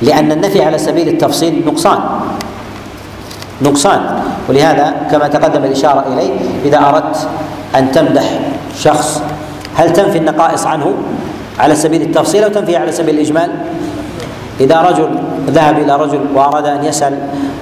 لأن 0.03 0.33
النفي 0.33 0.63
على 0.63 0.79
سبيل 0.79 1.09
التفصيل 1.09 1.63
نقصان. 1.67 1.99
نقصان. 3.63 4.01
ولهذا 4.49 4.95
كما 5.11 5.29
تقدم 5.29 5.65
الإشارة 5.65 6.05
إليه 6.13 6.31
إذا 6.65 6.79
أردت 6.79 7.29
أن 7.77 7.93
تمدح 7.93 8.25
شخص 8.79 9.23
هل 9.77 9.93
تنفي 9.93 10.19
النقائص 10.19 10.67
عنه 10.67 10.95
على 11.59 11.75
سبيل 11.75 12.03
التفصيل 12.03 12.45
أو 12.45 12.51
تنفي 12.51 12.77
على 12.77 12.93
سبيل 12.93 13.15
الإجمال؟ 13.15 13.51
إذا 14.61 14.81
رجل 14.81 15.09
ذهب 15.51 15.79
إلى 15.79 15.97
رجل 15.97 16.21
وأراد 16.35 16.67
أن 16.67 16.85
يسأل 16.85 17.19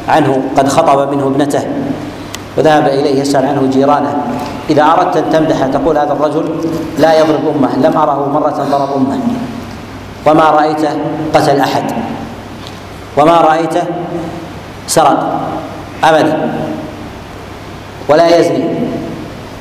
عنه 0.08 0.42
قد 0.56 0.68
خطب 0.68 1.14
منه 1.14 1.26
ابنته 1.26 1.62
وذهب 2.58 2.86
إليه 2.86 3.20
يسأل 3.20 3.46
عنه 3.46 3.68
جيرانه. 3.72 4.14
إذا 4.70 4.82
أردت 4.82 5.16
أن 5.16 5.30
تمدحه 5.32 5.66
تقول 5.66 5.98
هذا 5.98 6.12
الرجل 6.12 6.44
لا 6.98 7.18
يضرب 7.18 7.56
أمه 7.56 7.76
لم 7.76 7.96
أره 7.98 8.28
مرة 8.34 8.66
ضرب 8.70 8.96
أمه. 8.96 9.20
وما 10.26 10.50
رأيته 10.50 10.90
قتل 11.34 11.60
أحد. 11.60 11.84
وما 13.16 13.36
رأيته 13.40 13.82
سرق. 14.86 15.40
أبدا. 16.04 16.52
ولا 18.08 18.38
يزني. 18.38 18.64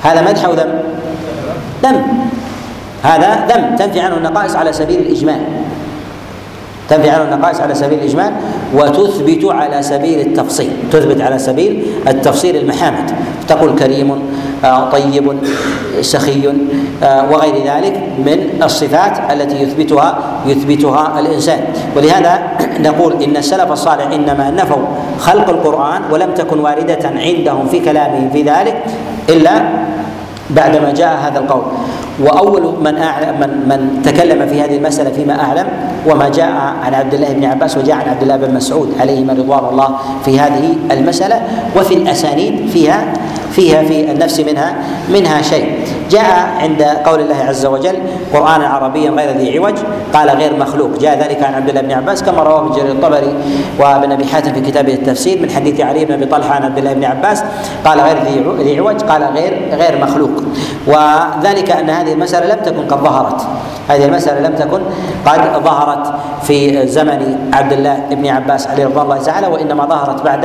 هذا 0.04 0.22
مدح 0.22 0.46
أو 0.46 0.54
ذم؟ 0.54 0.82
ذم. 1.84 2.02
هذا 3.04 3.48
ذم. 3.48 3.76
تنفي 3.76 4.00
عنه 4.00 4.18
النقائص 4.18 4.56
على 4.56 4.74
سبيل 4.74 5.00
الإجمال. 5.00 5.42
تنفي 6.90 7.10
عنه 7.10 7.24
النقائص 7.24 7.60
على 7.62 7.76
سبيل 7.76 8.00
الإجمال 8.00 8.34
وتثبت 8.74 9.46
على 9.46 9.82
سبيل 9.82 10.20
التفصيل. 10.20 10.72
تثبت 10.92 11.22
على 11.22 11.40
سبيل 11.40 11.84
التفصيل 12.08 12.56
المحامد. 12.56 13.12
تقول 13.48 13.76
كريم 13.76 14.12
آه، 14.66 14.90
طيب 14.90 15.38
سخي 16.02 16.54
آه، 17.04 17.32
وغير 17.32 17.54
ذلك 17.66 17.94
من 18.18 18.62
الصفات 18.64 19.32
التي 19.32 19.62
يثبتها 19.62 20.20
يثبتها 20.46 21.20
الإنسان. 21.20 21.60
ولهذا 21.96 22.40
نقول 22.88 23.24
إن 23.24 23.38
السلف 23.38 23.72
الصالح 23.72 24.06
إنما 24.14 24.52
نفوا 24.52 24.84
خلق 25.20 25.50
القرآن 25.50 26.02
ولم 26.12 26.32
تكن 26.34 26.60
واردة 26.60 27.10
عندهم 27.16 27.68
في 27.68 27.80
كلامهم 27.80 28.30
في 28.30 28.42
ذلك 28.44 28.84
إلا 29.30 29.52
بعدما 30.50 30.92
جاء 30.92 31.18
هذا 31.22 31.40
القول. 31.40 31.64
وأول 32.20 32.74
من 32.84 32.98
أعلم 32.98 33.40
من 33.40 33.70
من 33.70 34.02
تكلم 34.04 34.48
في 34.48 34.62
هذه 34.62 34.78
المسألة 34.78 35.10
فيما 35.10 35.42
أعلم 35.44 35.68
وما 36.08 36.30
جاء 36.30 36.52
عن 36.84 36.94
عبد 36.94 37.14
الله 37.14 37.34
بن 37.34 37.46
عباس 37.46 37.78
وجاء 37.78 37.96
عن 37.96 38.10
عبد 38.10 38.22
الله 38.22 38.36
بن 38.36 38.54
مسعود 38.54 38.94
عليهما 39.00 39.34
رضوان 39.34 39.66
الله 39.72 39.96
في 40.26 40.40
هذه 40.40 40.76
المسألة 40.92 41.42
وفي 41.78 41.94
الأسانيد 41.94 42.70
فيها 42.70 43.14
فيها 43.52 43.84
في 43.84 44.12
النفس 44.12 44.40
منها 44.40 44.76
منها 45.10 45.42
شيء. 45.42 45.66
جاء 46.12 46.50
عند 46.60 46.82
قول 47.06 47.20
الله 47.20 47.36
عز 47.36 47.66
وجل 47.66 47.96
قرآنا 48.34 48.68
عربيا 48.68 49.12
غير 49.12 49.38
ذي 49.38 49.58
عوج 49.58 49.76
قال 50.14 50.30
غير 50.30 50.56
مخلوق. 50.60 50.90
جاء 51.02 51.20
ذلك 51.20 51.44
عن 51.44 51.54
عبد 51.54 51.70
الله 51.70 51.82
بن 51.82 51.92
عباس 51.92 52.24
كما 52.24 52.44
رواه 52.44 52.60
ابن 52.66 52.76
جرير 52.76 52.92
الطبري 52.92 53.34
وابن 53.80 54.12
أبي 54.12 54.26
حاتم 54.26 54.54
في 54.54 54.62
كتابه 54.62 54.94
التفسير 54.94 55.42
من 55.42 55.50
حديث 55.50 55.82
علي 55.82 56.06
بن 56.06 56.14
أبي 56.14 56.26
طلحة 56.26 56.56
عن 56.56 56.64
عبد 56.64 56.78
الله 56.78 56.94
بن 56.94 57.04
عباس 57.04 57.44
قال 57.86 58.00
غير 58.02 58.18
ذي 58.60 58.80
عوج 58.80 59.02
قال 59.02 59.24
غير 59.24 59.70
غير 59.74 60.02
مخلوق. 60.02 60.44
وذلك 60.88 61.72
أن 61.72 61.90
هذه 61.90 62.09
المسألة 62.14 62.56
لم 62.56 62.62
تكن 62.64 62.84
قد 62.88 63.00
ظهرت. 63.04 63.42
هذه 63.90 64.06
المسألة 64.06 64.40
لم 64.48 64.56
تكن 64.56 64.82
قد 65.26 65.42
ظهرت 65.64 66.14
في 66.44 66.88
زمن 66.88 67.50
عبد 67.54 67.74
الله 67.74 67.96
بن 68.12 68.28
عباس 68.28 68.68
عليه 68.68 68.86
رضوان 68.86 69.06
الله 69.06 69.18
تعالى 69.18 69.48
وإنما 69.48 69.86
ظهرت 69.86 70.22
بعد 70.26 70.44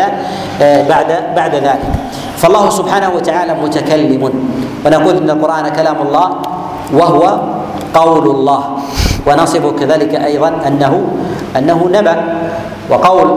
بعد 0.60 1.08
بعد 1.36 1.54
ذلك. 1.54 1.82
فالله 2.36 2.70
سبحانه 2.70 3.10
وتعالى 3.16 3.52
متكلم. 3.62 4.22
ونقول 4.86 5.14
إن 5.16 5.30
القرآن 5.30 5.68
كلام 5.68 5.96
الله 6.02 6.26
وهو 6.92 7.24
قول 7.94 8.24
الله. 8.30 8.62
ونصف 9.26 9.64
كذلك 9.80 10.14
أيضا 10.14 10.50
أنه 10.66 10.92
أنه 11.56 11.78
نبأ 11.92 12.16
وقول 12.90 13.28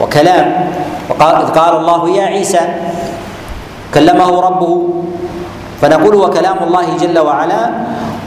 وكلام. 0.00 0.46
وقال 1.04 1.36
قال 1.52 1.72
الله 1.76 2.02
يا 2.16 2.26
عيسى 2.26 2.60
كلمه 3.94 4.30
ربه 4.40 4.72
فنقول 5.84 6.14
وكلام 6.14 6.56
الله 6.66 6.96
جل 6.96 7.18
وعلا 7.18 7.70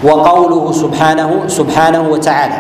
وقوله 0.04 0.72
سبحانه 0.72 1.50
سبحانه 1.50 2.02
وتعالى. 2.10 2.58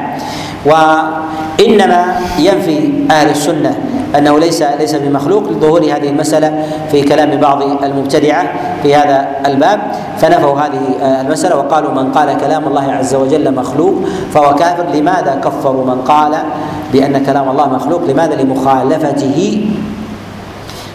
وإنما 0.66 2.02
ينفي 2.40 3.06
أهل 3.12 3.30
السنة 3.30 3.78
أنه 4.18 4.40
ليس 4.40 4.64
ليس 4.82 4.96
بمخلوق 4.96 5.44
لظهور 5.54 5.82
هذه 5.86 6.10
المسألة 6.10 6.66
في 6.92 7.02
كلام 7.02 7.38
بعض 7.38 7.62
المبتدعة 7.62 8.44
في 8.84 8.96
هذا 8.96 9.28
الباب. 9.46 9.80
فنفوا 10.18 10.60
هذه 10.60 10.82
المسألة 11.22 11.58
وقالوا 11.58 11.92
من 11.92 12.12
قال 12.12 12.38
كلام 12.38 12.64
الله 12.68 12.92
عز 12.92 13.16
وجل 13.16 13.56
مخلوق 13.56 13.96
فهو 14.34 14.56
كافر 14.56 14.86
لماذا 14.94 15.42
كفروا 15.46 15.86
من 15.86 16.02
قال 16.02 16.34
بأن 16.94 17.26
كلام 17.26 17.50
الله 17.50 17.70
مخلوق؟ 17.70 18.02
لماذا؟ 18.10 18.36
لمخالفته 18.36 19.68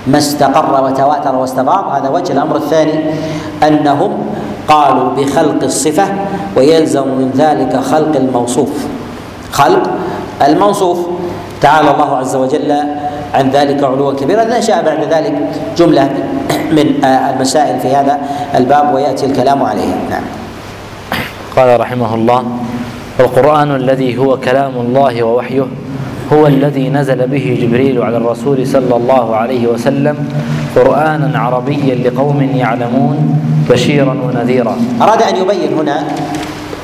ما 0.07 0.19
استقر 0.19 0.85
وتواتر 0.85 1.35
واستفاض 1.37 1.89
هذا 1.95 2.09
وجه 2.09 2.33
الأمر 2.33 2.57
الثاني 2.57 2.93
أنهم 3.63 4.13
قالوا 4.69 5.11
بخلق 5.17 5.63
الصفة 5.63 6.05
ويلزم 6.57 7.09
من 7.09 7.31
ذلك 7.37 7.77
خلق 7.81 8.17
الموصوف. 8.17 8.87
خلق 9.53 9.83
الموصوف. 10.47 10.99
تعالى 11.61 11.91
الله 11.91 12.17
عز 12.17 12.37
وجل 12.37 12.73
عن 13.35 13.51
ذلك 13.51 13.85
علوا 13.85 14.13
كبيرا 14.13 14.45
نشا 14.45 14.81
بعد 14.81 15.05
ذلك 15.13 15.35
جملة 15.77 16.11
من 16.77 17.05
المسائل 17.05 17.81
في 17.81 17.89
هذا 17.97 18.19
الباب 18.55 18.95
ويأتي 18.95 19.27
الكلام 19.27 19.63
عليها 19.63 19.95
نعم. 20.11 20.23
قال 21.57 21.81
رحمه 21.81 22.15
الله 22.15 22.45
القرآن 23.21 23.75
الذي 23.77 24.19
هو 24.19 24.37
كلام 24.37 24.73
الله 24.77 25.23
ووحيه 25.23 25.67
هو 26.33 26.47
الذي 26.47 26.89
نزل 26.89 27.27
به 27.27 27.59
جبريل 27.63 28.03
على 28.03 28.17
الرسول 28.17 28.67
صلى 28.67 28.95
الله 28.97 29.37
عليه 29.37 29.67
وسلم 29.67 30.17
قرآنا 30.77 31.39
عربيا 31.39 31.95
لقوم 31.95 32.41
يعلمون 32.43 33.19
بشيرا 33.71 34.15
ونذيرا. 34.15 34.77
أراد 35.03 35.23
أن 35.23 35.37
يبين 35.37 35.73
هنا 35.79 35.99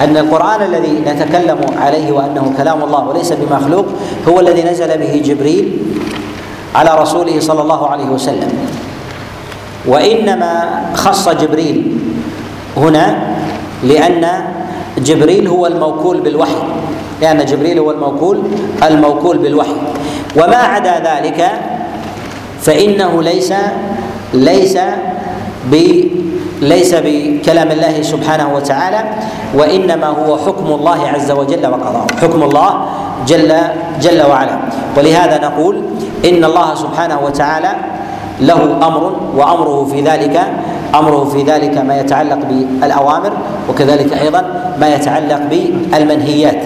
أن 0.00 0.16
القرآن 0.16 0.60
الذي 0.62 1.02
نتكلم 1.06 1.58
عليه 1.78 2.12
وأنه 2.12 2.54
كلام 2.56 2.82
الله 2.82 3.08
وليس 3.08 3.32
بمخلوق 3.32 3.86
هو 4.28 4.40
الذي 4.40 4.62
نزل 4.62 4.98
به 4.98 5.22
جبريل 5.24 5.78
على 6.74 6.90
رسوله 7.00 7.40
صلى 7.40 7.62
الله 7.62 7.88
عليه 7.88 8.08
وسلم. 8.10 8.50
وإنما 9.86 10.52
خص 10.94 11.28
جبريل 11.28 11.98
هنا 12.76 13.06
لأن 13.84 14.24
جبريل 14.98 15.48
هو 15.48 15.66
الموكول 15.66 16.20
بالوحي. 16.20 16.62
لأن 17.22 17.44
جبريل 17.44 17.78
هو 17.78 17.90
الموكول 17.90 18.42
الموكول 18.82 19.38
بالوحي. 19.38 19.76
وما 20.36 20.56
عدا 20.56 20.94
ذلك 20.98 21.50
فإنه 22.60 23.22
ليس 23.22 23.52
ليس 24.34 24.78
ب 25.70 25.74
ليس 26.62 26.94
بكلام 26.94 27.70
الله 27.70 28.02
سبحانه 28.02 28.54
وتعالى 28.54 29.04
وإنما 29.54 30.06
هو 30.06 30.36
حكم 30.38 30.66
الله 30.66 31.08
عز 31.14 31.30
وجل 31.30 31.66
وقضاءه 31.66 32.06
حكم 32.22 32.42
الله 32.42 32.70
جل 33.26 33.54
جل 34.00 34.22
وعلا. 34.26 34.58
ولهذا 34.96 35.38
نقول 35.48 35.82
إن 36.24 36.44
الله 36.44 36.74
سبحانه 36.74 37.18
وتعالى 37.24 37.72
له 38.40 38.62
أمر 38.86 39.12
وأمره 39.36 39.88
في 39.92 40.00
ذلك 40.00 40.36
أمره 40.94 41.24
في 41.24 41.42
ذلك 41.42 41.78
ما 41.78 42.00
يتعلق 42.00 42.38
بالأوامر 42.48 43.32
وكذلك 43.70 44.12
أيضا 44.12 44.74
ما 44.80 44.94
يتعلق 44.94 45.40
بالمنهيات. 45.50 46.62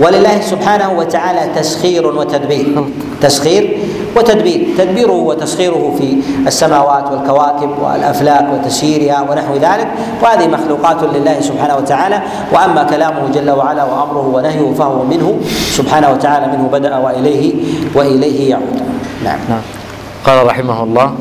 ولله 0.00 0.40
سبحانه 0.40 0.98
وتعالى 0.98 1.40
تسخير 1.54 2.06
وتدبير. 2.06 2.84
تسخير 3.20 3.78
وتدبير. 4.16 4.68
تدبيره 4.78 5.12
وتسخيره 5.12 5.94
في 5.98 6.16
السماوات 6.46 7.12
والكواكب 7.12 7.70
والأفلاك 7.82 8.46
وتسييرها 8.52 9.20
ونحو 9.30 9.54
ذلك. 9.54 9.88
وهذه 10.22 10.46
مخلوقات 10.48 10.96
لله 11.14 11.40
سبحانه 11.40 11.76
وتعالى. 11.76 12.22
وأما 12.52 12.82
كلامه 12.82 13.28
جل 13.34 13.50
وعلا 13.50 13.84
وأمره 13.84 14.30
ونهيه 14.34 14.74
فهو 14.74 15.04
منه. 15.04 15.38
سبحانه 15.78 16.10
وتعالى 16.10 16.46
منه 16.46 16.68
بدأ 16.72 16.96
وإليه 16.96 17.54
وإليه 17.94 18.50
يعود. 18.50 18.82
نعم, 19.24 19.38
نعم. 19.48 19.62
قال 20.26 20.46
رحمه 20.46 20.82
الله 20.82 21.14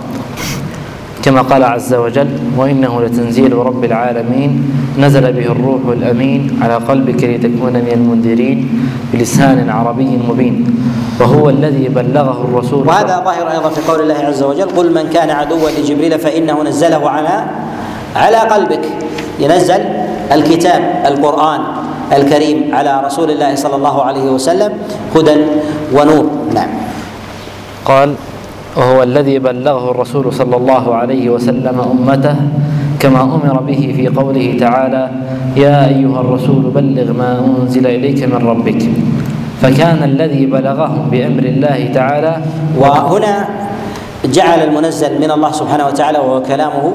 كما 1.23 1.41
قال 1.41 1.63
عز 1.63 1.93
وجل 1.93 2.27
وإنه 2.57 3.01
لتنزيل 3.01 3.53
رب 3.53 3.83
العالمين 3.83 4.51
نزل 4.99 5.33
به 5.33 5.45
الروح 5.45 5.81
الأمين 5.87 6.59
على 6.61 6.75
قلبك 6.75 7.23
لتكون 7.23 7.73
من 7.73 7.91
المنذرين 7.93 8.87
بلسان 9.13 9.69
عربي 9.69 10.19
مبين 10.29 10.55
وهو 11.19 11.49
الذي 11.49 11.87
بلغه 11.87 12.45
الرسول. 12.49 12.87
وهذا 12.87 13.21
ظاهر 13.25 13.51
أيضا 13.51 13.69
في 13.69 13.81
قول 13.91 13.99
الله 14.01 14.15
عز 14.15 14.43
وجل 14.43 14.69
قل 14.69 14.93
من 14.93 15.09
كان 15.09 15.29
عدوا 15.29 15.69
لجبريل 15.69 16.19
فإنه 16.19 16.63
نزله 16.63 17.09
على 17.09 17.43
على 18.15 18.37
قلبك. 18.37 18.83
ينزل 19.39 19.81
الكتاب 20.31 21.03
القرآن 21.05 21.61
الكريم 22.13 22.75
على 22.75 23.01
رسول 23.05 23.31
الله 23.31 23.55
صلى 23.55 23.75
الله 23.75 24.03
عليه 24.03 24.27
وسلم 24.29 24.71
هدى 25.15 25.35
ونور. 25.93 26.25
نعم. 26.53 26.69
قال 27.85 28.15
وهو 28.77 29.03
الذي 29.03 29.39
بلغه 29.39 29.91
الرسول 29.91 30.33
صلى 30.33 30.55
الله 30.55 30.95
عليه 30.95 31.29
وسلم 31.29 31.77
أمته 31.79 32.35
كما 32.99 33.21
أمر 33.21 33.61
به 33.61 33.93
في 33.97 34.07
قوله 34.07 34.57
تعالى 34.59 35.11
يا 35.57 35.87
أيها 35.87 36.21
الرسول 36.21 36.61
بلغ 36.73 37.13
ما 37.13 37.45
أنزل 37.61 37.87
إليك 37.87 38.23
من 38.23 38.47
ربك 38.47 38.81
فكان 39.61 40.03
الذي 40.03 40.45
بلغهم 40.45 41.09
بأمر 41.11 41.43
الله 41.43 41.91
تعالى 41.93 42.37
وهنا 42.79 43.47
جعل 44.25 44.59
المنزل 44.63 45.21
من 45.21 45.31
الله 45.31 45.51
سبحانه 45.51 45.85
وتعالى 45.87 46.17
وهو 46.19 46.41
كلامه 46.41 46.93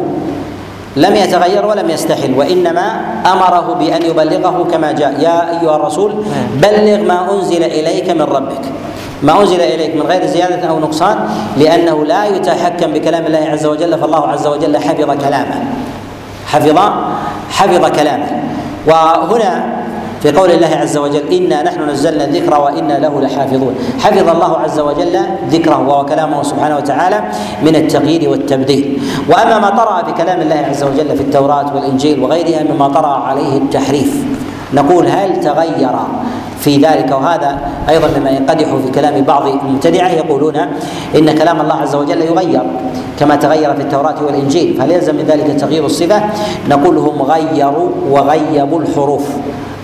لم 0.96 1.14
يتغير 1.14 1.66
ولم 1.66 1.90
يستحل 1.90 2.34
وإنما 2.34 2.86
أمره 3.32 3.74
بأن 3.80 4.02
يبلغه 4.02 4.66
كما 4.70 4.92
جاء 4.92 5.20
يا 5.22 5.60
أيها 5.60 5.76
الرسول 5.76 6.12
بلغ 6.62 7.02
ما 7.06 7.34
أنزل 7.34 7.62
إليك 7.62 8.10
من 8.10 8.22
ربك 8.22 8.64
ما 9.22 9.40
أنزل 9.40 9.60
إليك 9.60 9.96
من 9.96 10.02
غير 10.02 10.26
زيادة 10.26 10.68
أو 10.68 10.78
نقصان 10.78 11.16
لأنه 11.56 12.04
لا 12.04 12.24
يتحكم 12.24 12.92
بكلام 12.92 13.26
الله 13.26 13.38
عز 13.38 13.66
وجل 13.66 13.98
فالله 13.98 14.28
عز 14.28 14.46
وجل 14.46 14.76
حفظ 14.76 15.10
كلامه. 15.24 15.64
حفظ 16.46 16.78
حفظ 17.50 17.90
كلامه. 17.96 18.42
وهنا 18.86 19.78
في 20.22 20.32
قول 20.32 20.50
الله 20.50 20.76
عز 20.76 20.96
وجل 20.96 21.32
إنا 21.32 21.62
نحن 21.62 21.90
نزلنا 21.90 22.24
الذكر 22.24 22.60
وإنا 22.60 22.92
له 22.92 23.20
لحافظون. 23.20 23.74
حفظ 24.00 24.28
الله 24.28 24.58
عز 24.58 24.78
وجل 24.80 25.20
ذكره 25.50 25.88
وهو 25.88 26.04
كلامه 26.06 26.42
سبحانه 26.42 26.76
وتعالى 26.76 27.22
من 27.62 27.76
التغيير 27.76 28.30
والتبديل. 28.30 29.02
وأما 29.28 29.58
ما 29.58 29.70
طرأ 29.70 30.04
في 30.04 30.12
كلام 30.12 30.40
الله 30.40 30.66
عز 30.70 30.82
وجل 30.82 31.16
في 31.16 31.22
التوراة 31.22 31.74
والإنجيل 31.74 32.20
وغيرها 32.20 32.62
مما 32.62 32.88
طرأ 32.88 33.14
عليه 33.16 33.58
التحريف. 33.58 34.24
نقول 34.74 35.06
هل 35.06 35.40
تغير 35.40 35.90
في 36.60 36.76
ذلك 36.76 37.10
وهذا 37.12 37.58
أيضا 37.88 38.08
مما 38.18 38.30
ينقدح 38.30 38.74
في 38.74 38.90
كلام 38.94 39.24
بعض 39.24 39.46
المبتدعه 39.46 40.08
يقولون 40.08 40.56
إن 41.18 41.30
كلام 41.38 41.60
الله 41.60 41.74
عز 41.74 41.94
وجل 41.94 42.22
يغير 42.22 42.62
كما 43.20 43.36
تغير 43.36 43.74
في 43.74 43.82
التوراة 43.82 44.14
والإنجيل 44.26 44.74
فهل 44.78 44.90
يلزم 44.90 45.14
من 45.14 45.22
ذلك 45.24 45.60
تغيير 45.60 45.86
الصفة؟ 45.86 46.22
نقول 46.68 46.98
هم 46.98 47.22
غيروا 47.22 47.88
وغيبوا 48.10 48.80
الحروف 48.80 49.26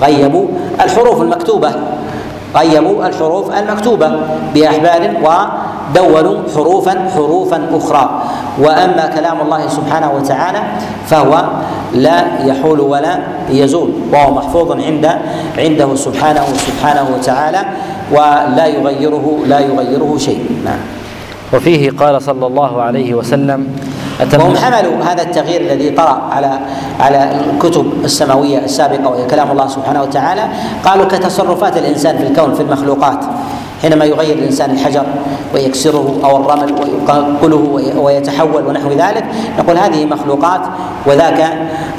غيبوا 0.03 0.47
الحروف 0.85 1.23
المكتوبة 1.23 1.71
غيبوا 2.57 3.07
الحروف 3.07 3.59
المكتوبة 3.59 4.13
باحبال 4.55 5.17
ودونوا 5.93 6.49
حروفا 6.55 6.95
حروفا 7.15 7.59
أخرى. 7.73 8.23
وأما 8.59 9.05
كلام 9.07 9.41
الله 9.41 9.69
سبحانه 9.69 10.11
وتعالى 10.17 10.63
فهو 11.07 11.45
لا 11.95 12.19
يحول 12.45 12.81
ولا 12.81 13.19
يزول. 13.51 13.91
وهو 14.13 14.35
محفوظ 14.35 14.69
عند 14.73 15.07
عنده 15.59 15.95
سبحانه 15.95 16.45
سبحانه 16.55 17.07
وتعالى 17.15 17.63
ولا 18.13 18.67
يغيره 18.67 19.27
لا 19.47 19.59
يغيره 19.61 20.13
شيء. 20.19 20.41
نعم. 20.65 20.79
وفيه 21.53 21.91
قال 21.91 22.23
صلى 22.23 22.47
الله 22.47 22.83
عليه 22.83 23.15
وسلم 23.15 23.61
وهم 24.39 24.57
حملوا 24.57 25.05
هذا 25.05 25.23
التغيير 25.23 25.61
الذي 25.61 25.91
طرأ 25.91 26.23
على 26.33 26.59
على 27.01 27.21
الكتب 27.55 27.87
السماوية 28.05 28.59
السابقة 28.59 29.09
وهي 29.11 29.27
كلام 29.27 29.51
الله 29.51 29.69
سبحانه 29.69 30.03
وتعالى. 30.03 30.45
قالوا 30.85 31.05
كتصرفات 31.05 31.77
الإنسان 31.77 32.19
في 32.19 32.27
الكون 32.27 32.55
في 32.55 32.63
المخلوقات. 32.63 33.19
حينما 33.85 34.05
يغير 34.05 34.39
الإنسان 34.39 34.71
الحجر 34.71 35.05
ويكسره 35.55 36.21
أو 36.25 36.37
الرمل 36.37 36.73
ويقله 36.73 37.65
ويتحول 38.01 38.67
ونحو 38.67 38.91
ذلك 38.91 39.25
نقول 39.59 39.77
هذه 39.79 40.05
مخلوقات 40.07 40.61
وذاك 41.07 41.41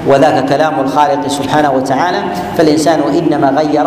وذاك 0.07 0.49
كلام 0.49 0.73
الخالق 0.79 1.27
سبحانه 1.27 1.71
وتعالى. 1.71 2.17
فالإنسان 2.57 2.99
إنما 3.19 3.49
غير 3.49 3.85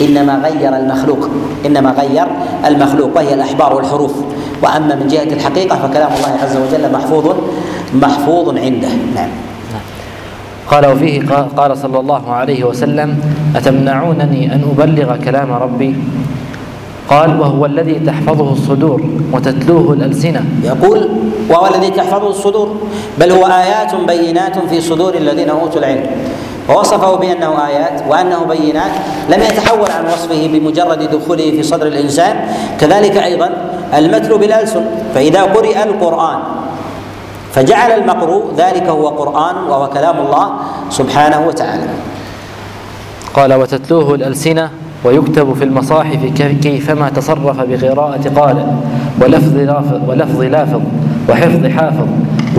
إنما 0.00 0.34
غير 0.42 0.76
المخلوق. 0.76 1.28
إنما 1.66 1.90
غير 1.90 2.26
المخلوق 2.66 3.16
وهي 3.16 3.34
الأحبار 3.34 3.76
والحروف. 3.76 4.14
وأما 4.62 4.94
من 4.94 5.06
جهة 5.06 5.30
الحقيقة 5.38 5.76
فكلام 5.76 6.10
الله 6.18 6.32
عز 6.42 6.56
وجل 6.56 6.92
محفوظ 6.92 7.26
محفوظ 7.94 8.58
عنده. 8.58 8.88
نعم. 9.14 9.30
قال 10.70 10.86
وفيه 10.86 11.22
قال 11.56 11.78
صلى 11.78 11.98
الله 12.00 12.32
عليه 12.32 12.64
وسلم 12.64 13.18
أتمنعونني 13.56 14.54
أن 14.54 14.62
أبلغ 14.70 15.16
كلام 15.16 15.52
ربي؟ 15.52 15.96
قال 17.10 17.40
وهو 17.40 17.66
الذي 17.66 17.94
تحفظه 17.94 18.52
الصدور 18.52 19.02
وتتلوه 19.32 19.92
الألسنة. 19.92 20.44
يقول 20.62 21.08
وهو 21.48 21.66
الذي 21.74 21.90
تحفظه 21.90 22.30
الصدور. 22.30 22.76
بل 23.18 23.32
هو 23.32 23.46
آيات 23.46 23.94
بينات 23.94 24.58
في 24.58 24.80
صدور 24.80 25.14
الذين 25.14 25.50
أوتوا 25.50 25.78
العلم. 25.80 26.06
ووصفه 26.68 27.14
بأنه 27.16 27.66
آيات 27.66 28.02
وأنه 28.08 28.44
بينات 28.44 28.90
لم 29.30 29.42
يتحول 29.42 29.90
عن 29.90 30.04
وصفه 30.06 30.46
بمجرد 30.46 31.10
دخوله 31.10 31.50
في 31.50 31.62
صدر 31.62 31.86
الإنسان. 31.86 32.36
كذلك 32.80 33.16
أيضا 33.16 33.50
المتلو 33.94 34.38
بالألسن. 34.38 34.84
فإذا 35.14 35.42
قرئ 35.42 35.82
القرآن 35.82 36.38
فجعل 37.52 37.90
المقروء 37.90 38.54
ذلك 38.56 38.86
هو 38.86 39.08
قرآن 39.08 39.56
وهو 39.68 39.88
كلام 39.90 40.18
الله 40.18 40.50
سبحانه 40.90 41.46
وتعالى. 41.46 41.86
قال 43.34 43.54
وتتلوه 43.54 44.14
الألسنة 44.14 44.70
ويكتب 45.04 45.54
في 45.54 45.64
المصاحف 45.64 46.24
كيفما 46.62 47.08
تصرف 47.08 47.60
بقراءة 47.60 48.28
قال 48.36 48.66
ولفظ 49.22 49.56
لافظ 49.56 50.00
ولفظ 50.08 50.42
لافظ 50.42 50.80
وحفظ 51.28 51.66
حافظ 51.66 52.06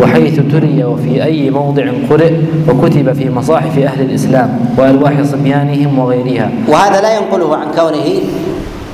وحيث 0.01 0.39
تري 0.51 0.83
وفي 0.83 1.23
أي 1.23 1.49
موضع 1.49 1.83
قرئ 2.09 2.33
وكتب 2.69 3.13
في 3.13 3.29
مصاحف 3.29 3.79
أهل 3.79 4.01
الإسلام 4.01 4.59
وألواح 4.77 5.13
صبيانهم 5.23 5.99
وغيرها. 5.99 6.49
وهذا 6.67 7.01
لا 7.01 7.17
ينقله 7.17 7.55
عن 7.57 7.67
كونه 7.75 8.07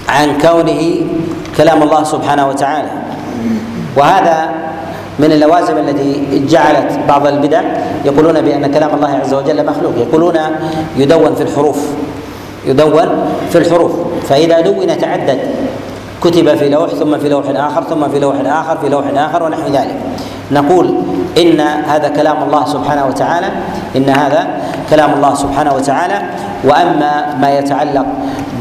عن 0.09 0.27
كونه 0.41 0.81
كلام 1.57 1.83
الله 1.83 2.03
سبحانه 2.03 2.47
وتعالى. 2.47 2.89
وهذا 3.97 4.49
من 5.19 5.31
اللوازم 5.31 5.77
التي 5.77 6.41
جعلت 6.49 6.99
بعض 7.07 7.27
البدع 7.27 7.61
يقولون 8.05 8.41
بأن 8.41 8.67
كلام 8.67 8.95
الله 8.95 9.09
عز 9.09 9.33
وجل 9.33 9.65
مخلوق 9.65 9.93
يقولون 9.97 10.35
يدون 10.97 11.35
في 11.35 11.41
الحروف. 11.41 11.79
يدون 12.67 13.09
في 13.49 13.57
الحروف 13.57 13.91
فإذا 14.29 14.61
دون 14.61 14.97
تعدد 14.97 15.39
كتب 16.23 16.55
في 16.55 16.69
لوح 16.69 16.89
ثم 16.89 17.17
في 17.17 17.29
لوح 17.29 17.45
آخر 17.49 17.83
ثم 17.83 18.07
في 18.07 18.19
لوح 18.19 18.35
آخر 18.45 18.77
في 18.77 18.89
لوح 18.89 19.05
آخر 19.15 19.43
ونحو 19.43 19.67
ذلك. 19.67 19.95
نقول 20.51 20.93
إن 21.37 21.59
هذا 21.61 22.07
كلام 22.07 22.43
الله 22.43 22.65
سبحانه 22.65 23.05
وتعالى 23.05 23.47
إن 23.95 24.09
هذا 24.09 24.47
كلام 24.89 25.13
الله 25.13 25.33
سبحانه 25.33 25.73
وتعالى. 25.73 26.21
وأما 26.63 27.35
ما 27.41 27.49
يتعلق 27.59 28.05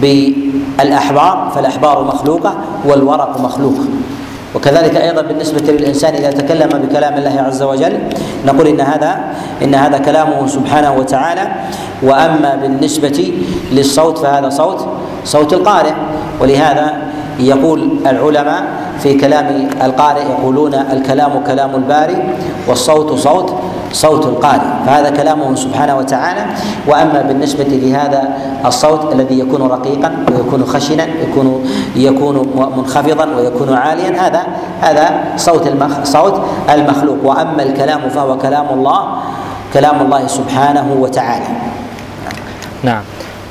بالأحبار 0.01 1.53
فالأحبار 1.55 2.05
مخلوقة 2.05 2.55
والورق 2.85 3.41
مخلوق. 3.41 3.75
وكذلك 4.57 4.97
أيضا 4.97 5.23
بالنسبة 5.23 5.73
للإنسان 5.73 6.15
إذا 6.15 6.31
تكلم 6.31 6.69
بكلام 6.69 7.15
الله 7.15 7.45
عز 7.47 7.63
وجل 7.63 7.99
نقول 8.47 8.67
إن 8.67 8.81
هذا 8.81 9.19
إن 9.63 9.75
هذا 9.75 9.99
كلامه 9.99 10.47
سبحانه 10.47 10.95
وتعالى. 10.97 11.49
وأما 12.03 12.59
بالنسبة 12.63 13.33
للصوت 13.73 14.19
فهذا 14.19 14.49
صوت 14.49 14.89
صوت 15.25 15.53
القارئ. 15.53 15.93
ولهذا 16.41 16.93
يقول 17.41 17.91
العلماء 18.07 18.63
في 19.03 19.15
كلام 19.15 19.69
القارئ 19.83 20.23
يقولون 20.23 20.75
الكلام 20.75 21.45
كلام 21.47 21.75
الباري 21.75 22.19
والصوت 22.69 23.13
صوت. 23.19 23.55
صوت 23.97 24.27
القارئ 24.27 24.85
فهذا 24.87 25.11
كلامه 25.17 25.57
سبحانه 25.57 25.97
وتعالى. 25.97 26.45
وأما 26.85 27.25
بالنسبة 27.33 27.65
لهذا 27.65 28.23
الصوت 28.67 29.17
الذي 29.17 29.41
يكون 29.41 29.63
رقيقا 29.63 30.11
ويكون 30.29 30.61
خشنا 30.69 31.07
يكون 31.25 31.65
يكون 31.97 32.37
منخفضا 32.77 33.27
ويكون 33.37 33.69
عاليا 33.73 34.13
هذا 34.21 34.43
هذا 34.85 35.07
صوت 35.37 35.65
المخ 35.67 36.05
صوت 36.05 36.37
المخلوق. 36.69 37.19
وأما 37.25 37.63
الكلام 37.63 38.13
فهو 38.13 38.37
كلام 38.37 38.67
الله 38.77 39.01
كلام 39.73 39.97
الله 40.05 40.23
سبحانه 40.27 40.87
وتعالى. 40.93 41.49
نعم. 42.85 43.03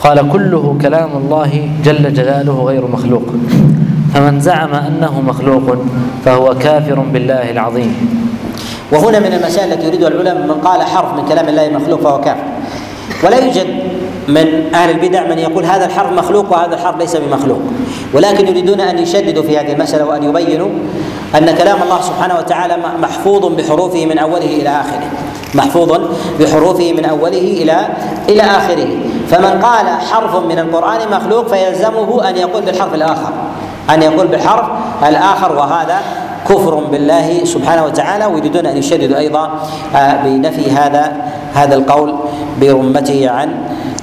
قال 0.06 0.18
كله 0.30 0.78
كلام 0.82 1.12
الله 1.18 1.52
جل 1.82 2.14
جلاله 2.14 2.58
غير 2.70 2.84
مخلوق. 2.86 3.26
فمن 4.14 4.39
زعم 4.39 4.74
أنه 4.74 5.14
مخلوق 5.22 5.68
فهو 6.26 6.46
كافر 6.62 7.00
بالله 7.00 7.52
العظيم. 7.52 7.93
وهنا 8.92 9.20
من 9.20 9.34
المسائل 9.34 9.74
التي 9.74 9.88
يريدها 9.88 10.08
العلماء 10.08 10.48
من 10.48 10.62
قال 10.64 10.84
حرف 10.84 11.14
من 11.14 11.26
كلام 11.30 11.50
الله 11.50 11.70
مخلوق 11.70 12.02
فهو 12.02 12.22
كافر 12.22 12.44
ولا 13.24 13.38
يوجد 13.38 13.68
من 14.28 14.76
أهل 14.76 14.90
البدع 14.90 15.24
من 15.28 15.40
يقول 15.40 15.66
هذا 15.66 15.86
الحرف 15.86 16.12
مخلوق 16.12 16.52
وهذا 16.52 16.76
الحرف 16.76 16.98
ليس 16.98 17.16
بمخلوق. 17.16 17.60
ولكن 18.14 18.48
يريدون 18.48 18.82
أن 18.82 18.98
يشددوا 18.98 19.44
في 19.44 19.58
هذه 19.60 19.74
المسألة 19.74 20.06
وأن 20.06 20.24
يبينوا 20.24 20.70
أن 21.38 21.56
كلام 21.56 21.84
الله 21.84 22.02
سبحانه 22.02 22.38
وتعالى 22.38 22.78
محفوظ 23.02 23.46
بحروفه 23.46 24.06
من 24.06 24.18
أوله 24.18 24.46
إلى 24.46 24.70
آخره. 24.70 25.10
محفوظ 25.54 26.00
بحروفه 26.40 26.94
من 26.94 27.06
أوله 27.06 27.38
إلى 27.38 27.88
إلى 28.30 28.42
آخره. 28.42 28.88
فمن 29.30 29.62
قال 29.62 29.86
حرف 30.12 30.36
من 30.36 30.60
القرآن 30.60 31.00
مخلوق 31.12 31.48
فيلزمه 31.48 32.30
أن 32.30 32.38
يقول 32.38 32.62
بالحرف 32.62 32.94
الآخر. 32.94 33.32
أن 33.90 34.02
يقول 34.02 34.28
بالحرف 34.28 34.68
الآخر 35.08 35.56
وهذا 35.56 36.00
كفر 36.46 36.76
بالله 36.91 37.43
سبحانه 37.43 37.86
وتعالى 37.86 38.26
ويريدون 38.26 38.66
أن 38.66 38.78
يشددوا 38.78 39.18
أيضا 39.18 39.43
آه، 39.96 40.24
بنفي 40.24 40.72
هذا 40.72 41.12
هذا 41.54 41.76
القول 41.76 42.14
برمته 42.62 43.30
عن 43.30 43.50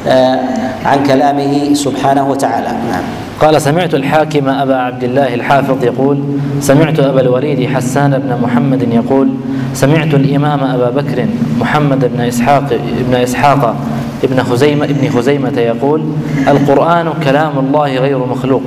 آه، 0.09 0.39
عن 0.85 1.05
كلامه 1.07 1.75
سبحانه 1.75 2.31
وتعالى. 2.31 2.67
نعم. 2.67 3.05
قال 3.41 3.63
سمعت 3.63 3.95
الحاكم 3.95 4.49
أبا 4.49 4.77
عبد 4.77 5.05
الله 5.05 5.35
الحافظ 5.35 5.85
يقول 5.85 6.19
سمعت 6.61 7.01
أبا 7.01 7.21
الوليد 7.21 7.69
حسان 7.69 8.19
بن 8.19 8.39
محمد 8.43 8.83
يقول 8.93 9.29
سمعت 9.75 10.15
الإمام 10.15 10.65
أبا 10.65 10.91
بكر 10.91 11.27
محمد 11.61 12.11
بن 12.15 12.21
إسحاق 12.21 12.65
ابن 13.01 13.15
إسحاق 13.15 13.77
ابن 14.25 14.43
خزيمة 14.43 14.85
ابن 14.85 15.11
خزيمة 15.11 15.61
يقول 15.61 16.03
القرآن 16.49 17.13
كلام 17.25 17.59
الله 17.59 17.97
غير 17.99 18.19
مخلوق. 18.19 18.63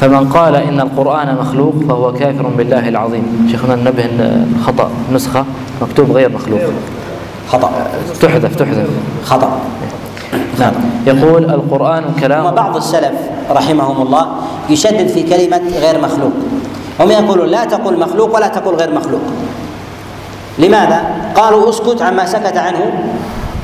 فمن 0.00 0.28
قال 0.28 0.56
إن 0.56 0.80
القرآن 0.80 1.36
مخلوق 1.40 1.74
فهو 1.88 2.12
كافر 2.12 2.46
بالله 2.46 2.88
العظيم. 2.88 3.48
شيخنا 3.50 3.74
ننبه 3.76 4.08
خطأ 4.66 4.90
نسخة 5.12 5.44
مكتوب 5.82 6.12
غير 6.12 6.32
مخلوق. 6.32 6.60
خطأ. 7.48 7.70
تحذف 8.20 8.56
تحذف. 8.56 8.88
خطأ. 9.24 9.58
نعم. 10.58 10.72
يقول 11.06 11.44
القرآن 11.44 12.04
كلام 12.20 12.50
بعض 12.50 12.76
السلف 12.76 13.12
رحمهم 13.50 14.02
الله 14.02 14.26
يشدد 14.70 15.08
في 15.08 15.22
كلمة 15.22 15.62
غير 15.80 16.00
مخلوق. 16.02 16.32
هم 17.00 17.10
يقولون 17.10 17.48
لا 17.48 17.64
تقول 17.64 17.98
مخلوق 17.98 18.36
ولا 18.36 18.48
تقول 18.48 18.74
غير 18.74 18.94
مخلوق. 18.94 19.20
لماذا؟ 20.58 21.00
قالوا 21.34 21.70
اسكت 21.70 22.02
عما 22.02 22.26
سكت 22.26 22.56
عنه 22.56 23.04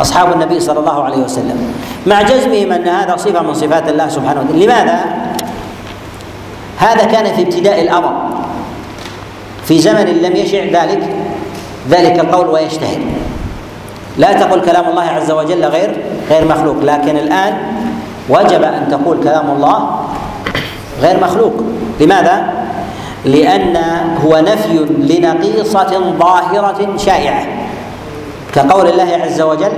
أصحاب 0.00 0.32
النبي 0.32 0.60
صلى 0.60 0.80
الله 0.80 1.04
عليه 1.04 1.18
وسلم. 1.18 1.72
مع 2.06 2.22
جزمهم 2.22 2.72
أن 2.72 2.88
هذا 2.88 3.16
صفة 3.16 3.42
من 3.42 3.54
صفات 3.54 3.88
الله 3.88 4.08
سبحانه 4.08 4.40
وتعالى. 4.40 4.66
لماذا؟ 4.66 5.00
هذا 6.78 7.04
كان 7.04 7.34
في 7.34 7.42
ابتداء 7.42 7.80
الأمر. 7.82 8.12
في 9.64 9.78
زمن 9.78 10.04
لم 10.04 10.36
يشع 10.36 10.64
ذلك 10.64 11.02
ذلك 11.90 12.20
القول 12.20 12.48
ويجتهد. 12.48 13.00
لا 14.18 14.32
تقل 14.32 14.60
كلام 14.60 14.88
الله 14.88 15.02
عز 15.02 15.30
وجل 15.30 15.64
غير 15.64 15.96
غير 16.30 16.44
مخلوق. 16.48 16.76
لكن 16.82 17.16
الآن 17.16 17.58
وجب 18.28 18.62
أن 18.62 18.88
تقول 18.90 19.24
كلام 19.24 19.50
الله 19.50 20.00
غير 21.02 21.20
مخلوق. 21.20 21.52
لماذا؟ 22.00 22.52
لأن 23.24 23.76
هو 24.24 24.38
نفي 24.38 24.78
لنقيصة 24.98 26.00
ظاهرة 26.18 26.96
شائعة. 26.96 27.46
كقول 28.54 28.88
الله 28.88 29.18
عز 29.24 29.40
وجل 29.40 29.72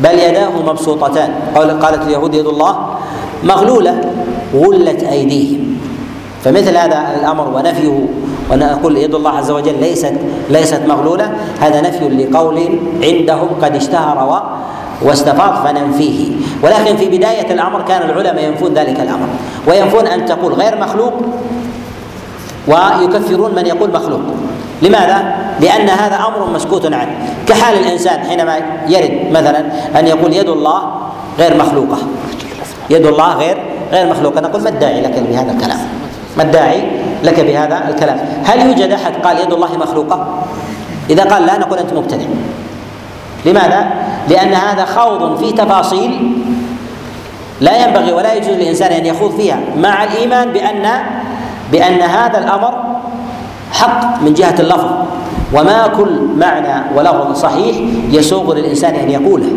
بل 0.00 0.18
يداه 0.18 0.50
مبسوطتان 0.66 1.30
قالت 1.56 2.02
اليهود 2.02 2.34
يد 2.34 2.46
الله 2.46 2.96
مغلولة 3.44 4.09
غلت 4.54 5.02
أيديهم. 5.02 5.78
فمثل 6.44 6.76
هذا 6.76 7.16
الأمر 7.20 7.48
ونفيه 7.48 8.06
ونقول 8.50 8.96
يد 8.96 9.14
الله 9.14 9.30
عز 9.30 9.50
وجل 9.50 9.80
ليست 9.80 10.14
ليست 10.50 10.80
مغلولة. 10.88 11.32
هذا 11.60 11.80
نفي 11.80 12.08
لقول 12.08 12.78
عندهم 13.02 13.48
قد 13.62 13.76
اشتهر 13.76 14.42
واستفاض 15.02 15.66
فننفيه. 15.66 16.32
ولكن 16.62 16.96
في 16.96 17.18
بداية 17.18 17.52
الأمر 17.52 17.82
كان 17.82 18.10
العلماء 18.10 18.44
ينفون 18.44 18.74
ذلك 18.74 19.00
الأمر. 19.00 19.26
وينفون 19.68 20.06
أن 20.06 20.26
تقول 20.26 20.52
غير 20.52 20.78
مخلوق 20.80 21.12
ويكفرون 22.68 23.54
من 23.54 23.66
يقول 23.66 23.92
مخلوق. 23.92 24.20
لماذا؟ 24.82 25.34
لأن 25.60 25.88
هذا 25.88 26.16
أمر 26.16 26.50
مسكوت 26.54 26.86
عنه. 26.86 27.34
كحال 27.46 27.78
الإنسان 27.78 28.20
حينما 28.20 28.56
يرد 28.88 29.30
مثلا 29.30 29.64
أن 29.98 30.06
يقول 30.06 30.32
يد 30.32 30.48
الله 30.48 30.82
غير 31.38 31.56
مخلوقة. 31.56 31.98
يد 32.90 33.06
الله 33.06 33.34
غير 33.34 33.56
غير 33.92 34.10
مخلوقة 34.10 34.40
نقول 34.40 34.62
ما 34.62 34.68
الداعي 34.68 35.00
لك 35.00 35.18
بهذا 35.28 35.52
الكلام؟ 35.52 35.78
ما 36.36 36.42
الداعي 36.42 36.82
لك 37.24 37.40
بهذا 37.40 37.88
الكلام؟ 37.88 38.18
هل 38.44 38.66
يوجد 38.66 38.90
أحد 38.92 39.12
قال 39.24 39.38
يد 39.40 39.52
الله 39.52 39.76
مخلوقة؟ 39.76 40.44
إذا 41.10 41.24
قال 41.24 41.46
لا 41.46 41.58
نقول 41.58 41.78
أنت 41.78 41.92
مبتدع. 41.94 42.24
لماذا؟ 43.46 43.86
لأن 44.28 44.52
هذا 44.54 44.84
خوض 44.84 45.38
في 45.38 45.52
تفاصيل 45.52 46.32
لا 47.60 47.86
ينبغي 47.86 48.12
ولا 48.12 48.34
يجوز 48.34 48.48
للإنسان 48.50 48.92
أن 48.92 49.06
يخوض 49.06 49.36
فيها 49.36 49.60
مع 49.78 50.04
الإيمان 50.04 50.52
بأن 50.52 50.88
بأن 51.72 52.00
هذا 52.00 52.38
الأمر 52.38 52.74
حق 53.72 54.22
من 54.22 54.34
جهة 54.34 54.54
اللفظ. 54.60 54.90
وما 55.54 55.86
كل 55.96 56.20
معنى 56.36 56.84
ولفظ 56.96 57.36
صحيح 57.36 57.76
يسوغ 58.10 58.54
للإنسان 58.54 58.94
أن 58.94 59.10
يقوله. 59.10 59.50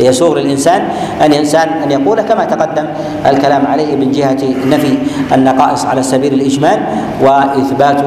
يسوغ 0.00 0.38
للإنسان 0.38 0.88
أن 1.22 1.32
إنسان 1.32 1.68
أن 1.68 1.90
يقول 1.90 2.20
كما 2.20 2.44
تقدم 2.44 2.86
الكلام 3.26 3.66
عليه 3.66 3.96
من 3.96 4.10
جهة 4.12 4.38
نفي 4.66 4.98
النقائص 5.32 5.84
على 5.86 6.02
سبيل 6.02 6.34
الإجمال 6.34 6.80
وإثبات 7.22 8.02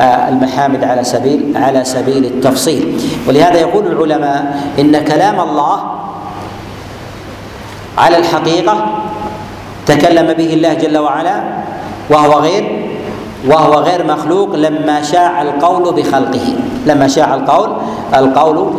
آه، 0.00 0.28
المحامد 0.28 0.84
على 0.84 1.04
سبيل 1.04 1.52
على 1.56 1.84
سبيل 1.84 2.24
التفصيل. 2.24 2.98
ولهذا 3.28 3.60
يقول 3.60 3.86
العلماء 3.86 4.60
إن 4.78 5.04
كلام 5.04 5.40
الله 5.40 5.80
على 7.98 8.16
الحقيقة 8.18 8.86
تكلم 9.86 10.32
به 10.32 10.54
الله 10.54 10.74
جل 10.74 10.98
وعلا 10.98 11.42
وهو 12.10 12.32
غير 12.40 12.84
وهو 13.48 13.72
غير 13.74 14.06
مخلوق 14.06 14.54
لما 14.56 15.02
شاع 15.02 15.42
القول 15.42 15.94
بخلقه 15.94 16.56
لما 16.86 17.08
شاع 17.08 17.34
القول 17.34 17.70
القول 18.14 18.70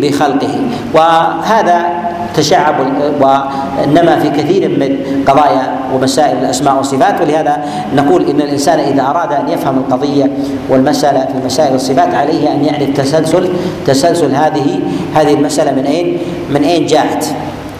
بخلقه. 0.00 0.54
وهذا 0.94 2.02
تشعب 2.34 2.74
ونما 3.20 4.18
في 4.18 4.30
كثير 4.30 4.68
من 4.68 4.96
قضايا 5.28 5.76
ومسائل 5.94 6.38
الأسماء 6.38 6.76
والصفات 6.76 7.20
ولهذا 7.20 7.64
نقول 7.96 8.30
إن 8.30 8.40
الإنسان 8.40 8.78
إذا 8.78 9.02
أراد 9.02 9.32
أن 9.32 9.48
يفهم 9.48 9.78
القضية 9.78 10.30
والمسألة 10.68 11.20
في 11.20 11.46
مسائل 11.46 11.74
الصفات 11.74 12.14
عليه 12.14 12.52
أن 12.52 12.64
يعرف 12.64 12.90
تسلسل 12.96 13.48
تسلسل 13.86 14.34
هذه 14.34 14.80
هذه 15.14 15.34
المسألة 15.34 15.72
من 15.72 15.86
اين 15.86 16.18
من 16.50 16.64
أين 16.64 16.86
جاءت. 16.86 17.26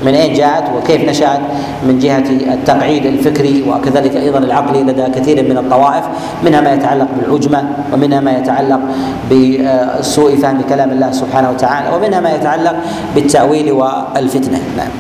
من 0.07 0.14
أين 0.14 0.34
جاءت 0.34 0.64
وكيف 0.76 1.09
نشأت 1.09 1.40
من 1.86 1.98
جهة 1.98 2.24
التقعيد 2.55 3.07
الفكري 3.07 3.64
وكذلك 3.68 4.16
أيضا 4.16 4.38
العقلي 4.38 4.82
لدى 4.82 5.03
كثير 5.03 5.48
من 5.50 5.59
الطوائف 5.59 6.05
منها 6.44 6.61
ما 6.61 6.72
يتعلق 6.72 7.09
بالعجمة 7.18 7.64
ومنها 7.92 8.20
ما 8.20 8.32
يتعلق 8.38 8.80
بسوء 9.30 10.36
فهم 10.36 10.61
كلام 10.68 10.90
الله 10.90 11.12
سبحانه 11.12 11.50
وتعالى 11.50 11.96
ومنها 11.96 12.20
ما 12.20 12.30
يتعلق 12.34 12.74
بالتأويل 13.14 13.72
والفتنة. 13.72 14.59
نعم. 14.76 14.90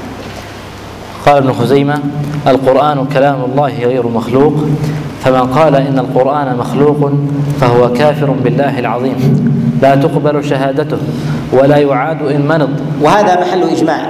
قال 1.26 1.36
ابن 1.36 1.52
خزيمة 1.52 1.98
القرآن 2.46 3.06
كلام 3.06 3.44
الله 3.52 3.72
غير 3.84 4.06
مخلوق 4.08 4.54
فمن 5.24 5.46
قال 5.54 5.74
إن 5.76 5.98
القرآن 5.98 6.56
مخلوق 6.56 7.12
فهو 7.60 7.92
كافر 7.92 8.30
بالله 8.30 8.78
العظيم. 8.78 9.16
لا 9.82 9.94
تقبل 9.94 10.44
شهادته 10.44 10.98
ولا 11.52 11.76
يعاد 11.76 12.22
إن 12.22 12.48
منض 12.48 12.70
وهذا 13.02 13.40
محل 13.40 13.62
إجماع. 13.62 14.00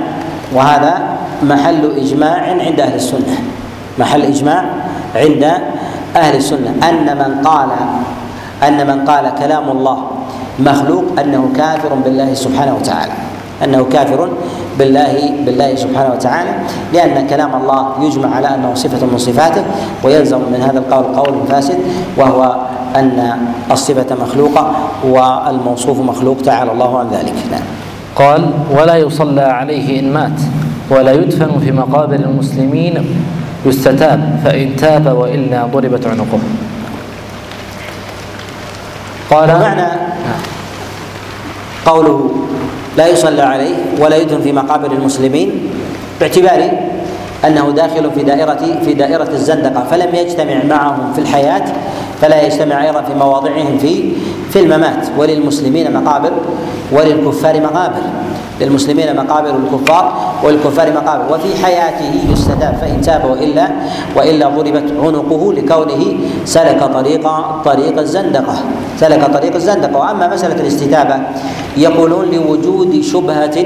وهذا 0.54 0.94
محل 1.42 1.96
إجماع 1.96 2.36
عند 2.64 2.80
أهل 2.80 2.94
السنة. 2.94 3.36
محل 3.98 4.22
إجماع 4.22 4.64
عند 5.16 5.44
أهل 6.16 6.36
السنة. 6.36 6.70
أن 6.88 7.18
من 7.18 7.44
قال 7.44 7.68
أن 8.62 8.86
من 8.86 9.04
قال 9.04 9.32
كلام 9.38 9.70
الله 9.70 9.98
مخلوق 10.58 11.04
أنه 11.20 11.52
كافر 11.56 11.94
بالله 11.94 12.34
سبحانه 12.34 12.74
وتعالى. 12.74 13.12
أنه 13.64 13.84
كافر 13.92 14.28
بالله 14.78 15.34
بالله 15.46 15.74
سبحانه 15.74 16.12
وتعالى. 16.12 16.50
لأن 16.92 17.26
كلام 17.26 17.54
الله 17.56 17.92
يجمع 18.00 18.36
على 18.36 18.48
أنه 18.54 18.74
صفة 18.74 19.06
من 19.06 19.18
صفاته 19.18 19.64
ويلزم 20.04 20.38
من 20.38 20.62
هذا 20.62 20.78
القول 20.78 21.04
قول 21.16 21.34
فاسد 21.48 21.78
وهو 22.16 22.56
أن 22.96 23.38
الصفة 23.70 24.16
مخلوقة 24.22 24.72
والموصوف 25.04 26.00
مخلوق 26.00 26.36
تعالى 26.44 26.72
الله 26.72 26.98
عن 26.98 27.08
ذلك. 27.08 27.34
نعم. 27.50 27.81
قال 28.16 28.50
ولا 28.70 28.96
يصلى 28.96 29.40
عليه 29.40 30.00
إن 30.00 30.12
مات 30.12 30.38
ولا 30.90 31.12
يدفن 31.12 31.60
في 31.60 31.72
مقابر 31.72 32.14
المسلمين 32.16 32.94
يستتاب 33.66 34.40
فإن 34.44 34.76
تاب 34.76 35.06
وإلا 35.16 35.66
ضربت 35.66 36.06
عنقه. 36.06 36.38
قال 39.30 39.48
معنى 39.48 39.86
قوله 41.86 42.30
لا 42.96 43.06
يصلى 43.08 43.42
عليه 43.42 43.74
ولا 43.98 44.16
يدفن 44.16 44.40
في 44.40 44.52
مقابر 44.52 44.92
المسلمين 44.92 45.50
باعتبار 46.20 46.70
أنه 47.46 47.70
داخل 47.70 48.10
في 48.10 48.22
دائره 48.22 48.80
في 48.84 48.94
دائرة 48.94 49.28
الزندقة 49.28 49.84
فلم 49.90 50.14
يجتمع 50.14 50.64
معهم 50.68 51.12
في 51.12 51.20
الحياة 51.20 51.64
فلا 52.20 52.42
يجتمع 52.42 52.84
أيضا 52.84 53.02
في 53.02 53.14
مواضعهم 53.14 53.78
في 53.78 54.12
في 54.50 54.60
الممات. 54.60 55.06
وللمسلمين 55.18 55.92
مقابر 55.92 56.32
وللكفار 56.92 57.60
مقابر. 57.60 58.02
للمسلمين 58.60 59.16
مقابر 59.16 59.50
الكفار 59.50 60.32
وللكفار 60.44 60.92
مقابر. 60.92 61.34
وفي 61.34 61.64
حياته 61.64 62.32
يستتاب 62.32 62.78
فإن 62.80 63.00
تاب 63.00 63.30
والا 63.30 63.68
وإلا 64.16 64.48
ضربت 64.48 64.92
عنقه 65.02 65.52
لكونه 65.52 66.16
سلك 66.44 66.84
طريق 66.84 67.28
طريق 67.64 67.98
الزندقة. 67.98 68.54
سلك 69.00 69.24
طريق 69.34 69.54
الزندقة. 69.54 69.98
وأما 69.98 70.34
مسألة 70.34 70.60
الاستتابة 70.60 71.14
يقولون 71.76 72.30
لوجود 72.30 73.00
شبهة 73.00 73.64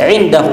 عنده 0.00 0.44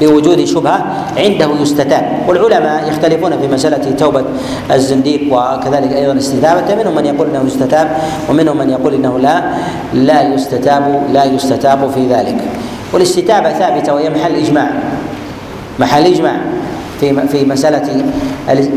لوجود 0.00 0.44
شبهة 0.44 0.84
عنده 1.16 1.48
يستتاب. 1.62 2.04
والعلماء 2.28 2.88
يختلفون 2.88 3.38
في 3.40 3.48
مسألة 3.48 3.90
توبة 3.98 4.24
الزنديق 4.70 5.20
وكذلك 5.32 5.92
أيضا 5.92 6.16
استتابته. 6.16 6.74
منهم 6.74 6.94
من 6.94 7.06
يقول 7.06 7.28
إنه 7.28 7.44
يستتاب 7.46 7.98
ومنهم 8.30 8.58
من 8.58 8.70
يقول 8.70 8.94
إنه 8.94 9.18
لا 9.18 9.42
لا 9.94 10.34
يستتاب 10.34 11.02
لا 11.12 11.24
يستتاب 11.24 11.90
في 11.90 12.06
ذلك. 12.06 12.36
والاستتابة 12.92 13.52
ثابتة 13.52 13.94
وهي 13.94 14.10
محل 14.10 14.34
إجماع. 14.34 14.70
محل 15.78 16.06
إجماع 16.06 16.36
في 17.00 17.28
في 17.28 17.44
مسألة 17.44 18.04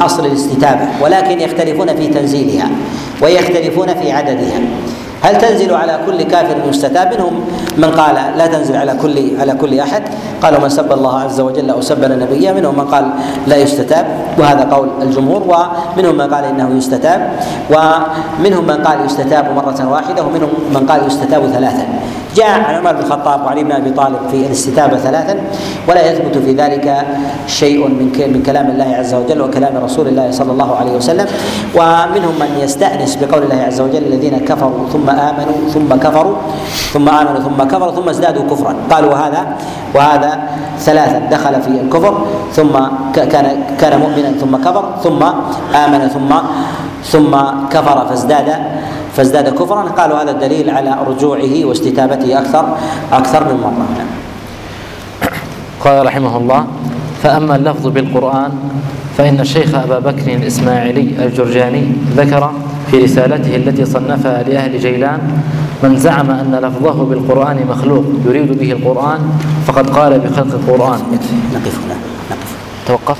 اصل 0.02 0.26
الاستتابة. 0.26 0.88
ولكن 1.02 1.42
يختلفون 1.42 1.96
في 1.96 2.08
تنزيلها 2.08 2.70
ويختلفون 3.22 3.88
في 3.88 4.12
عددها. 4.12 4.60
هل 5.22 5.38
تنزل 5.38 5.74
على 5.74 6.00
كل 6.06 6.24
كافر 6.24 6.56
يستتاب 6.70 7.14
منهم؟ 7.14 7.34
من 7.78 7.92
قال 7.92 8.16
لا 8.38 8.48
تنزل 8.48 8.76
على 8.76 8.94
كل 9.02 9.40
على 9.40 9.54
كل 9.54 9.80
أحد. 9.80 10.04
قالوا 10.42 10.60
من 10.60 10.70
سب 10.70 10.92
الله 10.92 11.20
عز 11.20 11.40
وجل 11.40 11.70
أو 11.70 11.82
سب 11.82 12.04
نبيه 12.04 12.52
منهم 12.52 12.78
من 12.78 12.88
قال 12.88 13.06
لا 13.48 13.58
يستتاب 13.58 14.06
وهذا 14.38 14.64
قول 14.72 14.90
الجمهور. 15.02 15.42
ومنهم 15.44 16.16
من 16.16 16.28
قال 16.34 16.44
إنه 16.44 16.78
يستتاب 16.78 17.32
ومنهم 17.70 18.64
من 18.68 18.80
قال 18.84 19.06
يستتاب 19.06 19.46
مرة 19.56 19.80
واحدة 19.92 20.24
ومنهم 20.24 20.50
من 20.74 20.88
قال 20.88 21.08
يستتاب 21.08 21.42
ثلاثا. 21.48 21.86
جاء 22.36 22.50
عن 22.50 22.76
عمر 22.76 22.94
بن 22.94 23.00
الخطاب 23.00 23.46
وعلي 23.46 23.64
بن 23.64 23.72
أبي 23.72 23.92
طالب 23.92 24.20
في 24.32 24.46
الاستتابة 24.46 24.98
ثلاثا 24.98 25.36
ولا 25.88 26.12
يثبت 26.12 26.38
في 26.38 26.54
ذلك 26.54 27.06
شيء 27.48 27.88
من 27.88 28.06
من 28.34 28.44
كلام 28.46 28.68
الله 28.70 28.96
عز 28.96 29.14
وجل 29.14 29.42
وكلام 29.42 29.78
رسول 29.84 30.08
الله 30.08 30.32
صلى 30.32 30.52
الله 30.52 30.76
عليه 30.76 30.92
وسلم. 30.92 31.26
ومنهم 31.76 32.36
من 32.40 32.60
يستأنس 32.62 33.16
بقول 33.16 33.44
الله 33.44 33.62
عز 33.68 33.82
وجل 33.82 34.04
الذين 34.08 34.40
كفروا 34.40 34.90
ثم 34.94 35.10
آمنوا 35.10 35.58
ثم 35.74 35.90
كفروا 35.96 36.36
ثم 36.94 37.10
آمنوا 37.10 37.40
ثم 37.40 37.64
كفروا 37.64 37.92
ثم 37.92 38.10
ازدادوا 38.10 38.44
كفرا. 38.50 38.76
قالوا 38.92 39.12
وهذا 39.12 39.48
وهذا 39.96 40.40
ثلاثا 40.80 41.20
دخل 41.32 41.62
في 41.62 41.68
الكفر 41.68 42.14
ثم 42.54 42.74
كان 43.14 43.46
كان 43.80 44.00
مؤمنا 44.00 44.32
ثم 44.42 44.54
كفر 44.58 44.84
ثم 45.04 45.22
آمن 45.76 46.02
ثم 46.08 46.32
ثم 47.04 47.34
كفر 47.70 48.06
فازداد 48.10 48.50
فازداد 49.16 49.54
كفرا. 49.54 49.82
قالوا 49.82 50.24
هذا 50.24 50.32
الدليل 50.32 50.70
على 50.70 50.98
رجوعه 51.08 51.66
واستتابته 51.66 52.40
أكثر 52.40 52.66
أكثر 53.12 53.42
من 53.54 53.60
مرة. 53.62 54.06
قال 55.80 56.06
رحمه 56.06 56.38
الله 56.38 56.62
فأما 57.24 57.56
اللفظ 57.56 57.88
بالقرآن 57.88 58.52
فإن 59.18 59.40
الشيخ 59.40 59.76
أبا 59.76 60.00
بكر 60.00 60.28
الإسماعيلي 60.34 61.26
الجرجاني 61.26 61.84
ذكر 62.18 62.52
في 62.92 62.98
رسالته 63.04 63.56
التي 63.56 63.86
صنفها 63.86 64.44
لأهل 64.44 64.80
جيلان 64.80 65.20
من 65.84 65.98
زعم 65.98 66.32
أن 66.32 66.60
لفظه 66.64 67.04
بالقرآن 67.04 67.58
مخلوق 67.70 68.06
يريد 68.26 68.60
به 68.60 68.72
القرآن 68.72 69.20
فقد 69.68 69.90
قال 69.90 70.20
بخلق 70.20 70.54
القرآن. 70.60 71.00
نقف 71.54 71.76
هنا 71.86 71.98
نقف 72.32 72.50
توقف. 72.88 73.20